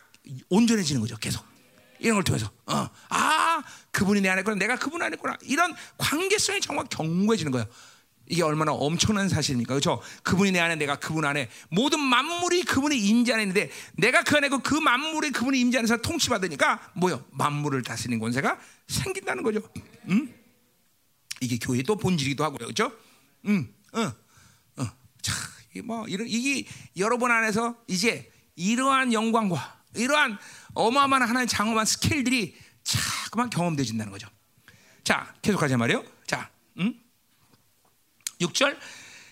온전해지는 0.48 1.00
거죠. 1.00 1.16
계속. 1.16 1.44
이런 1.98 2.14
걸 2.14 2.22
통해서 2.22 2.48
어, 2.66 2.88
아 3.09 3.62
그분이 3.90 4.20
내 4.20 4.28
안에 4.28 4.42
있구나 4.42 4.57
내가 4.57 4.76
그분 4.76 5.00
안에 5.00 5.14
있구나 5.14 5.36
이런 5.42 5.74
관계성이 5.96 6.61
정말 6.61 6.84
견고해지는 6.90 7.50
거예요 7.50 7.66
이게 8.27 8.43
얼마나 8.43 8.72
엄청난 8.72 9.29
사실입니까? 9.29 9.75
그렇죠? 9.75 10.01
그분이 10.22 10.53
내 10.53 10.61
안에 10.61 10.77
내가 10.77 10.97
그분 10.97 11.25
안에 11.25 11.49
모든 11.68 12.01
만물이 12.01 12.64
그분의 12.64 12.99
임재 12.99 13.33
안에 13.35 13.43
있는데 13.43 13.70
내가 13.97 14.22
그 14.22 14.37
안에 14.37 14.49
그 14.49 14.75
만물이 14.75 15.31
그분의 15.31 15.61
임재 15.61 15.79
안에서 15.79 15.99
통치받으니까 15.99 16.93
뭐요? 16.95 17.25
만물을 17.33 17.83
다스리는 17.83 18.18
권세가 18.18 18.59
생긴다는 18.89 19.43
거죠. 19.43 19.61
음? 20.09 20.35
이게 21.41 21.59
교회의 21.59 21.83
또 21.83 21.97
본질이기도 21.97 22.45
하고요. 22.45 22.59
그렇죠? 22.59 22.93
음. 23.47 23.75
어. 23.93 24.01
어. 24.77 24.87
자, 25.20 25.35
뭐 25.85 26.07
이런 26.09 26.27
이게 26.27 26.66
여러분 26.97 27.31
안에서 27.31 27.77
이제 27.89 28.31
이러한 28.57 29.12
영광과 29.12 29.83
이러한 29.95 30.39
어마어마한 30.75 31.29
하나의 31.29 31.47
장엄한 31.47 31.85
스케일들이 31.85 32.57
자꾸만 32.83 33.51
경험되진다는 33.51 34.12
거죠. 34.12 34.29
자, 35.03 35.35
계속 35.43 35.59
가자 35.59 35.77
말이요. 35.77 36.05
자, 36.27 36.51
음? 36.79 37.03
6절 38.41 38.76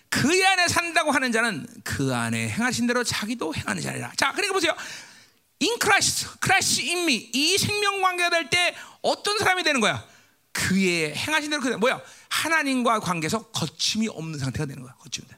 그 0.08 0.46
안에 0.46 0.68
산다고 0.68 1.10
하는 1.10 1.32
자는 1.32 1.66
그 1.84 2.14
안에 2.14 2.48
행하신 2.50 2.86
대로 2.86 3.02
자기도 3.02 3.54
행할지니라. 3.54 4.12
자, 4.16 4.32
그러니까 4.32 4.52
보세요. 4.52 4.76
in 5.60 5.78
Christ, 5.78 6.38
Christ 6.38 6.82
in 6.82 7.06
me 7.06 7.30
이 7.32 7.56
생명 7.56 8.02
관계가 8.02 8.30
될 8.30 8.50
때 8.50 8.76
어떤 9.00 9.38
사람이 9.38 9.62
되는 9.62 9.80
거야? 9.80 10.04
그 10.52 10.68
그의 10.68 11.14
행하신 11.14 11.50
대로 11.50 11.62
그 11.62 11.68
뭐야 11.68 12.00
하나님과 12.28 13.00
관계에서 13.00 13.42
거침이 13.50 14.08
없는 14.08 14.38
상태가 14.38 14.66
되는 14.66 14.82
거야. 14.82 14.94
거침이 14.94 15.26
돼. 15.26 15.36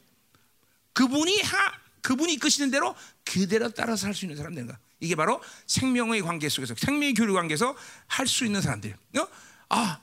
그분이 0.93 1.41
하 1.43 1.73
그분이 2.03 2.35
이끄시는 2.35 2.71
대로 2.71 2.95
그대로 3.25 3.71
따라서 3.71 4.03
살 4.03 4.15
수 4.15 4.25
있는 4.25 4.37
사람 4.37 4.55
되는 4.55 4.67
거야. 4.67 4.79
이게 5.01 5.15
바로 5.15 5.43
생명의 5.67 6.21
관계 6.23 6.49
속에서 6.49 6.75
생명의 6.77 7.15
교류 7.15 7.35
관계에서 7.35 7.77
할 8.07 8.27
수 8.27 8.45
있는 8.45 8.61
사람들. 8.61 8.97
어? 9.19 9.29
아, 9.71 10.01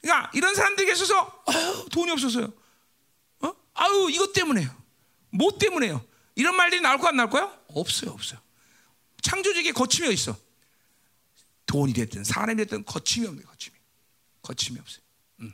그러니까 0.00 0.30
이런 0.34 0.54
사람들에게 0.54 0.92
있어서 0.92 1.42
아유, 1.46 1.86
돈이 1.90 2.10
없어서요. 2.12 2.52
어? 3.82 3.84
아유 3.84 4.10
이것 4.10 4.32
때문에요. 4.32 4.70
뭐 5.30 5.56
때문에요? 5.58 6.04
이런 6.34 6.56
말들이 6.56 6.80
나올 6.80 6.98
거안 6.98 7.16
나올 7.16 7.30
거야? 7.30 7.52
없어요, 7.68 8.10
없어요. 8.12 8.40
창조적인 9.22 9.74
거침이 9.74 10.06
어디 10.08 10.14
있어? 10.14 10.36
돈이 11.66 11.92
됐든 11.92 12.24
사람이 12.24 12.56
됐든 12.56 12.84
거침이 12.84 13.26
없는 13.26 13.44
거침이. 13.44 13.76
거침이 14.42 14.78
없어요. 14.78 15.02
음. 15.40 15.52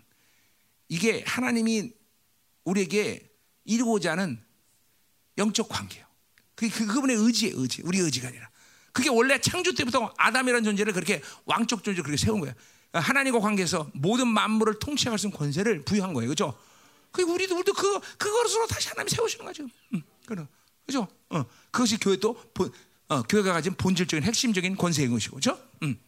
이게 0.89 1.23
하나님이 1.27 1.93
우리에게 2.65 3.31
이루고자 3.65 4.13
하는 4.13 4.43
영적 5.37 5.69
관계예요. 5.69 6.07
그게 6.55 6.71
그, 6.73 6.87
그분의 6.87 7.17
의지의 7.17 7.53
의지, 7.55 7.83
우리 7.85 7.99
의지가 7.99 8.29
아니라. 8.29 8.51
그게 8.93 9.09
원래 9.11 9.41
창조 9.41 9.75
때부터 9.75 10.13
아담이라는 10.17 10.65
존재를 10.65 10.93
그렇게 10.93 11.23
왕적 11.45 11.85
존재를 11.85 12.03
그렇게 12.03 12.17
세운 12.17 12.41
거예요. 12.41 12.55
하나님과 12.93 13.39
관계에서 13.41 13.91
모든 13.95 14.27
만물을 14.29 14.79
통치할 14.81 15.19
수 15.19 15.27
있는 15.27 15.39
권세를 15.39 15.85
부여한 15.85 16.15
거예요. 16.15 16.29
그렇죠? 16.29 16.59
그 17.25 17.33
우리도 17.33 17.57
우리도 17.57 17.73
그 17.73 18.01
그것으로 18.17 18.67
다시 18.67 18.89
하나님 18.89 19.09
세우시는 19.09 19.45
거죠. 19.45 19.65
음, 19.95 20.03
그럼 20.27 20.47
그죠? 20.87 21.09
어, 21.31 21.45
그것이 21.71 21.99
교회 21.99 22.17
또 22.17 22.35
본, 22.55 22.73
어, 23.09 23.23
교회가 23.23 23.53
가진 23.53 23.75
본질적인 23.75 24.23
핵심적인 24.25 24.77
권세인 24.77 25.11
것이고, 25.11 25.37
그렇죠? 25.39 25.61
음. 25.83 25.99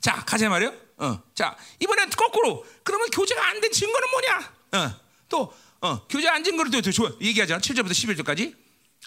자, 0.00 0.24
가자 0.24 0.48
말이요. 0.48 0.72
어, 0.96 1.22
자 1.34 1.56
이번엔 1.78 2.10
거꾸로. 2.10 2.64
그러면 2.84 3.08
교제가 3.10 3.48
안 3.48 3.60
된 3.60 3.70
증거는 3.70 4.08
뭐냐? 4.10 4.54
어, 4.72 5.00
또 5.28 5.54
어, 5.82 6.06
교제 6.08 6.28
안 6.28 6.42
증거를 6.44 6.70
또, 6.70 6.80
또 6.80 6.90
좋아. 6.92 7.10
얘기하자. 7.20 7.58
7절부터 7.58 7.90
11절까지. 7.90 8.54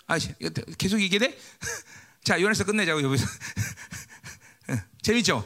아, 0.08 0.18
계속 0.78 1.02
얘기해 1.02 1.20
돼? 1.20 1.38
자, 2.24 2.40
요한에서 2.40 2.64
끝내자고 2.64 3.02
여기서. 3.02 3.26
어, 4.70 4.78
재밌죠? 5.02 5.38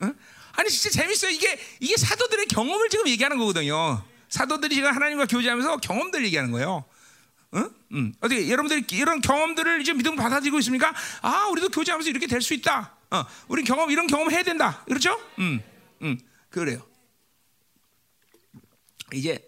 어? 0.00 0.10
아니 0.52 0.68
진짜 0.70 0.90
재밌어요. 0.90 1.30
이게 1.30 1.58
이게 1.80 1.96
사도들의 1.96 2.46
경험을 2.46 2.88
지금 2.88 3.08
얘기하는 3.08 3.38
거거든요. 3.38 4.04
사도들이 4.28 4.74
지금 4.74 4.94
하나님과 4.94 5.26
교제하면서 5.26 5.78
경험들 5.78 6.24
얘기하는 6.26 6.50
거예요. 6.52 6.84
응? 7.54 7.70
응. 7.92 8.12
어떻게 8.20 8.48
여러분들이 8.50 8.84
이런 8.92 9.20
경험들을 9.20 9.80
이제 9.80 9.92
믿음 9.94 10.16
받아들이고 10.16 10.58
있습니까? 10.58 10.92
아, 11.22 11.46
우리도 11.46 11.70
교제하면서 11.70 12.10
이렇게 12.10 12.26
될 12.26 12.42
수 12.42 12.52
있다. 12.54 12.94
어, 13.10 13.24
우리 13.48 13.64
경험 13.64 13.90
이런 13.90 14.06
경험 14.06 14.30
해야 14.30 14.42
된다. 14.42 14.84
그렇죠? 14.86 15.18
음, 15.38 15.62
음, 16.02 16.18
그래요. 16.50 16.86
이제 19.14 19.38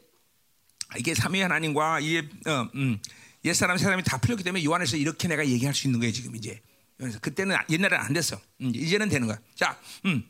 이게 0.97 1.14
삼위 1.14 1.41
하나님과 1.43 2.01
이게 2.01 2.26
어, 2.47 2.68
음, 2.74 2.99
옛 3.45 3.53
사람 3.53 3.76
새 3.76 3.85
사람이 3.85 4.03
다 4.03 4.18
풀렸기 4.18 4.43
때문에 4.43 4.64
요한에서 4.64 4.97
이렇게 4.97 5.28
내가 5.28 5.47
얘기할 5.47 5.74
수 5.74 5.87
있는 5.87 6.01
거예요 6.01 6.12
지금 6.12 6.35
이제. 6.37 6.61
그때는 7.22 7.57
옛날에는 7.70 8.05
안 8.05 8.12
됐어. 8.12 8.37
음, 8.61 8.72
이제는 8.74 9.09
되는 9.09 9.26
거야. 9.26 9.39
자, 9.55 9.78
음. 10.05 10.22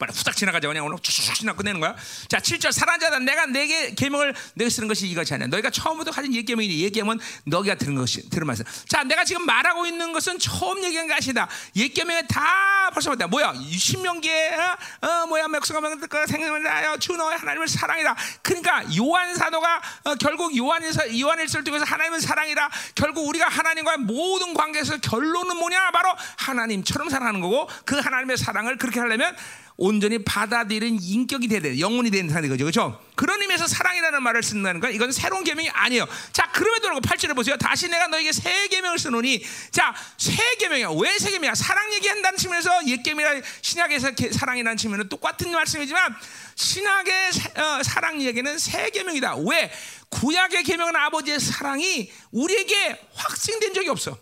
빨리 0.00 0.12
후딱 0.14 0.34
지나가자 0.34 0.66
그냥 0.66 0.86
오늘 0.86 0.96
쭉쭉 1.02 1.34
지나 1.34 1.52
끝내는 1.52 1.78
거야. 1.78 1.94
자, 2.26 2.38
7절 2.38 2.72
사랑하는 2.72 3.00
자다 3.00 3.18
내가 3.18 3.44
내게 3.44 3.94
계명을 3.94 4.34
내게 4.54 4.70
쓰는 4.70 4.88
것이 4.88 5.06
이것이 5.06 5.34
아니야. 5.34 5.46
너희가 5.48 5.68
처음부터 5.68 6.10
가진 6.10 6.34
옛 6.34 6.42
계명이니 6.42 6.80
옛 6.80 6.90
계명은 6.90 7.20
너희가 7.44 7.74
들은 7.74 7.94
것이 7.94 8.28
들은 8.30 8.46
말씀. 8.46 8.64
자, 8.88 9.04
내가 9.04 9.24
지금 9.24 9.44
말하고 9.44 9.84
있는 9.84 10.12
것은 10.14 10.38
처음 10.38 10.82
얘기한 10.82 11.06
것이다. 11.06 11.46
옛 11.76 11.88
계명에 11.88 12.22
다 12.26 12.90
벌써 12.94 13.10
봤다. 13.10 13.26
뭐야? 13.26 13.52
신명기에 13.54 14.56
어, 14.56 15.06
어 15.06 15.26
뭐야? 15.26 15.48
맥수가 15.48 15.82
명들까 15.82 16.26
생명을하여 16.26 16.96
주 16.96 17.12
너의 17.12 17.36
하나님을 17.36 17.68
사랑이라. 17.68 18.16
그러니까 18.40 18.84
요한 18.96 19.34
사도가 19.34 19.82
어, 20.04 20.14
결국 20.14 20.56
요한에서 20.56 21.18
요한일서를 21.20 21.62
통해서 21.62 21.84
하나님은 21.84 22.20
사랑이라. 22.20 22.70
결국 22.94 23.28
우리가 23.28 23.48
하나님과의 23.48 23.98
모든 23.98 24.54
관계에서 24.54 24.96
결론은 24.98 25.58
뭐냐? 25.58 25.90
바로 25.90 26.10
하나님처럼 26.38 27.10
사랑하는 27.10 27.40
거고 27.40 27.68
그 27.84 27.98
하나님의 27.98 28.38
사랑을 28.38 28.78
그렇게 28.78 28.98
하려면 28.98 29.36
온전히 29.82 30.22
받아들이는 30.22 30.98
인격이 31.02 31.48
돼야 31.48 31.60
돼. 31.60 31.80
영혼이 31.80 32.10
되는 32.10 32.28
사람이 32.28 32.50
거죠. 32.50 32.64
그렇죠? 32.64 33.02
그런 33.14 33.40
의미에서 33.40 33.66
사랑이라는 33.66 34.22
말을 34.22 34.42
쓴다는 34.42 34.78
건 34.78 34.92
이건 34.94 35.10
새로운 35.10 35.42
계명이 35.42 35.70
아니에요. 35.70 36.06
자, 36.32 36.52
그럼에도 36.52 36.82
불구하고 36.88 37.00
8절에 37.00 37.34
보세요. 37.34 37.56
다시 37.56 37.88
내가 37.88 38.06
너에게 38.08 38.30
새 38.30 38.68
계명을 38.68 38.98
쓰노니 38.98 39.42
자, 39.70 39.94
새 40.18 40.36
계명이야. 40.58 40.90
왜 40.90 41.18
새 41.18 41.30
계명이야? 41.30 41.54
사랑 41.54 41.92
얘기한다는 41.94 42.36
측면에서 42.36 42.86
옛 42.88 43.02
계명이나 43.02 43.40
신약에서 43.62 44.12
사랑이라는 44.32 44.76
측면은 44.76 45.08
똑같은 45.08 45.50
말씀이지만 45.50 46.14
신약의 46.56 47.14
어, 47.56 47.82
사랑 47.82 48.20
얘기는 48.20 48.58
새 48.58 48.90
계명이다. 48.90 49.36
왜? 49.36 49.72
구약의 50.10 50.62
계명은 50.64 50.94
아버지의 50.94 51.40
사랑이 51.40 52.12
우리에게 52.32 53.00
확증된 53.14 53.72
적이 53.72 53.88
없어. 53.88 54.18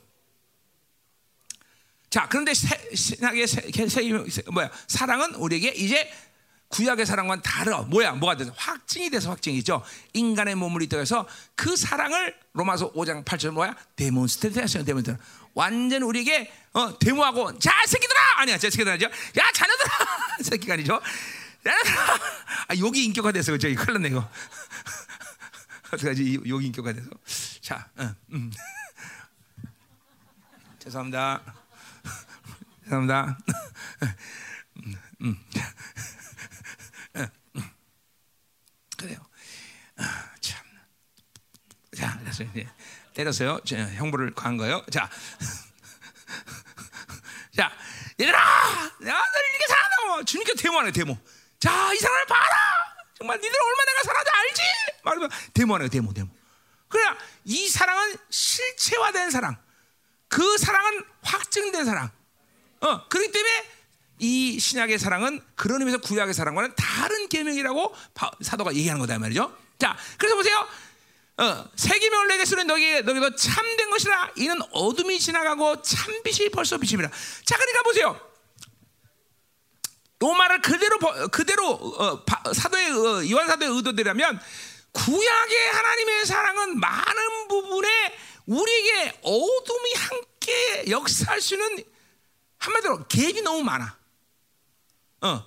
자, 2.11 2.27
그런데 2.29 2.53
신약의 2.55 3.47
뭐야? 4.53 4.71
사랑은 4.87 5.35
우리에게 5.35 5.69
이제 5.69 6.11
구약의 6.69 7.07
사랑과는 7.07 7.43
다르. 7.43 7.71
뭐야? 7.71 8.13
뭐가 8.13 8.37
돼서 8.37 8.53
확증이 8.57 9.11
돼서 9.11 9.31
확증이죠. 9.31 9.83
인간의 10.13 10.55
몸을 10.55 10.83
이끌어서 10.83 11.27
그 11.55 11.77
사랑을 11.77 12.35
로마서 12.53 12.93
5장 12.93 13.25
8절 13.25 13.51
뭐야? 13.51 13.75
demonstrate 13.97 14.59
했어요. 14.59 14.85
demonstrate. 14.85 15.23
완전 15.59 16.03
우리에게 16.05 16.53
어, 16.73 16.97
데모하고 16.99 17.59
자 17.59 17.73
새끼들아 17.85 18.21
아니야 18.37 18.57
제 18.59 18.71
새끼들 18.71 18.93
아니죠 18.93 19.07
야 19.07 19.51
자녀들아 19.53 19.89
새끼가 20.43 20.75
아니죠 20.75 21.01
아 22.69 22.77
여기 22.79 23.05
인격화 23.07 23.33
돼서 23.33 23.51
그죠 23.51 23.67
이거 23.67 23.85
큰일 23.85 23.95
났네 23.95 24.09
이거 24.11 24.29
어떡하지 25.91 26.41
여기 26.47 26.67
인격화 26.67 26.93
돼서 26.93 27.11
자 27.61 27.89
어, 27.97 28.15
음. 28.31 28.53
죄송합니다 30.79 31.43
감사합니다. 32.89 33.39
음. 35.21 35.37
그래요. 38.97 39.19
아, 39.97 40.31
참. 40.41 40.65
자, 41.97 42.19
됐어요. 42.25 42.49
이제 42.55 42.69
때렸어요. 43.15 43.61
형부를 43.97 44.35
간 44.35 44.57
거예요. 44.57 44.85
자, 44.91 45.09
자, 47.55 47.73
얘들아, 48.21 48.39
너를 49.01 49.51
이렇게 49.51 49.67
사랑한다고 49.69 50.25
주님께 50.25 50.55
데모하네 50.55 50.93
데모. 50.93 51.19
자, 51.61 51.93
이 51.93 51.99
사랑을 51.99 52.27
봐라. 52.27 52.57
정말 53.17 53.37
니들 53.39 53.51
얼마나 53.51 53.85
내가 53.85 54.03
사랑하지 54.05 54.31
알지? 54.31 54.63
말하면 55.03 55.31
데모하네 55.55 55.89
데모 55.89 56.13
데모. 56.15 56.29
그래, 56.89 57.03
이 57.45 57.69
사랑은 57.69 58.17
실체화된 58.31 59.31
사랑. 59.31 59.57
그 60.29 60.59
사랑은 60.59 61.05
확증된 61.23 61.85
사랑. 61.85 62.11
어, 62.81 63.09
그렇기 63.09 63.33
때문에 63.33 63.71
이 64.21 64.59
신약의 64.59 64.99
사랑은 64.99 65.41
그런 65.55 65.81
의미에서 65.81 65.99
구약의 66.01 66.35
사랑과는 66.35 66.75
다른 66.77 67.29
계명이라고 67.29 67.95
사도가 68.41 68.75
얘기하는 68.75 69.01
거다 69.01 69.19
말이죠. 69.19 69.57
자, 69.79 69.97
그래서 70.17 70.37
보세요. 70.37 70.67
어, 71.39 71.65
새 71.77 71.99
계명을 71.99 72.27
내게 72.27 72.45
쓰는 72.45 72.67
너희 72.67 73.01
너희도 73.03 73.37
참된 73.37 73.91
것이라 73.91 74.33
이는 74.37 74.59
어둠이 74.73 75.21
지나가고 75.21 75.83
참 75.83 76.23
빛이 76.25 76.49
벌써 76.49 76.79
비칩니다. 76.79 77.11
자, 77.45 77.57
그러니까 77.57 77.83
보세요. 77.83 78.21
로마를 80.19 80.61
그대로 80.63 80.99
그대로 81.31 81.71
어, 81.71 82.25
사도의 82.53 82.91
어, 82.91 83.31
요한 83.31 83.47
사도의 83.47 83.71
의도대라면 83.71 84.41
구약의 84.91 85.71
하나님의 85.73 86.27
사랑은 86.27 86.81
많은 86.81 87.49
부분에 87.49 87.89
우리에게 88.47 89.21
어둠이 89.23 89.93
함께 89.95 90.85
역사할 90.89 91.41
수 91.41 91.55
있는 91.55 91.85
한마디로 92.59 93.05
갭이 93.05 93.43
너무 93.43 93.63
많아. 93.65 93.97
어. 95.23 95.45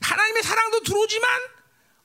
하나님의 0.00 0.42
사랑도 0.42 0.80
들어오지만 0.82 1.30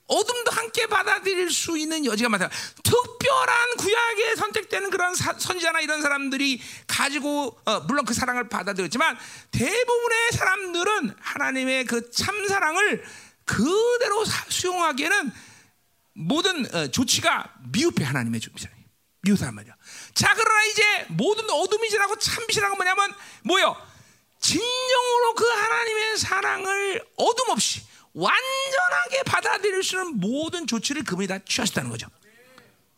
어둠도 0.08 0.52
함께 0.52 0.86
받아들일 0.86 1.50
수 1.50 1.76
있는 1.76 2.04
여지가 2.04 2.28
많다. 2.28 2.48
특별한 2.84 3.76
구약에 3.76 4.36
선택되는 4.36 4.90
그런 4.90 5.14
사, 5.16 5.32
선지자나 5.36 5.80
이런 5.80 6.00
사람들이 6.00 6.62
가지고 6.86 7.58
어, 7.64 7.80
물론 7.80 8.04
그 8.04 8.14
사랑을 8.14 8.48
받아들였지만 8.48 9.18
대부분의 9.50 10.32
사람들은 10.32 11.16
하나님의 11.18 11.84
그 11.86 12.10
참 12.10 12.46
사랑을 12.46 13.04
그대로 13.44 14.24
수용하기에는 14.48 15.32
모든 16.14 16.74
어, 16.74 16.86
조치가 16.88 17.54
미흡해 17.72 18.04
하나님의 18.04 18.40
조치. 18.40 18.68
미흡한 19.22 19.54
말이야. 19.56 19.74
자 20.14 20.32
그러나 20.34 20.64
이제 20.66 21.06
모든 21.08 21.50
어둠이 21.50 21.90
지나고 21.90 22.16
참빛이라는 22.16 22.76
뭐냐면 22.76 23.12
뭐요? 23.42 23.76
진정으로 24.46 25.34
그 25.34 25.44
하나님의 25.44 26.18
사랑을 26.18 27.04
어둠 27.16 27.50
없이 27.50 27.82
완전하게 28.14 29.24
받아들일 29.26 29.82
수 29.82 29.96
있는 29.96 30.20
모든 30.20 30.68
조치를 30.68 31.02
그분이 31.02 31.26
다 31.26 31.38
취하셨다는 31.44 31.90
거죠. 31.90 32.06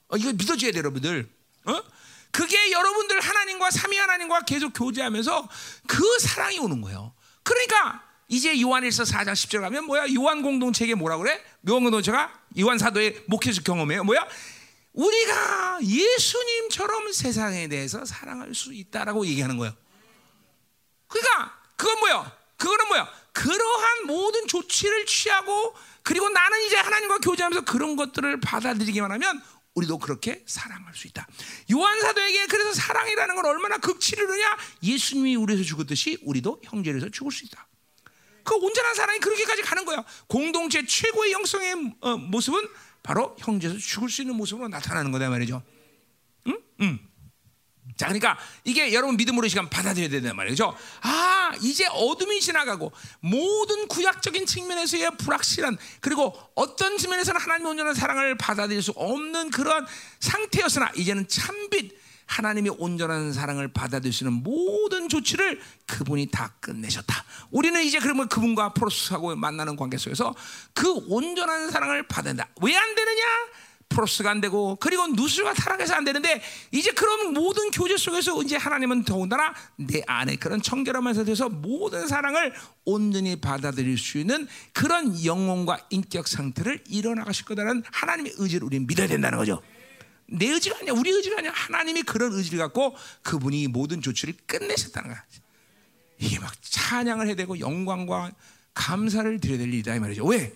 어, 0.09 0.17
이거 0.17 0.33
믿어줘야 0.33 0.73
돼요, 0.73 0.81
여러분들. 0.81 1.27
어? 1.65 1.83
그게 2.31 2.71
여러분들 2.71 3.21
하나님과 3.21 3.71
삼위 3.71 3.97
하나님과 3.97 4.43
계속 4.43 4.73
교제하면서 4.75 5.49
그 5.87 6.19
사랑이 6.19 6.59
오는 6.59 6.83
거예요. 6.83 7.15
그러니까 7.43 8.05
이제 8.29 8.61
요한일서 8.61 9.05
4장 9.05 9.33
10절 9.33 9.63
가면 9.63 9.85
뭐야? 9.87 10.05
요한 10.15 10.43
공동체에 10.43 10.95
뭐라 10.95 11.17
그래? 11.17 11.43
요한 11.67 11.83
공동체가 11.83 12.31
요한 12.61 12.77
사도의 12.77 13.25
목회적 13.27 13.65
경험이에요. 13.65 14.05
뭐야? 14.05 14.29
우리가 14.93 15.79
예수님처럼 15.83 17.13
세상에 17.13 17.69
대해서 17.69 18.05
사랑할 18.05 18.55
수 18.55 18.75
있다라고 18.75 19.27
얘기하는 19.27 19.57
거예요. 19.57 19.75
그러니까 21.09 21.59
그건 21.77 21.99
뭐야? 22.01 22.39
그거는 22.57 22.89
뭐야? 22.89 23.13
그러한 23.33 24.07
모든 24.07 24.47
조치를 24.47 25.07
취하고 25.07 25.75
그리고 26.03 26.29
나는 26.29 26.65
이제 26.65 26.77
하나님과 26.77 27.19
교제하면서 27.19 27.65
그런 27.65 27.97
것들을 27.97 28.41
받아들이기만 28.41 29.13
하면 29.13 29.43
우리도 29.75 29.99
그렇게 29.99 30.43
사랑할 30.47 30.95
수 30.95 31.07
있다. 31.07 31.27
요한 31.73 32.01
사도에게 32.01 32.47
그래서 32.47 32.73
사랑이라는 32.73 33.35
건 33.37 33.47
얼마나 33.47 33.79
극치를 33.79 34.29
하냐? 34.29 34.57
예수님이 34.83 35.37
우리에서 35.37 35.63
죽었듯이 35.63 36.19
우리도 36.23 36.63
형제에서 36.65 37.11
죽을 37.11 37.31
수 37.31 37.45
있다. 37.45 37.69
그 38.43 38.55
온전한 38.57 38.95
사랑이 38.95 39.21
그렇게까지 39.21 39.63
가는 39.63 39.85
거야. 39.85 40.05
공동체 40.27 40.85
최고의 40.85 41.33
영성의 41.33 41.95
어, 42.01 42.17
모습은 42.17 42.67
바로 43.03 43.37
형제에서 43.39 43.79
죽을 43.79 44.09
수 44.09 44.23
있는 44.23 44.35
모습으로 44.37 44.69
나타나는 44.69 45.13
거다 45.13 45.29
말이죠. 45.29 45.63
응? 46.49 46.59
응. 46.81 47.08
자, 47.97 48.07
그러니까 48.07 48.39
이게 48.65 48.93
여러분 48.93 49.17
믿음으로 49.17 49.49
시간 49.49 49.69
받아들여야 49.69 50.09
된단 50.09 50.37
말이죠. 50.37 50.77
아, 51.01 51.53
이제 51.63 51.87
어둠이 51.87 52.41
지나가고 52.41 52.93
모든 53.21 53.89
구약적인 53.89 54.47
측면에서의 54.47 55.17
불확실한 55.19 55.77
그리고 56.01 56.39
어떤 56.55 56.97
측면에서는 56.99 57.41
하나님의 57.41 57.71
온전한 57.71 57.95
사랑을 57.95 58.37
받아들일 58.37 58.83
수 58.83 58.93
없는 58.93 59.51
그런 59.51 59.87
상태였으나 60.21 60.93
이제는 60.97 61.27
참빛 61.29 61.99
하나님의 62.27 62.75
온전한 62.79 63.33
사랑을 63.33 63.69
받아들일 63.73 64.13
수 64.13 64.25
있는 64.25 64.43
모든 64.43 65.09
조치를 65.09 65.61
그분이 65.87 66.27
다 66.31 66.53
끝내셨다. 66.61 67.25
우리는 67.51 67.83
이제 67.83 67.99
그러면 67.99 68.29
그분과 68.29 68.75
프로스하고 68.75 69.35
만나는 69.35 69.77
관계 69.77 69.97
속에서 69.97 70.35
그 70.75 70.93
온전한 71.09 71.71
사랑을 71.71 72.07
받는다. 72.07 72.49
왜 72.61 72.77
안 72.77 72.95
되느냐? 72.95 73.23
프로스가 73.89 74.31
안 74.31 74.41
되고 74.41 74.77
그리고 74.77 75.07
누수가 75.09 75.55
타락해서 75.55 75.95
안 75.95 76.05
되는데 76.05 76.43
이제 76.71 76.93
그런 76.93 77.33
모든 77.33 77.71
교제 77.71 77.97
속에서 77.97 78.41
이제 78.43 78.57
하나님은 78.57 79.05
더군다나 79.05 79.55
내 79.77 80.03
안에 80.07 80.37
그런 80.37 80.63
청결함에서 80.63 81.25
돼서 81.25 81.49
모든 81.49 82.07
사랑을 82.07 82.55
온전히 82.85 83.41
받아들일 83.41 83.99
수 83.99 84.19
있는 84.19 84.47
그런 84.73 85.25
영혼과 85.25 85.79
인격 85.91 86.29
상태를 86.29 86.85
일어나가실 86.89 87.45
거다라는 87.47 87.83
하나님의 87.91 88.35
의지를 88.37 88.67
우리는 88.67 88.87
믿어야 88.87 89.09
된다는 89.09 89.39
거죠. 89.39 89.63
내 90.31 90.47
의지가 90.47 90.79
아니야, 90.81 90.93
우리 90.93 91.11
의지가 91.11 91.39
아니야. 91.39 91.53
하나님이 91.55 92.03
그런 92.03 92.33
의지를 92.33 92.59
갖고 92.59 92.95
그분이 93.23 93.69
모든 93.69 94.03
조치를 94.03 94.35
끝내셨다는 94.47 95.11
거야. 95.11 95.25
이게 96.19 96.39
막 96.39 96.53
찬양을 96.61 97.27
해야 97.27 97.35
되고 97.35 97.59
영광과 97.59 98.33
감사를 98.75 99.41
드려야 99.41 99.59
될 99.59 99.69
일이다 99.69 99.95
이 99.95 100.01
말이죠. 100.01 100.25
왜? 100.27 100.53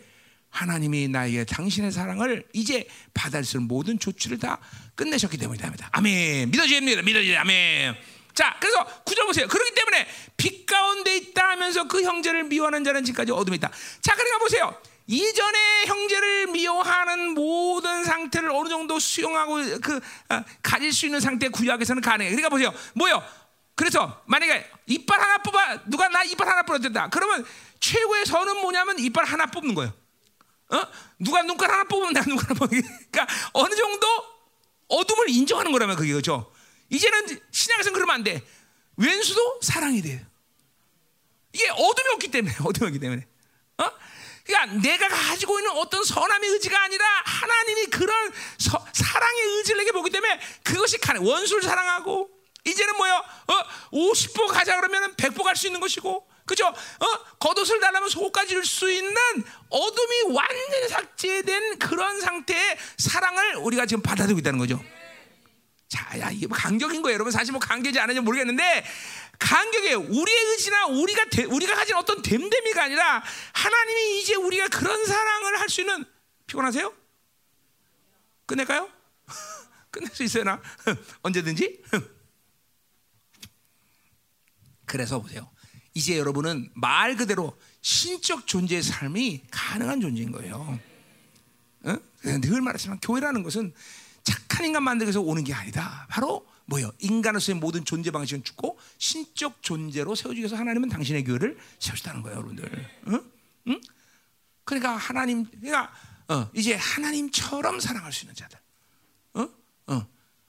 하나님이 0.53 1.09
나에게 1.09 1.45
당신의 1.45 1.91
사랑을 1.91 2.45
이제 2.53 2.87
받을 3.15 3.43
수 3.43 3.57
있는 3.57 3.69
모든 3.69 3.99
조치를 3.99 4.39
다 4.39 4.59
끝내셨기 4.95 5.39
때문이다. 5.39 5.89
아멘. 5.91 6.51
믿어집니다. 6.51 7.03
믿어집니다. 7.03 7.41
아멘. 7.41 7.97
자, 8.35 8.57
그래서 8.61 8.85
구절 9.05 9.27
보세요. 9.27 9.49
그렇기 9.49 9.75
때문에 9.75 10.07
빛 10.37 10.67
가운데 10.67 11.17
있다 11.17 11.51
하면서 11.51 11.89
그 11.89 12.03
형제를 12.03 12.45
미워하는 12.45 12.85
자는 12.85 13.03
지금까지 13.05 13.33
어둠에 13.33 13.57
있다. 13.57 13.71
자, 14.01 14.15
그러니까 14.15 14.39
보세요. 14.39 14.77
이전에 15.07 15.87
형제를 15.87 16.47
미워하는 16.49 17.31
모든 17.31 18.05
상태를 18.05 18.51
어느 18.51 18.69
정도 18.69 18.99
수용하고 18.99 19.57
그 19.83 20.01
아, 20.29 20.45
가질 20.63 20.93
수 20.93 21.07
있는 21.07 21.21
상태 21.21 21.49
구약에서는 21.49 22.01
가능해. 22.03 22.31
그러니까 22.31 22.49
보세요. 22.51 22.73
뭐요? 22.95 23.23
그래서 23.75 24.23
만약에 24.27 24.67
이빨 24.87 25.21
하나 25.21 25.39
뽑아 25.39 25.85
누가 25.87 26.09
나 26.09 26.23
이빨 26.23 26.47
하나 26.47 26.63
뽑았다. 26.63 27.09
그러면 27.09 27.45
최고의 27.81 28.27
선은 28.27 28.61
뭐냐면 28.61 28.99
이빨 28.99 29.25
하나 29.25 29.47
뽑는 29.47 29.75
거예요. 29.75 29.93
어? 30.73 30.87
누가 31.19 31.43
눈깔 31.43 31.71
하나 31.71 31.85
뽑으면 31.85 32.13
내가 32.15 32.27
눈깔 32.27 32.57
뽑는 32.57 32.83
그러니까 33.11 33.27
어느 33.53 33.75
정도 33.75 34.07
어둠을 34.89 35.29
인정하는 35.31 35.71
거라면 35.73 35.97
그게 35.97 36.13
그죠. 36.13 36.53
이제는 36.91 37.41
신약에서는 37.51 37.95
그러면 37.95 38.17
안 38.17 38.25
돼. 38.25 38.43
왼수도 38.97 39.61
사랑이 39.63 40.03
돼. 40.03 40.25
이게 41.53 41.69
어둠이 41.69 42.09
없기 42.15 42.29
때문에 42.31 42.55
어둠이 42.65 42.89
없기 42.89 42.99
때문에. 42.99 43.27
어? 43.79 43.91
그러니까 44.45 44.81
내가 44.81 45.09
가지고 45.09 45.59
있는 45.59 45.73
어떤 45.73 46.03
선함의 46.05 46.51
의지가 46.51 46.83
아니라 46.83 47.05
하나님이 47.25 47.87
그런 47.87 48.33
서, 48.59 48.85
사랑의 48.93 49.43
의지를 49.43 49.79
내게 49.79 49.93
보기 49.93 50.11
때문에 50.11 50.41
그것이 50.65 50.99
가능. 50.99 51.25
원수를 51.27 51.63
사랑하고 51.63 52.29
이제는 52.65 52.97
뭐요? 52.97 53.15
어, 53.15 53.65
50보 53.93 54.49
가자 54.49 54.77
그러면 54.77 55.15
100보 55.17 55.43
갈 55.45 55.57
수 55.57 55.67
있는 55.67 55.81
것이고 55.81 56.27
그죠? 56.53 56.67
어? 56.67 57.07
겉옷을 57.39 57.81
달라면 57.81 58.11
속까지 58.11 58.51
줄 58.51 58.65
수 58.65 58.91
있는 58.91 59.15
어둠이 59.71 60.35
완전히 60.35 60.89
삭제된 60.89 61.79
그런 61.79 62.21
상태의 62.21 62.79
사랑을 62.99 63.57
우리가 63.57 63.87
지금 63.87 64.03
받아들이고 64.03 64.39
있다는 64.41 64.59
거죠. 64.59 64.83
자, 65.89 66.19
야, 66.21 66.31
이게 66.31 66.47
뭐 66.47 66.57
간격인 66.57 67.01
거예요. 67.03 67.15
여러분 67.15 67.33
사실 67.33 67.53
뭐 67.53 67.61
간격이 67.61 67.99
아닌지 67.99 68.21
모르겠는데 68.21 68.85
간격에 69.39 69.95
우리의 69.95 70.39
의지나 70.51 70.87
우리가 70.87 71.25
되, 71.31 71.45
우리가 71.45 71.75
가진 71.75 71.97
어떤 71.97 72.23
됨됨이가 72.23 72.83
아니라 72.85 73.23
하나님이 73.53 74.21
이제 74.21 74.35
우리가 74.35 74.69
그런 74.69 75.05
사랑을 75.05 75.59
할 75.61 75.69
수 75.69 75.81
있는 75.81 76.05
피곤하세요? 76.47 76.95
끝낼까요? 78.47 78.91
끝낼 79.91 80.09
수 80.15 80.23
있어요, 80.23 80.45
나 80.45 80.63
언제든지. 81.23 81.83
그래서 84.87 85.21
보세요. 85.21 85.52
이제 85.95 86.19
여러분은 86.19 86.71
말 86.75 87.17
그대로 87.17 87.57
신적 87.81 88.47
존재의 88.47 88.83
삶이 88.83 89.43
가능한 89.51 90.01
존재인 90.01 90.33
거예요. 90.33 90.79
어? 91.85 91.97
늘 92.23 92.61
말하지만 92.61 92.99
교회라는 93.01 93.43
것은 93.43 93.73
착한 94.23 94.67
인간 94.67 94.83
만들기 94.85 95.09
위해서 95.09 95.21
오는 95.21 95.43
게 95.45 95.53
아니다. 95.53 96.07
바로 96.09 96.47
뭐요? 96.67 96.93
인간으로서의 97.01 97.59
모든 97.59 97.85
존재 97.85 98.11
방식은 98.11 98.45
죽고 98.45 98.79
신적 98.99 99.63
존재로 99.63 100.15
세워지기 100.15 100.43
위해서 100.43 100.57
하나님은 100.57 100.89
당신의 100.89 101.25
교회를 101.25 101.59
세우셨다는 101.81 102.23
거예요, 102.23 102.39
여러분들. 102.39 102.91
응? 103.09 103.31
응? 103.69 103.81
그러니까 104.65 104.97
하나님, 104.97 105.45
그러니까 105.45 105.93
어, 106.29 106.49
이제 106.55 106.75
하나님처럼 106.75 107.81
사랑할 107.81 108.13
수 108.13 108.25
있는 108.25 108.35
자들. 108.35 108.59
어? 109.35 109.49
어. 109.89 110.07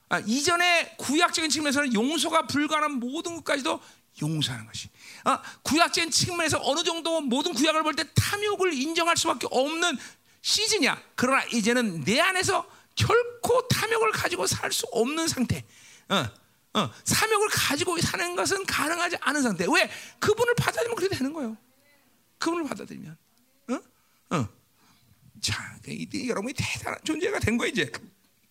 아, 0.09 0.19
이전에 0.19 0.95
구약적인 0.97 1.49
측면에서는 1.49 1.93
용서가 1.93 2.45
불가능한 2.45 2.99
모든 2.99 3.35
것까지도 3.37 3.81
용서하는 4.21 4.65
것이. 4.67 4.89
아, 5.23 5.41
구약적인 5.63 6.11
측면에서 6.11 6.59
어느 6.63 6.83
정도 6.83 7.21
모든 7.21 7.53
구약을 7.53 7.83
볼 7.83 7.95
때 7.95 8.03
탐욕을 8.15 8.73
인정할 8.73 9.17
수밖에 9.17 9.47
없는 9.49 9.97
시즌이야. 10.41 11.01
그러나 11.15 11.43
이제는 11.45 12.03
내 12.03 12.19
안에서 12.19 12.69
결코 12.95 13.67
탐욕을 13.67 14.11
가지고 14.11 14.45
살 14.47 14.71
수 14.71 14.85
없는 14.91 15.27
상태. 15.27 15.63
어, 16.09 16.25
어, 16.79 16.91
사명을 17.05 17.47
가지고 17.49 17.99
사는 18.01 18.35
것은 18.35 18.65
가능하지 18.65 19.17
않은 19.21 19.41
상태. 19.41 19.65
왜? 19.71 19.89
그분을 20.19 20.53
받아들이면 20.55 20.95
그렇게 20.95 21.15
되는 21.15 21.31
거예요. 21.33 21.57
그분을 22.39 22.65
받아들이면. 22.65 23.17
어? 23.69 23.79
어. 24.35 24.49
자, 25.41 25.77
이, 25.87 26.07
여러분이 26.29 26.53
대단한 26.57 26.99
존재가 27.03 27.39
된 27.39 27.57
거예요, 27.57 27.71
이제. 27.71 27.91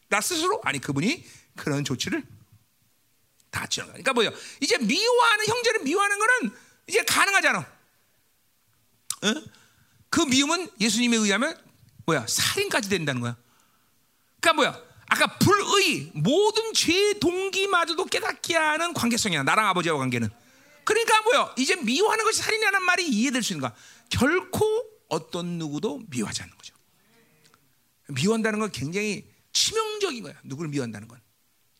나 0.08 0.20
스스로? 0.20 0.60
아니, 0.64 0.78
그분이 0.78 1.24
그런 1.56 1.84
조치를 1.84 2.22
다 3.52 3.66
치는 3.66 3.86
거야. 3.86 3.92
그러니까 3.92 4.12
뭐예요? 4.14 4.32
이제 4.60 4.76
미워하는, 4.78 5.46
형제를 5.46 5.82
미워하는 5.82 6.18
거는 6.18 6.56
이제 6.88 7.04
가능하잖아. 7.04 7.58
어? 7.60 9.34
그 10.08 10.20
미움은 10.22 10.68
예수님에 10.80 11.16
의하면 11.16 11.56
뭐야? 12.06 12.26
살인까지 12.26 12.88
된다는 12.88 13.20
거야. 13.20 13.36
그러니까 14.40 14.52
뭐야? 14.54 14.92
아까 15.06 15.38
불의 15.38 16.10
모든 16.14 16.72
죄의 16.72 17.20
동기마저도 17.20 18.06
깨닫게 18.06 18.56
하는 18.56 18.94
관계성이야. 18.94 19.42
나랑 19.42 19.68
아버지와 19.68 19.98
관계는. 19.98 20.28
그러니까 20.84 21.22
뭐요? 21.22 21.54
이제 21.58 21.76
미워하는 21.76 22.24
것이 22.24 22.40
살인이라는 22.40 22.82
말이 22.82 23.06
이해될 23.06 23.42
수 23.42 23.52
있는 23.52 23.68
거야. 23.68 23.76
결코 24.08 24.64
어떤 25.08 25.58
누구도 25.58 26.00
미워하지 26.08 26.42
않는 26.42 26.56
거죠. 26.56 26.74
미워한다는 28.08 28.58
건 28.58 28.72
굉장히 28.72 29.30
치명적인 29.52 30.22
거야. 30.22 30.34
누구를 30.42 30.70
미워한다는 30.70 31.06
건 31.06 31.20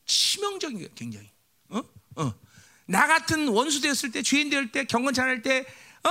치명적인 0.05 0.79
거야. 0.79 0.89
굉장히. 0.95 1.32
어? 2.17 2.23
어. 2.25 2.35
나 2.87 3.07
같은 3.07 3.49
원수 3.49 3.81
되었을 3.81 4.11
때, 4.11 4.23
죄인 4.23 4.51
되었을 4.51 4.73
때, 4.73 4.85
경건찬할 4.85 5.43
때, 5.43 5.67
어? 6.05 6.11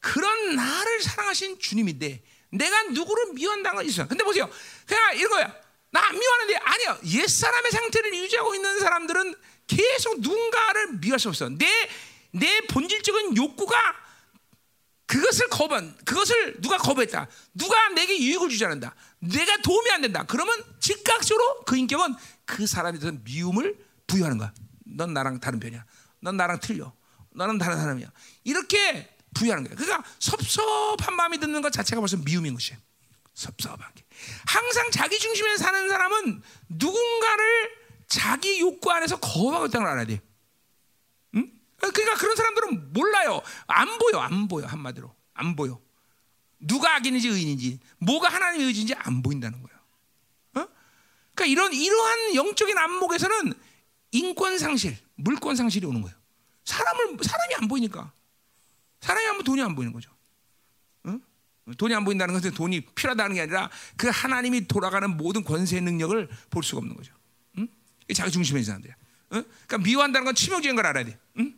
그런 0.00 0.56
나를 0.56 1.02
사랑하신 1.02 1.58
주님인데, 1.58 2.22
내가 2.50 2.82
누구를 2.84 3.32
미워한다는 3.34 3.76
건 3.76 3.86
있어. 3.86 4.06
근데 4.06 4.24
보세요. 4.24 4.50
그냥 4.86 5.16
이런 5.16 5.30
거야. 5.30 5.54
나 5.90 6.00
안 6.00 6.18
미워하는데 6.18 6.56
아니야. 6.56 6.98
옛 7.04 7.26
사람의 7.26 7.70
상태를 7.70 8.14
유지하고 8.14 8.54
있는 8.54 8.78
사람들은 8.80 9.34
계속 9.66 10.20
누군가를 10.20 10.98
미워할 10.98 11.18
수 11.20 11.28
없어. 11.28 11.48
내 11.48 11.66
내 12.32 12.60
본질적인 12.62 13.36
욕구가 13.36 13.76
그것을 15.06 15.48
거반, 15.48 15.94
그것을 16.06 16.60
누가 16.62 16.78
거부했다. 16.78 17.28
누가 17.52 17.88
내게 17.90 18.18
유익을 18.18 18.48
주지 18.48 18.64
않는다. 18.64 18.94
내가 19.18 19.58
도움이 19.58 19.90
안 19.90 20.00
된다. 20.00 20.24
그러면 20.26 20.54
즉각적으로 20.80 21.64
그 21.64 21.76
인격은 21.76 22.14
그 22.46 22.66
사람에 22.66 22.98
대해서 22.98 23.18
미움을 23.22 23.76
부여하는 24.06 24.38
거야. 24.38 24.52
넌 24.96 25.12
나랑 25.14 25.40
다른 25.40 25.58
편이야. 25.60 25.84
넌 26.20 26.36
나랑 26.36 26.60
틀려. 26.60 26.92
너는 27.34 27.58
다른 27.58 27.78
사람이야. 27.78 28.10
이렇게 28.44 29.16
부여하는 29.34 29.64
거예요. 29.64 29.76
그러니까 29.76 30.08
섭섭한 30.18 31.16
마음이 31.16 31.38
드는 31.38 31.62
것 31.62 31.72
자체가 31.72 32.00
벌써 32.00 32.16
미움인 32.18 32.54
것이에요. 32.54 32.78
섭섭한 33.34 33.92
게. 33.94 34.04
항상 34.46 34.90
자기 34.90 35.18
중심에 35.18 35.56
사는 35.56 35.88
사람은 35.88 36.42
누군가를 36.68 37.70
자기 38.06 38.60
욕구 38.60 38.90
안에서 38.90 39.18
거부하고 39.18 39.66
있다는 39.66 39.84
걸 39.84 39.92
알아야 39.92 40.06
돼. 40.06 40.20
응? 41.36 41.50
그러니까 41.78 42.14
그런 42.16 42.36
사람들은 42.36 42.92
몰라요. 42.92 43.40
안 43.66 43.98
보여, 43.98 44.18
안 44.18 44.48
보여 44.48 44.66
한마디로 44.66 45.14
안 45.32 45.56
보여. 45.56 45.80
누가 46.58 46.94
악인인지 46.96 47.28
의인인지, 47.28 47.80
뭐가 47.98 48.28
하나님의 48.28 48.66
의지인지 48.68 48.94
안 48.94 49.22
보인다는 49.22 49.62
거예요. 49.62 49.78
어? 50.54 50.68
그러니까 51.34 51.46
이런 51.46 51.72
이러한 51.72 52.34
영적인 52.34 52.76
안목에서는 52.76 53.54
인권 54.12 54.58
상실, 54.58 54.96
물권 55.16 55.56
상실이 55.56 55.86
오는 55.86 56.00
거예요. 56.02 56.16
사람을 56.64 57.18
사람이 57.22 57.54
안 57.56 57.68
보이니까 57.68 58.12
사람이 59.00 59.26
안 59.26 59.32
보면 59.32 59.44
돈이 59.44 59.62
안 59.62 59.74
보이는 59.74 59.92
거죠. 59.92 60.10
어? 61.04 61.18
돈이 61.76 61.94
안 61.94 62.04
보인다는 62.04 62.34
것은 62.34 62.52
돈이 62.52 62.82
필요하다는 62.94 63.34
게 63.34 63.40
아니라 63.42 63.70
그 63.96 64.08
하나님이 64.08 64.68
돌아가는 64.68 65.08
모든 65.16 65.42
권세의 65.42 65.82
능력을 65.82 66.28
볼 66.50 66.62
수가 66.62 66.78
없는 66.78 66.96
거죠. 66.96 67.12
응? 67.58 67.68
자기 68.14 68.30
중심의 68.30 68.62
사람들이야. 68.64 68.94
어? 68.94 69.42
그러니까 69.66 69.78
미워한다는 69.78 70.24
건 70.26 70.34
치명적인 70.34 70.76
걸 70.76 70.86
알아야 70.86 71.04
돼. 71.04 71.18
응? 71.38 71.54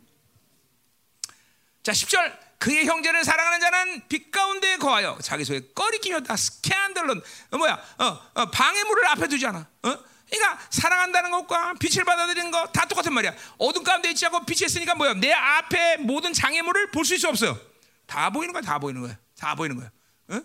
자, 1.83 1.91
10절. 1.91 2.45
그의 2.57 2.85
형제를 2.85 3.23
사랑하는 3.23 3.59
자는 3.59 4.07
빛 4.07 4.31
가운데 4.31 4.77
거하여 4.77 5.19
자기 5.21 5.43
속에 5.43 5.71
꺼리끼며 5.75 6.21
다 6.21 6.35
스캔들론 6.35 7.21
어, 7.51 7.57
뭐야 7.57 7.73
어, 7.99 8.21
어, 8.33 8.49
방해물을 8.49 9.07
앞에 9.07 9.27
두지 9.27 9.45
않아 9.45 9.67
어? 9.83 9.99
그러니까 10.29 10.59
사랑한다는 10.69 11.31
것과 11.31 11.73
빛을 11.75 12.03
받아들이는 12.05 12.51
거 12.51 12.65
다 12.71 12.87
똑같은 12.87 13.13
말이야. 13.13 13.33
어둠 13.57 13.83
가운데 13.83 14.09
있지 14.11 14.25
않고 14.25 14.45
빛이 14.45 14.65
있으니까 14.65 14.95
뭐야? 14.95 15.13
내 15.15 15.31
앞에 15.31 15.97
모든 15.97 16.33
장애물을 16.33 16.91
볼 16.91 17.05
수 17.05 17.15
있어 17.15 17.29
없어요 17.29 17.57
다 18.05 18.29
보이는 18.29 18.51
거야? 18.53 18.61
다 18.61 18.79
보이는 18.79 19.01
거야? 19.01 19.17
다 19.37 19.55
보이는 19.55 19.75
거야. 19.77 19.87
어? 20.29 20.41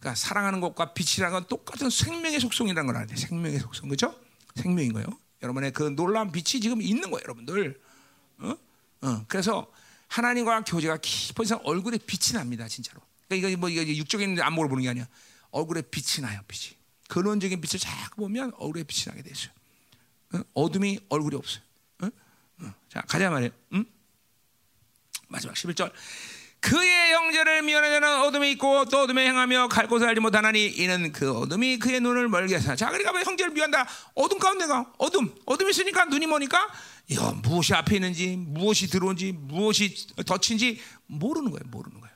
그러니까 0.00 0.14
사랑하는 0.14 0.60
것과 0.60 0.92
빛이라는 0.94 1.32
건 1.32 1.46
똑같은 1.48 1.90
생명의 1.90 2.40
속성이라는 2.40 2.86
걸 2.86 2.96
알아야 2.96 3.06
돼. 3.06 3.16
생명의 3.16 3.58
속성. 3.60 3.88
그렇죠 3.88 4.18
생명인 4.54 4.92
거예요. 4.92 5.06
여러분의 5.42 5.72
그 5.72 5.82
놀라운 5.94 6.32
빛이 6.32 6.60
지금 6.60 6.80
있는 6.82 7.10
거예요 7.10 7.22
여러분들. 7.24 7.80
어? 8.38 8.56
어, 9.02 9.24
그래서 9.28 9.70
하나님과 10.08 10.62
교제가 10.64 10.98
깊은 11.02 11.44
이상 11.44 11.60
얼굴에 11.64 11.98
빛이 11.98 12.32
납니다, 12.34 12.66
진짜로. 12.68 13.00
그러니까 13.28 13.48
이거 13.48 13.58
뭐 13.58 13.68
이거 13.68 13.82
육적인 13.82 14.40
안목을 14.40 14.68
보는 14.68 14.82
게 14.82 14.88
아니야. 14.88 15.06
얼굴에 15.50 15.82
빛이 15.82 16.24
나요, 16.26 16.40
빛이. 16.48 16.77
근원적인 17.08 17.60
빛을 17.60 17.80
자꾸 17.80 18.22
보면 18.22 18.52
얼굴에 18.58 18.84
빛이 18.84 19.06
나게 19.06 19.22
되죠. 19.22 19.50
어? 20.54 20.70
둠이 20.70 21.00
얼굴이 21.08 21.36
없어요. 21.36 21.62
자, 22.88 23.02
가자 23.02 23.30
말이에요. 23.30 23.52
응? 23.74 23.84
마지막 25.28 25.54
11절. 25.54 25.92
그의 26.60 27.12
형제를 27.12 27.62
미워하는 27.62 28.00
자는 28.00 28.20
어둠에 28.22 28.50
있고 28.52 28.86
또 28.86 29.02
어둠에 29.02 29.28
행하며 29.28 29.68
갈 29.68 29.86
곳을 29.86 30.08
알지 30.08 30.20
못하나니 30.20 30.66
이는 30.66 31.12
그 31.12 31.32
어둠이 31.32 31.78
그의 31.78 32.00
눈을 32.00 32.28
멀게 32.28 32.56
하사. 32.56 32.74
자, 32.74 32.86
그러니까 32.88 33.12
왜 33.12 33.22
형제를 33.22 33.52
미워한다? 33.52 33.86
어둠 34.14 34.38
가운데가 34.38 34.92
어둠. 34.98 35.32
어둠이 35.46 35.70
있으니까 35.70 36.06
눈이 36.06 36.26
머니까 36.26 36.58
야, 37.14 37.32
무엇이 37.42 37.74
앞에 37.74 37.96
있는지, 37.96 38.36
무엇이 38.36 38.88
들어온지, 38.88 39.32
무엇이 39.32 39.94
덧친지 40.26 40.80
모르는 41.06 41.50
거예요. 41.52 41.62
모르는 41.68 42.00
거예요. 42.00 42.07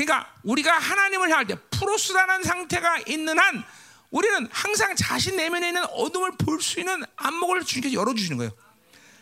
어? 0.00 0.04
그러니까 0.04 0.32
우리가 0.42 0.78
하나님을 0.78 1.30
향할 1.30 1.46
때 1.46 1.56
프로스라는 1.70 2.42
상태가 2.42 2.98
있는 3.06 3.38
한 3.38 3.64
우리는 4.10 4.48
항상 4.50 4.96
자신 4.96 5.36
내면에 5.36 5.68
있는 5.68 5.84
어둠을 5.84 6.32
볼 6.38 6.60
수 6.60 6.80
있는 6.80 7.04
안목을 7.16 7.64
주님께서 7.64 7.94
열어주시는 7.94 8.38
거예요. 8.38 8.52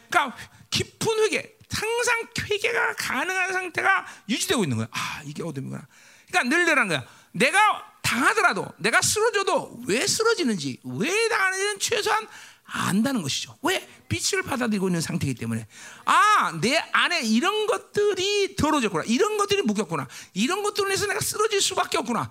그러니까 0.09 0.37
깊은 0.71 1.19
회개, 1.25 1.55
항상 1.71 2.29
회개가 2.43 2.95
가능한 2.95 3.53
상태가 3.53 4.07
유지되고 4.29 4.63
있는 4.65 4.79
거야. 4.79 4.89
아, 4.91 5.23
이게 5.25 5.43
어둠이구나. 5.43 5.87
그러니까 6.29 6.57
늘 6.57 6.65
늘한 6.65 6.89
거야. 6.89 7.05
내가 7.33 7.85
당하더라도, 8.03 8.67
내가 8.79 9.03
쓰러져도 9.03 9.83
왜 9.87 10.07
쓰러지는지, 10.07 10.81
왜 10.85 11.29
당하는지는 11.29 11.79
최소한 11.79 12.27
안다는 12.71 13.23
것이죠. 13.23 13.57
왜? 13.63 13.89
빛을 14.09 14.43
받아들이고 14.43 14.89
있는 14.89 15.01
상태이기 15.01 15.39
때문에. 15.39 15.67
아, 16.05 16.59
내 16.61 16.77
안에 16.93 17.23
이런 17.23 17.67
것들이 17.67 18.57
더러졌구나. 18.57 19.05
이런 19.07 19.37
것들이 19.39 19.63
무겼구나. 19.63 20.07
이런 20.35 20.63
것들로 20.63 20.91
해서 20.91 21.07
내가 21.07 21.21
쓰러질 21.21 21.61
수밖에 21.61 21.99
없구나. 21.99 22.31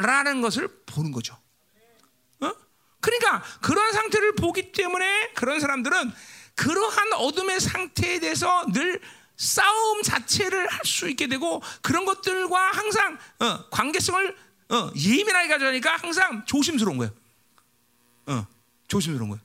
라는 0.00 0.40
것을 0.40 0.68
보는 0.86 1.10
거죠. 1.10 1.36
어? 2.40 2.52
그러니까 3.00 3.42
그런 3.60 3.92
상태를 3.92 4.36
보기 4.36 4.72
때문에 4.72 5.32
그런 5.34 5.58
사람들은 5.58 6.12
그러한 6.54 7.12
어둠의 7.14 7.60
상태에 7.60 8.20
대해서 8.20 8.64
늘 8.72 9.00
싸움 9.36 10.02
자체를 10.02 10.68
할 10.68 10.82
수 10.84 11.08
있게 11.08 11.26
되고 11.26 11.62
그런 11.80 12.04
것들과 12.04 12.70
항상 12.72 13.18
어, 13.40 13.68
관계성을 13.70 14.36
어, 14.68 14.90
예민하게 14.96 15.48
가져가니까 15.48 15.96
항상 15.96 16.44
조심스러운 16.46 16.98
거예요. 16.98 17.12
어, 18.26 18.46
조심스러운 18.88 19.30
거예요. 19.30 19.42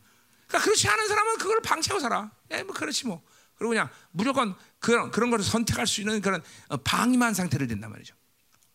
그러니까 0.47 0.65
그렇지 0.65 0.87
않은 0.87 1.07
사람은 1.07 1.37
그걸 1.37 1.61
방치하고 1.61 1.99
살아. 1.99 2.31
예, 2.51 2.63
뭐 2.63 2.73
그렇지 2.73 3.07
뭐. 3.07 3.21
그리고 3.55 3.69
그냥 3.69 3.89
무조건 4.11 4.55
그런 4.79 5.11
그런 5.11 5.29
것을 5.29 5.43
선택할 5.45 5.87
수 5.87 6.01
있는 6.01 6.21
그런 6.21 6.41
어, 6.69 6.77
방임한 6.77 7.33
상태를 7.33 7.67
된단 7.67 7.91
말이죠. 7.91 8.15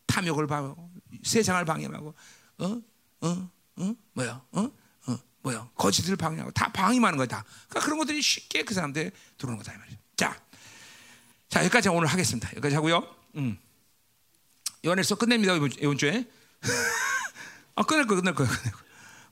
탐욕을 0.07 0.47
방어, 0.47 0.77
세상을 1.23 1.65
방임하고, 1.65 2.15
어, 2.59 2.83
어, 3.23 3.51
어, 3.77 3.95
뭐야, 4.13 4.43
어, 4.53 4.71
어, 5.07 5.19
뭐야, 5.43 5.71
거짓을 5.75 6.17
방임하고 6.17 6.51
다 6.51 6.71
방임하는 6.73 7.17
거야 7.17 7.27
다. 7.27 7.45
그러니까 7.69 7.87
그런 7.87 7.99
것들이 7.99 8.21
쉽게 8.21 8.65
그 8.65 8.75
사람들 8.75 9.11
들어오는 9.39 9.57
거다 9.63 9.75
이 9.75 9.79
말이죠. 9.79 9.99
자, 10.17 10.39
자 11.49 11.61
여기까지 11.61 11.89
오늘 11.89 12.09
하겠습니다. 12.09 12.49
여기까지 12.51 12.75
하고요. 12.75 13.07
음. 13.37 13.59
요한에서 14.85 15.15
끝냅니다 15.15 15.55
이번 15.55 15.97
주에. 15.97 16.29
아 17.75 17.83
끝낼 17.85 18.07
거 18.07 18.17
끝낼 18.17 18.35
거 18.35 18.45
끝낼 18.45 18.73
거. 18.73 18.79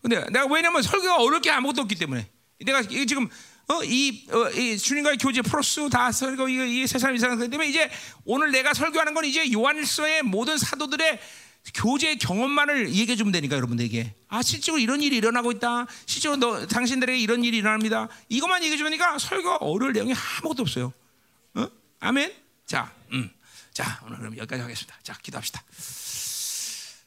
근데 0.03 0.25
내가 0.31 0.47
왜냐면 0.47 0.83
설교가 0.83 1.17
어렵게 1.17 1.51
아무것도 1.51 1.83
없기 1.83 1.95
때문에. 1.97 2.29
내가 2.61 2.83
지금 2.83 3.29
어, 3.69 3.85
이, 3.85 4.27
어, 4.33 4.51
이 4.51 4.77
주님과의 4.77 5.19
교제 5.19 5.43
플러스 5.43 5.89
다 5.89 6.11
설교 6.11 6.49
이세 6.49 6.99
사람 6.99 7.15
이상 7.15 7.37
그기 7.39 7.51
때문에 7.51 7.69
이제 7.69 7.89
오늘 8.25 8.51
내가 8.51 8.75
설교하는 8.75 9.15
건 9.15 9.25
이제 9.25 9.51
요한일서의 9.53 10.23
모든 10.25 10.59
사도들의 10.59 11.21
교제 11.75 12.17
경험만을 12.17 12.93
얘기해 12.93 13.17
주면 13.17 13.33
되니까 13.33 13.55
여러분들에게. 13.57 14.15
아 14.29 14.43
실제로 14.43 14.79
이런 14.79 15.01
일이 15.03 15.17
일어나고 15.17 15.53
있다. 15.53 15.87
실제로 16.07 16.37
너 16.37 16.67
당신들에게 16.67 17.19
이런 17.21 17.45
일이 17.45 17.59
일어납니다. 17.59 18.09
이것만 18.29 18.65
얘기해 18.65 18.77
주니까 18.77 19.19
설교가 19.19 19.59
어려울 19.59 19.93
내용이 19.93 20.15
아무것도 20.15 20.63
없어요. 20.63 20.93
어? 21.55 21.69
아멘? 22.01 22.35
자, 22.67 22.93
음. 23.13 23.31
자 23.73 24.01
오늘 24.05 24.19
그럼 24.19 24.37
여기까지 24.37 24.63
하겠습니다. 24.63 24.99
자 25.03 25.17
기도합시다. 25.23 25.63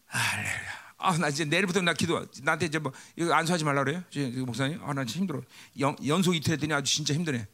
할렐루야 0.08 0.83
아, 1.04 1.18
나 1.18 1.28
이제 1.28 1.44
내일부터 1.44 1.82
나 1.82 1.94
기도 1.94 2.26
나한테 2.44 2.68
이제 2.68 2.80
뭐 2.80 2.94
이거 3.18 3.34
안수하지 3.34 3.66
말라 3.66 3.84
그래요. 3.84 4.02
목사님. 4.46 4.82
아, 4.84 4.94
나 4.94 5.04
힘들어. 5.04 5.42
연, 5.80 5.96
연속 6.08 6.34
이틀 6.34 6.54
했더니 6.54 6.74
아주 6.74 6.92
진짜 6.92 7.14
힘드네. 7.14 7.46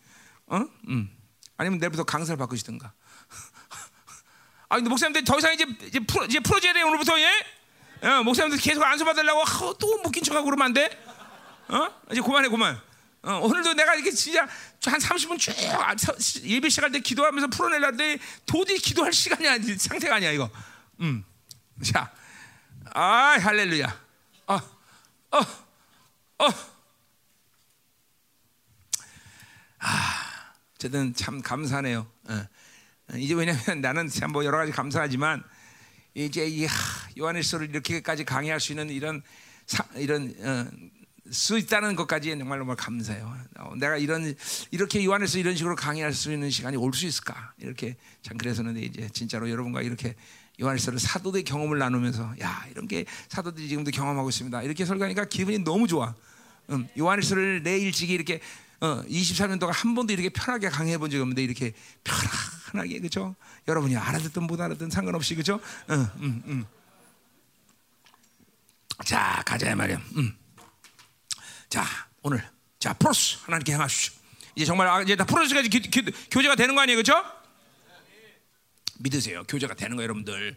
어? 0.47 0.64
음. 0.88 1.10
아니면 1.58 1.80
내일부터 1.80 2.04
강사를 2.04 2.38
바꾸시든가. 2.38 2.93
아, 4.70 4.76
근데 4.76 4.88
목사님들 4.89 5.24
더 5.24 5.39
이상 5.39 5.54
이제 5.54 5.66
이제 5.84 6.00
풀어 6.00 6.26
이제 6.26 6.39
풀어줘야 6.39 6.74
돼 6.74 6.84
오늘부터 6.84 7.20
예? 7.20 8.08
어, 8.08 8.24
목사님들 8.24 8.60
계속 8.60 8.84
안수 8.84 9.04
받으려고 9.04 9.41
아, 9.41 9.74
또 9.80 10.02
묶인 10.04 10.24
척하고 10.24 10.45
그러면 10.45 10.68
안 10.68 10.74
돼? 10.74 10.89
어? 11.70 11.89
이제 12.12 12.22
그만해 12.22 12.50
그만. 12.50 12.80
어, 13.24 13.39
오늘도 13.39 13.74
내가 13.74 13.95
이렇게 13.95 14.12
진짜 14.12 14.47
한 14.86 15.00
30분 15.00 15.39
쭉 15.39 15.54
예배 16.47 16.70
시작할 16.70 16.91
때 16.91 17.00
기도하면서 17.00 17.47
풀어내려는데 17.47 18.20
도저히 18.45 18.78
기도할 18.78 19.12
시간이 19.12 19.47
아니 19.47 19.76
상태가 19.76 20.16
아니야 20.18 20.32
이거. 20.32 20.50
음. 21.02 21.26
자. 21.84 22.12
아 22.93 23.37
할렐루야. 23.39 23.87
어, 24.47 24.53
어, 24.55 25.37
어. 26.39 26.47
아, 29.79 30.53
어쨌든 30.75 31.13
참 31.13 31.41
감사하네요. 31.41 32.07
어. 32.29 32.45
이제 33.15 33.33
왜냐하면 33.33 33.81
나는 33.81 34.07
참뭐 34.07 34.45
여러 34.45 34.57
가지 34.57 34.71
감사하지만 34.71 35.43
이제 36.13 36.47
이 36.47 36.67
요한일서를 37.17 37.69
이렇게까지 37.69 38.23
강의할 38.25 38.59
수 38.59 38.71
있는 38.71 38.89
이런 38.89 39.21
사, 39.65 39.85
이런 39.95 40.33
어, 40.39 40.67
수 41.31 41.57
있다는 41.59 41.95
것까지 41.95 42.29
정말 42.37 42.59
정말 42.59 42.75
감사해요. 42.75 43.37
어, 43.59 43.75
내가 43.75 43.97
이런 43.97 44.35
이렇게 44.71 45.03
요한에서 45.05 45.37
이런 45.37 45.55
식으로 45.55 45.75
강의할 45.75 46.13
수 46.13 46.31
있는 46.31 46.49
시간이 46.49 46.77
올 46.77 46.93
수 46.93 47.05
있을까? 47.05 47.53
이렇게 47.57 47.97
참 48.21 48.37
그래서는 48.37 48.77
이제 48.77 49.09
진짜로 49.13 49.49
여러분과 49.49 49.81
이렇게 49.81 50.15
요한일서를 50.60 50.99
사도들의 50.99 51.43
경험을 51.43 51.78
나누면서 51.78 52.36
야 52.41 52.66
이런 52.72 52.88
게 52.88 53.05
사도들이 53.30 53.68
지금도 53.70 53.91
경험하고 53.91 54.30
있습니다. 54.30 54.62
이렇게 54.64 54.86
설교하니까 54.86 55.26
기분이 55.26 55.60
너무 55.60 55.88
좋아. 55.88 56.14
음, 56.70 56.88
요한일서를 56.97 57.64
내 57.64 57.80
일찍이 57.80 58.14
이렇게 58.14 58.41
어, 58.82 59.03
23년 59.03 59.60
동안 59.60 59.76
한 59.76 59.95
번도 59.95 60.14
이렇게 60.14 60.30
편하게 60.30 60.70
강의해 60.70 60.97
본 60.97 61.10
적이 61.10 61.22
없는데 61.22 61.43
이렇게 61.43 61.74
편안하게 62.03 62.99
그죠? 62.99 63.36
여러분이 63.68 63.95
알아듣든 63.97 64.43
못 64.43 64.60
알아듣든 64.60 64.89
상관없이 64.89 65.36
그죠? 65.36 65.55
어, 65.88 65.93
음, 65.93 66.43
음. 66.45 66.66
자 69.05 69.41
가자 69.45 69.76
말이야. 69.76 70.01
음. 70.18 70.36
자 71.70 71.86
오늘 72.22 72.43
자 72.80 72.93
프로스 72.93 73.38
하나님께 73.43 73.74
행하십시오. 73.74 74.20
이제 74.55 74.66
정말 74.66 74.88
아, 74.88 75.01
이제 75.01 75.16
다 75.16 75.24
프로스까지 75.24 75.70
교제가 76.32 76.55
되는 76.55 76.76
거 76.76 76.82
아니에요, 76.82 77.01
그렇죠? 77.01 77.38
믿으세요. 79.00 79.43
교제가 79.47 79.74
되는 79.74 79.97
거 79.97 80.04
여러분들. 80.04 80.56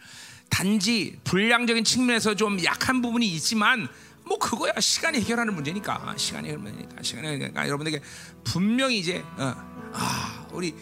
단지 0.51 1.19
분량적인 1.25 1.85
측면에서 1.85 2.35
좀 2.35 2.63
약한 2.65 3.01
부분이 3.01 3.27
있지만 3.35 3.89
뭐 4.25 4.39
그거야 4.39 4.73
시간이 4.79 5.21
해결하는 5.21 5.55
문제니까 5.55 6.15
시간이 6.17 6.53
문제니까 6.53 7.03
시간이 7.03 7.27
해결하니까 7.27 7.67
여러분에게 7.67 8.01
분명히 8.45 8.99
이제 8.99 9.25
어, 9.37 9.55
아 9.95 10.47
우리 10.53 10.75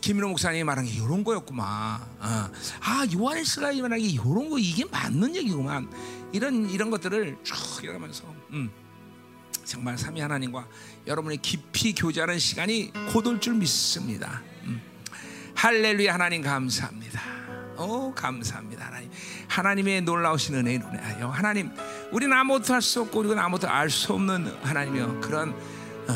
김민호 0.00 0.28
목사님이 0.28 0.64
말한 0.64 0.84
게 0.84 0.92
이런 0.92 1.24
거였구만. 1.24 1.66
어, 1.66 2.50
아 2.80 3.06
요한일스가 3.12 3.72
말한 3.72 3.98
게 3.98 4.06
이런 4.06 4.48
거 4.48 4.58
이게 4.58 4.84
맞는 4.84 5.36
얘기구만. 5.36 5.90
이런 6.32 6.70
이런 6.70 6.90
것들을 6.90 7.38
쭉 7.42 7.56
읽으면서 7.82 8.24
음, 8.50 8.70
정말 9.64 9.98
삼위 9.98 10.20
하나님과 10.20 10.68
여러분이 11.06 11.42
깊이 11.42 11.94
교제하는 11.94 12.38
시간이 12.38 12.92
곧올 13.12 13.40
줄 13.40 13.54
믿습니다. 13.54 14.42
음. 15.58 15.60
할렐루야 15.60 16.14
하나님 16.14 16.42
감사합니다. 16.42 17.20
오 17.78 18.12
감사합니다 18.12 18.86
하나님 18.86 19.08
하나님의 19.48 20.02
놀라우신 20.02 20.54
은혜에 20.56 20.74
인하여 20.74 21.28
하나님 21.28 21.70
우리는 22.10 22.36
아무것도 22.36 22.74
할 22.74 22.82
수 22.82 23.02
없고 23.02 23.20
우리는 23.20 23.38
아무것도 23.38 23.68
알 23.68 23.88
수 23.88 24.12
없는 24.14 24.52
하나님이여 24.62 25.20
그런 25.20 25.50
어, 25.50 25.54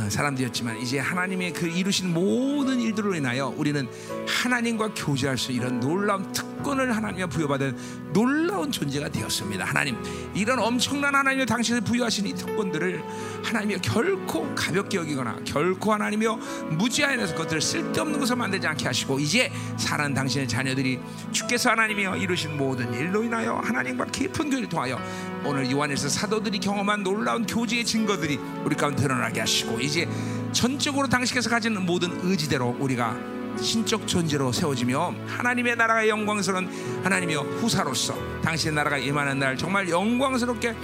사람들이었지만 0.09 0.78
이제 0.78 0.99
하나님의 0.99 1.53
그 1.53 1.66
이루신 1.66 2.12
모든 2.12 2.80
일들로 2.80 3.14
인하여 3.14 3.53
우리는 3.57 3.86
하나님과 4.26 4.95
교제할 4.95 5.36
수 5.36 5.53
이런 5.53 5.80
놀라운 5.80 6.32
특권을 6.32 6.97
하나님과 6.97 7.26
부여받은 7.26 8.12
놀라운 8.12 8.72
존재가 8.72 9.11
되었습니다. 9.11 9.64
하나님 9.64 9.97
이런 10.34 10.59
엄청난 10.59 11.14
하나님의 11.14 11.47
당신을 11.47 11.82
부여하신 11.82 12.26
이 12.26 12.34
특권들을 12.34 13.03
하나님이 13.43 13.78
결코 13.82 14.55
가볍게 14.55 14.99
여기거나 14.99 15.40
결코 15.45 15.93
하나님이여 15.93 16.36
무지하여서 16.70 17.34
그것들을 17.34 17.61
쓸데없는 17.61 18.18
것을 18.18 18.36
만들지 18.36 18.66
않게 18.66 18.86
하시고 18.86 19.18
이제 19.18 19.53
사는 19.76 20.14
당신의 20.14 20.49
자녀들이 20.49 21.01
주께서 21.32 21.70
하나님이여 21.70 22.16
이루신 22.16 22.57
모든 22.57 22.93
일로 22.95 23.22
인하여 23.22 23.55
하나님과 23.57 24.07
깊은 24.07 24.51
교회를 24.51 24.68
통하여 24.68 24.99
오늘 25.45 25.70
요한에서 25.70 26.09
사도들이 26.09 26.59
경험한 26.59 27.03
놀라운 27.03 27.47
교제의 27.47 27.84
증거들이 27.84 28.38
우리 28.64 28.76
가운데 28.76 29.03
드러나게 29.03 29.40
하시고 29.40 29.80
이제 29.80 30.09
전적으로 30.53 31.09
당신께서 31.09 31.51
가진 31.51 31.80
모든 31.84 32.11
의지대로 32.22 32.76
우리가 32.78 33.16
신적 33.61 34.07
존재로 34.07 34.53
세워지며 34.53 35.14
하나님의 35.26 35.76
나라가 35.76 36.09
영광스러운 36.09 36.68
하나님이여 37.05 37.40
후사로서 37.61 38.14
당신의 38.43 38.74
나라가 38.74 38.99
임하는 38.99 39.38
날 39.38 39.57
정말 39.57 39.88
영광스럽게 39.88 40.74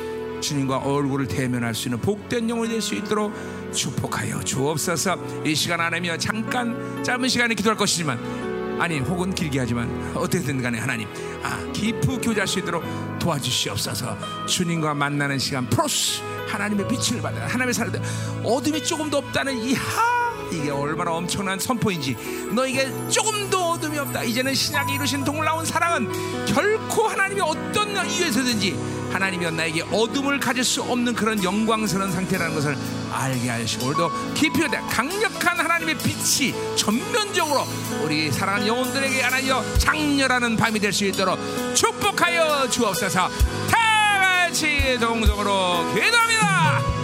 주님과 0.41 0.79
얼굴을 0.79 1.27
대면할 1.27 1.75
수 1.75 1.89
있는 1.89 2.01
복된 2.01 2.49
영혼이 2.49 2.71
될 2.71 2.81
수 2.81 2.95
있도록 2.95 3.33
축복하여 3.73 4.41
주옵소서. 4.45 5.45
이 5.45 5.55
시간 5.55 5.81
안에며 5.81 6.17
잠깐 6.17 7.03
짧은 7.03 7.29
시간에 7.29 7.55
기도할 7.55 7.77
것이지만 7.77 8.19
아니 8.79 9.01
혹은 9.01 9.35
길게 9.35 9.59
하지만 9.59 9.89
어떻게든 10.14 10.62
간에 10.62 10.79
하나님 10.79 11.09
아 11.43 11.61
깊이 11.72 12.18
교제할 12.18 12.47
수 12.47 12.59
있도록 12.61 12.83
도와주시옵소서. 13.18 14.47
주님과 14.47 14.95
만나는 14.95 15.39
시간 15.39 15.68
프로스 15.68 16.22
하나님의 16.49 16.89
빛을 16.89 17.20
받아 17.20 17.43
하나님의 17.43 17.74
사람들 17.74 18.01
어둠이 18.45 18.83
조금도 18.83 19.18
없다는 19.18 19.57
이하 19.59 20.29
이게 20.51 20.70
얼마나 20.70 21.12
엄청난 21.12 21.59
선포인지 21.59 22.16
너에게 22.55 22.91
조금도 23.11 23.72
어둠이 23.72 23.99
없다. 23.99 24.22
이제는 24.24 24.55
신약이 24.55 24.95
이루신 24.95 25.24
동물나온 25.24 25.66
사랑은 25.66 26.47
결코 26.47 27.07
하나님이 27.07 27.41
어떤 27.41 27.89
이유에서든지 27.91 28.74
하나님이 29.12 29.51
나에게 29.51 29.83
어둠을 29.93 30.41
가질 30.41 30.64
수 30.64 30.83
없는 30.83 31.14
그런 31.14 31.43
영광스러운 31.43 32.12
상태라는 32.12 32.55
것을 32.55 32.76
알게 33.19 33.49
하시고 33.51 33.87
오늘도 33.87 34.35
깊이 34.35 34.61
강력한 34.89 35.59
하나님의 35.59 35.97
빛이 35.99 36.55
전면적으로 36.77 37.66
우리 38.03 38.31
사랑하는 38.31 38.66
영혼들에게 38.66 39.21
하나여 39.23 39.64
장렬하는 39.79 40.57
밤이 40.57 40.79
될 40.79 40.93
수 40.93 41.05
있도록 41.05 41.39
축복하여 41.75 42.69
주옵소서. 42.71 43.29
다 43.71 44.19
같이 44.47 44.97
동성으로 44.99 45.95
기도합니다 45.95 46.97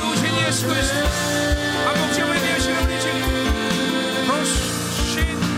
Bóg 0.00 0.16
Cię 0.16 0.32
nie 0.32 0.52
słyszy, 0.52 1.02
a 1.88 1.98
Bóg 1.98 2.16
Cię 2.16 2.26
łebie 2.26 2.64
się 2.64 2.74
robicie. 2.74 3.12
Proszę. 4.26 5.49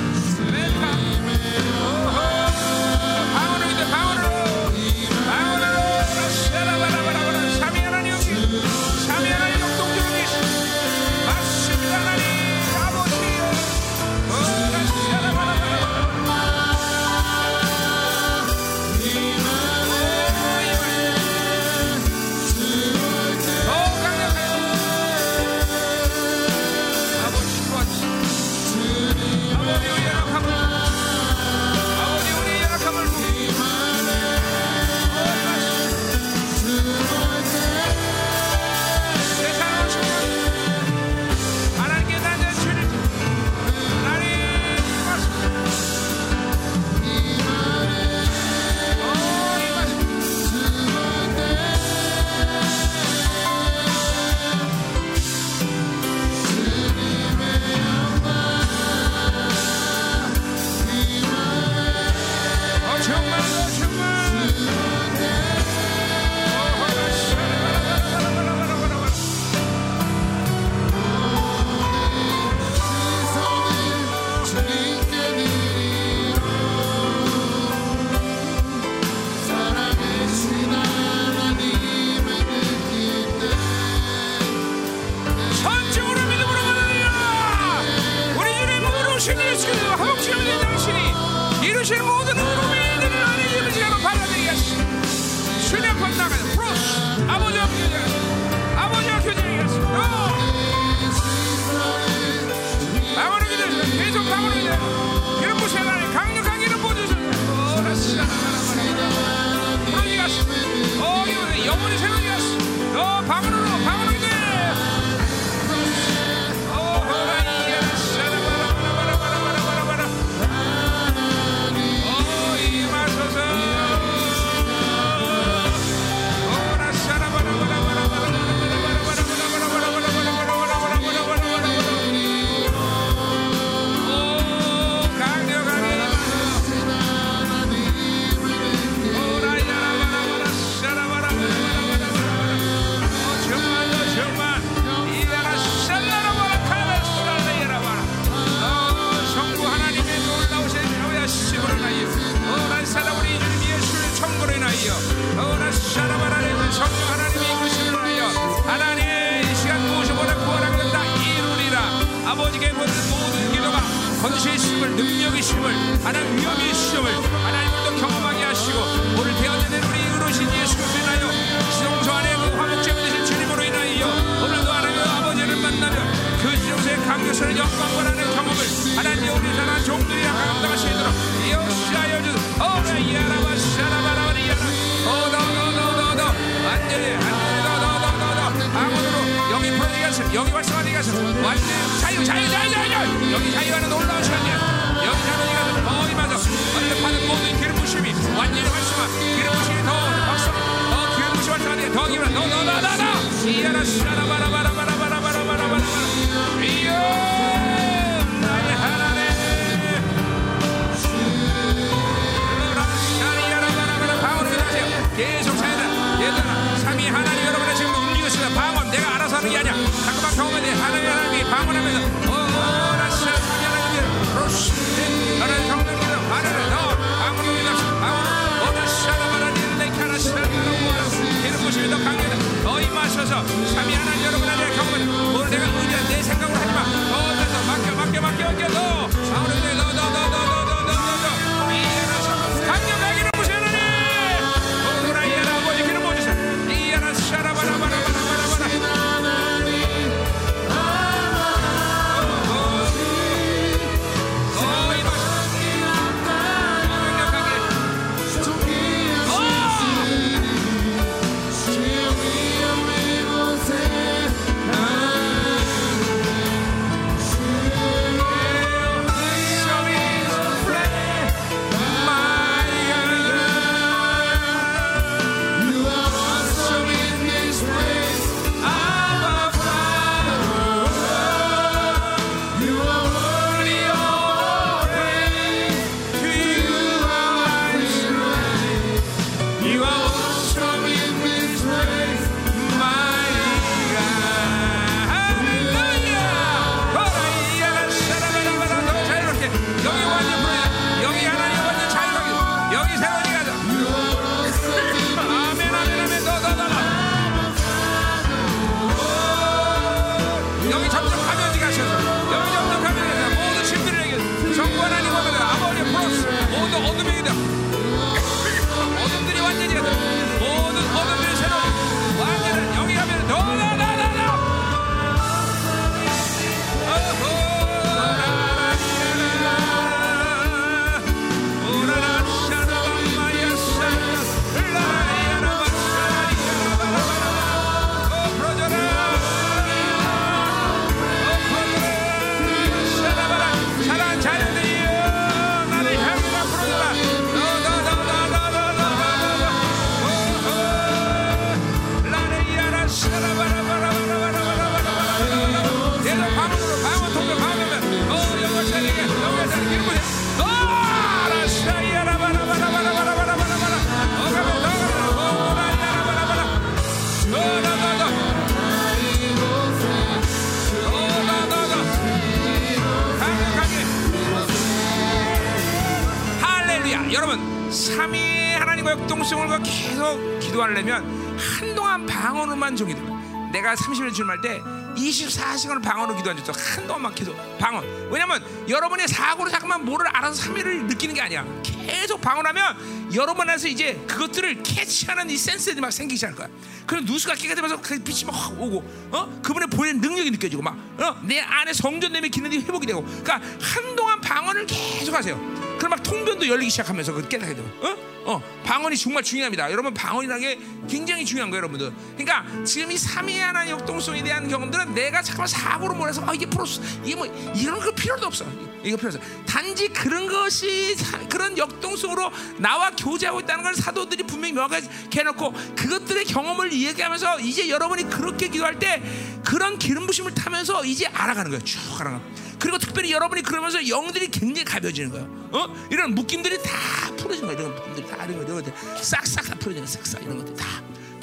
21년 384.03 384.15
주름할 384.15 384.41
때 384.41 384.63
24시간을 384.97 385.83
방언으로 385.83 386.17
기도 386.17 386.31
안 386.31 386.37
줬어. 386.45 386.53
한동안만 386.53 387.15
기도. 387.15 387.35
방언. 387.59 388.11
왜냐면 388.11 388.45
여러분의 388.69 389.09
사고로 389.09 389.51
자꾸만 389.51 389.85
뭐를 389.85 390.07
알아서 390.09 390.43
3일을 390.43 390.85
느끼는 390.87 391.15
게 391.15 391.21
아니야. 391.21 391.47
계속 391.63 392.21
방언하면 392.21 393.13
여러분 393.15 393.49
안에서 393.49 393.69
이제 393.69 393.95
그것들을 394.07 394.63
캐치하는 394.63 395.31
이 395.31 395.37
센스들이 395.37 395.81
막 395.81 395.93
생기기 395.93 396.17
시작할 396.17 396.37
거야. 396.37 396.49
그럼 396.87 397.05
누수가 397.05 397.35
깨끗해면서 397.35 397.81
그 397.81 397.99
빛이 397.99 398.25
막 398.25 398.35
오고, 398.61 399.09
어? 399.13 399.41
그분의 399.43 399.69
보이는 399.69 400.01
능력이 400.01 400.31
느껴지고, 400.33 400.63
막, 400.63 400.77
어? 400.99 401.17
내 401.23 401.41
안에 401.41 401.73
성전됨의 401.73 402.31
기능이 402.31 402.59
회복이 402.59 402.87
되고. 402.87 403.03
그러니까 403.03 403.41
한동안 403.61 404.21
방언을 404.21 404.67
계속 404.67 405.15
하세요. 405.15 405.62
그럼 405.83 405.91
막 405.91 406.03
통변도 406.05 406.47
열리기 406.47 406.71
시작하면서 406.71 407.13
그 407.13 407.29
깨닫게 407.29 407.57
되고, 407.57 407.69
어? 407.85 407.97
어, 408.25 408.43
방언이 408.63 408.97
정말 408.97 409.21
중요합니다. 409.25 409.69
여러분 409.73 409.93
방언이라는 409.93 410.41
게 410.41 410.61
굉장히 410.89 411.25
중요한 411.25 411.51
거예요, 411.51 411.59
여러분들. 411.63 411.93
그러니까 412.17 412.45
지금 412.65 412.93
이 412.93 412.97
삼위 412.97 413.37
하나님 413.41 413.73
역동성에 413.73 414.23
대한 414.23 414.47
경험들은 414.47 414.95
내가 414.95 415.21
잠깐 415.23 415.49
사고로 415.49 415.95
몰아서 415.97 416.23
아 416.25 416.33
이게 416.35 416.47
프로스 416.47 416.81
이게 417.03 417.17
뭐 417.17 417.27
이런 417.57 417.81
거 417.81 417.91
필요도 417.91 418.25
없어. 418.29 418.45
이거 418.85 418.97
필요 418.97 419.09
없어. 419.09 419.19
단지 419.45 419.89
그런 419.89 420.29
것이 420.29 420.95
사- 420.95 421.19
그런 421.27 421.59
역동성으로 421.59 422.31
나와 422.59 422.93
교제하고 422.93 423.41
있다는 423.41 423.65
걸 423.65 423.75
사도들이 423.75 424.23
분명히 424.23 424.53
명확하게 424.55 424.87
해놓고 425.17 425.53
그것들의 425.75 426.25
경험을 426.27 426.73
이야기하면서 426.73 427.41
이제 427.41 427.69
여러분이 427.69 428.05
그렇게 428.09 428.47
기도할 428.47 428.79
때 428.79 429.03
그런 429.45 429.81
기름 429.81 430.07
부심을 430.07 430.33
타면서 430.33 430.85
이제 430.85 431.07
알아가는 431.07 431.51
거예요. 431.51 431.65
쭉 431.65 431.81
알아가. 432.01 432.21
그리고 432.63 432.79
특별히 432.79 433.11
여러분이 433.11 433.43
그러면서 433.43 433.89
영들이 433.89 434.29
굉장히 434.29 434.65
가벼워지는 434.65 435.11
거예요. 435.11 435.49
어? 435.51 435.67
이런 435.91 436.15
묶임들이 436.15 436.63
다 436.63 436.71
풀어지는 437.17 437.49
거예요. 437.49 437.61
이런 437.61 437.75
묶임들이 437.75 438.07
다 438.07 438.25
이런 438.25 438.37
거 438.39 438.45
이런 438.45 438.63
것들 438.63 438.73
싹싹 439.03 439.45
다 439.47 439.55
풀어지는 439.57 439.85
거예요. 439.85 439.87
싹싹 439.87 440.23
이런 440.23 440.39
것들 440.39 440.55
다. 440.55 440.67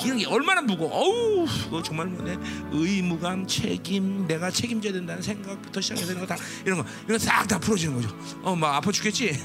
이런 0.04 0.18
게 0.18 0.26
얼마나 0.28 0.62
무거워. 0.62 0.92
어우, 0.92 1.46
그거 1.66 1.82
정말 1.82 2.08
뭐네. 2.08 2.38
의무감, 2.72 3.48
책임, 3.48 4.28
내가 4.28 4.52
책임져야 4.52 4.92
된다는 4.94 5.22
생각부터 5.22 5.80
시작해서 5.80 6.12
이런 6.12 6.26
거 6.26 6.36
다 6.36 6.42
이런 6.66 6.80
거 6.80 6.86
이런 7.08 7.18
싹다 7.20 7.58
풀어지는 7.60 7.96
거죠. 7.96 8.18
어, 8.42 8.54
막 8.56 8.76
아파 8.76 8.92
죽겠지. 8.92 9.42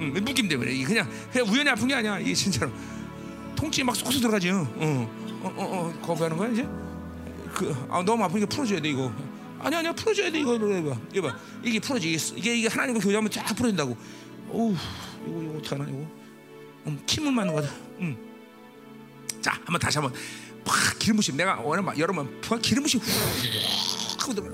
응, 0.00 0.12
묶임 0.24 0.48
때문에 0.48 0.82
그냥 0.82 1.08
그냥 1.32 1.48
우연히 1.52 1.70
아픈 1.70 1.86
게 1.86 1.94
아니야. 1.94 2.18
이게 2.18 2.34
진짜로 2.34 2.72
통증이 3.54 3.84
막 3.84 3.94
쏙쏙 3.94 4.20
들어가지. 4.20 4.50
어, 4.50 4.66
어, 4.76 5.08
어, 5.44 5.52
어, 5.56 6.00
거부하는 6.04 6.36
거야 6.36 6.50
이제. 6.50 6.66
그, 7.54 7.72
아 7.90 8.02
너무 8.04 8.24
아프니까 8.24 8.46
풀어줘야 8.48 8.80
돼 8.80 8.88
이거. 8.90 9.12
아니 9.62 9.76
아니야 9.76 9.92
풀어줘야 9.92 10.30
돼 10.30 10.40
이거 10.40 10.56
이거 10.56 10.90
봐 10.90 11.00
이거 11.12 11.28
봐 11.28 11.38
이게 11.62 11.78
풀어지 11.78 12.12
이게 12.36 12.56
이게 12.56 12.68
하나님과 12.68 13.00
교제하면 13.00 13.30
쫙 13.30 13.44
풀어진다고. 13.54 13.96
어우 14.50 14.74
이거 15.26 15.42
이거 15.42 15.58
어떡하나 15.58 15.88
이거. 15.88 16.06
음, 16.86 17.00
침을 17.06 17.30
맞는 17.32 17.54
거다. 17.54 17.68
음. 18.00 18.16
자 19.40 19.52
한번 19.64 19.78
다시 19.80 19.98
한번 19.98 20.12
팍 20.64 20.98
기름 20.98 21.16
부심 21.16 21.36
내가 21.36 21.56
오늘 21.60 21.82
막 21.82 21.96
여러분 21.98 22.40
팍 22.40 22.60
기름 22.60 22.82
부심 22.82 23.00
훅 23.00 24.22
하고 24.22 24.34
들어. 24.34 24.46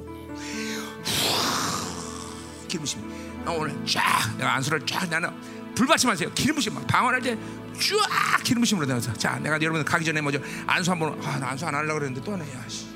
기름 2.68 2.82
부심. 2.82 3.44
나 3.44 3.52
오늘 3.52 3.74
쫙 3.86 4.36
내가 4.36 4.54
안수를 4.56 4.84
쫙 4.84 5.08
나는 5.08 5.30
불받침 5.74 6.10
하세요. 6.10 6.30
기름 6.34 6.56
부심 6.56 6.74
막 6.74 6.86
방언할 6.86 7.22
때. 7.22 7.38
쫙 7.78 8.42
기름 8.42 8.60
부심으로 8.62 8.86
내서 8.86 9.12
자 9.12 9.38
내가 9.38 9.54
여러분 9.62 9.84
가기 9.84 10.04
전에 10.04 10.20
먼저 10.20 10.40
안수 10.66 10.90
한번 10.90 11.12
아나 11.24 11.50
안수 11.50 11.64
안 11.64 11.74
하려고 11.76 12.00
그랬는데 12.00 12.24
또 12.24 12.32
하네 12.32 12.44
야씨 12.56 12.86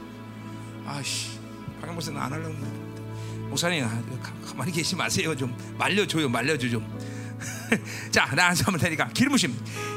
아씨 0.85 1.32
박영 1.83 1.95
목사님 1.95 2.19
안 2.21 2.33
하려고 2.33 2.51
했는데 2.55 3.49
목사님 3.49 3.85
아, 3.85 3.89
가, 4.23 4.33
가만히 4.47 4.73
계시 4.73 4.97
마세요. 4.97 5.37
좀 5.37 5.55
말려줘요 5.77 6.29
말려줘 6.29 6.69
좀 6.71 6.99
자나 8.11 8.47
안수 8.49 8.63
한번 8.65 8.81
테니까 8.81 9.09
기름 9.09 9.33
부심. 9.33 9.55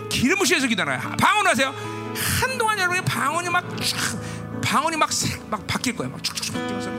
기름 0.10 0.38
부심에서 0.40 0.68
기도하나 0.68 1.00
방언하세요. 1.16 1.74
한동안 2.42 2.78
여러분의 2.80 3.06
방언이 3.06 3.50
방언이 4.64 4.98
막, 4.98 5.12
새- 5.14 5.40
막 5.50 5.66
바뀔 5.68 5.96
거예요. 5.96 6.12
막 6.12 6.24
쭉쭉쭉 6.24 6.54
바뀌면서 6.56 6.90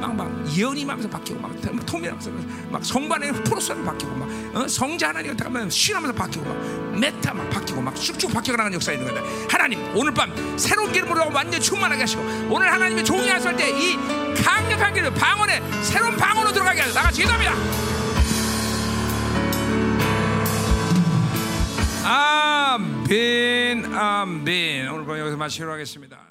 막막 0.00 0.56
예언이 0.56 0.84
하면서 0.84 1.08
바뀌고 1.08 1.40
막 1.40 1.86
통일하면서 1.86 2.30
막 2.70 2.84
성반의 2.84 3.32
프로스로 3.44 3.84
바뀌고 3.84 4.14
막 4.16 4.28
어? 4.54 4.68
성자 4.68 5.08
하나님 5.08 5.36
잠깐만 5.36 5.68
신하면서 5.68 6.14
바뀌고 6.14 6.44
막 6.44 6.98
메타 6.98 7.34
막 7.34 7.50
바뀌고 7.50 7.80
막 7.80 7.94
쭉쭉 7.94 8.32
바뀌어가는 8.32 8.72
역사 8.74 8.92
있는 8.92 9.12
거다 9.12 9.22
하나님 9.48 9.80
오늘 9.96 10.12
밤 10.12 10.32
새로운 10.58 10.92
기름으로 10.92 11.30
완전 11.32 11.60
히 11.60 11.60
충만하게 11.60 12.02
하시고 12.02 12.22
오늘 12.50 12.72
하나님의 12.72 13.04
종이 13.04 13.28
하실 13.28 13.56
때 13.56 13.70
이 13.70 13.96
강력한 14.42 14.92
기름 14.92 15.12
방언에 15.14 15.60
새로운 15.82 16.16
방언으로 16.16 16.52
들어가게 16.52 16.80
하소서 16.80 16.98
나같이 16.98 17.22
기도합니다 17.22 17.54
아멘 22.04 23.94
아멘 23.94 24.88
오늘 24.88 25.06
밤 25.06 25.18
여기서 25.18 25.36
마치도록 25.36 25.74
하겠습니다 25.74 26.29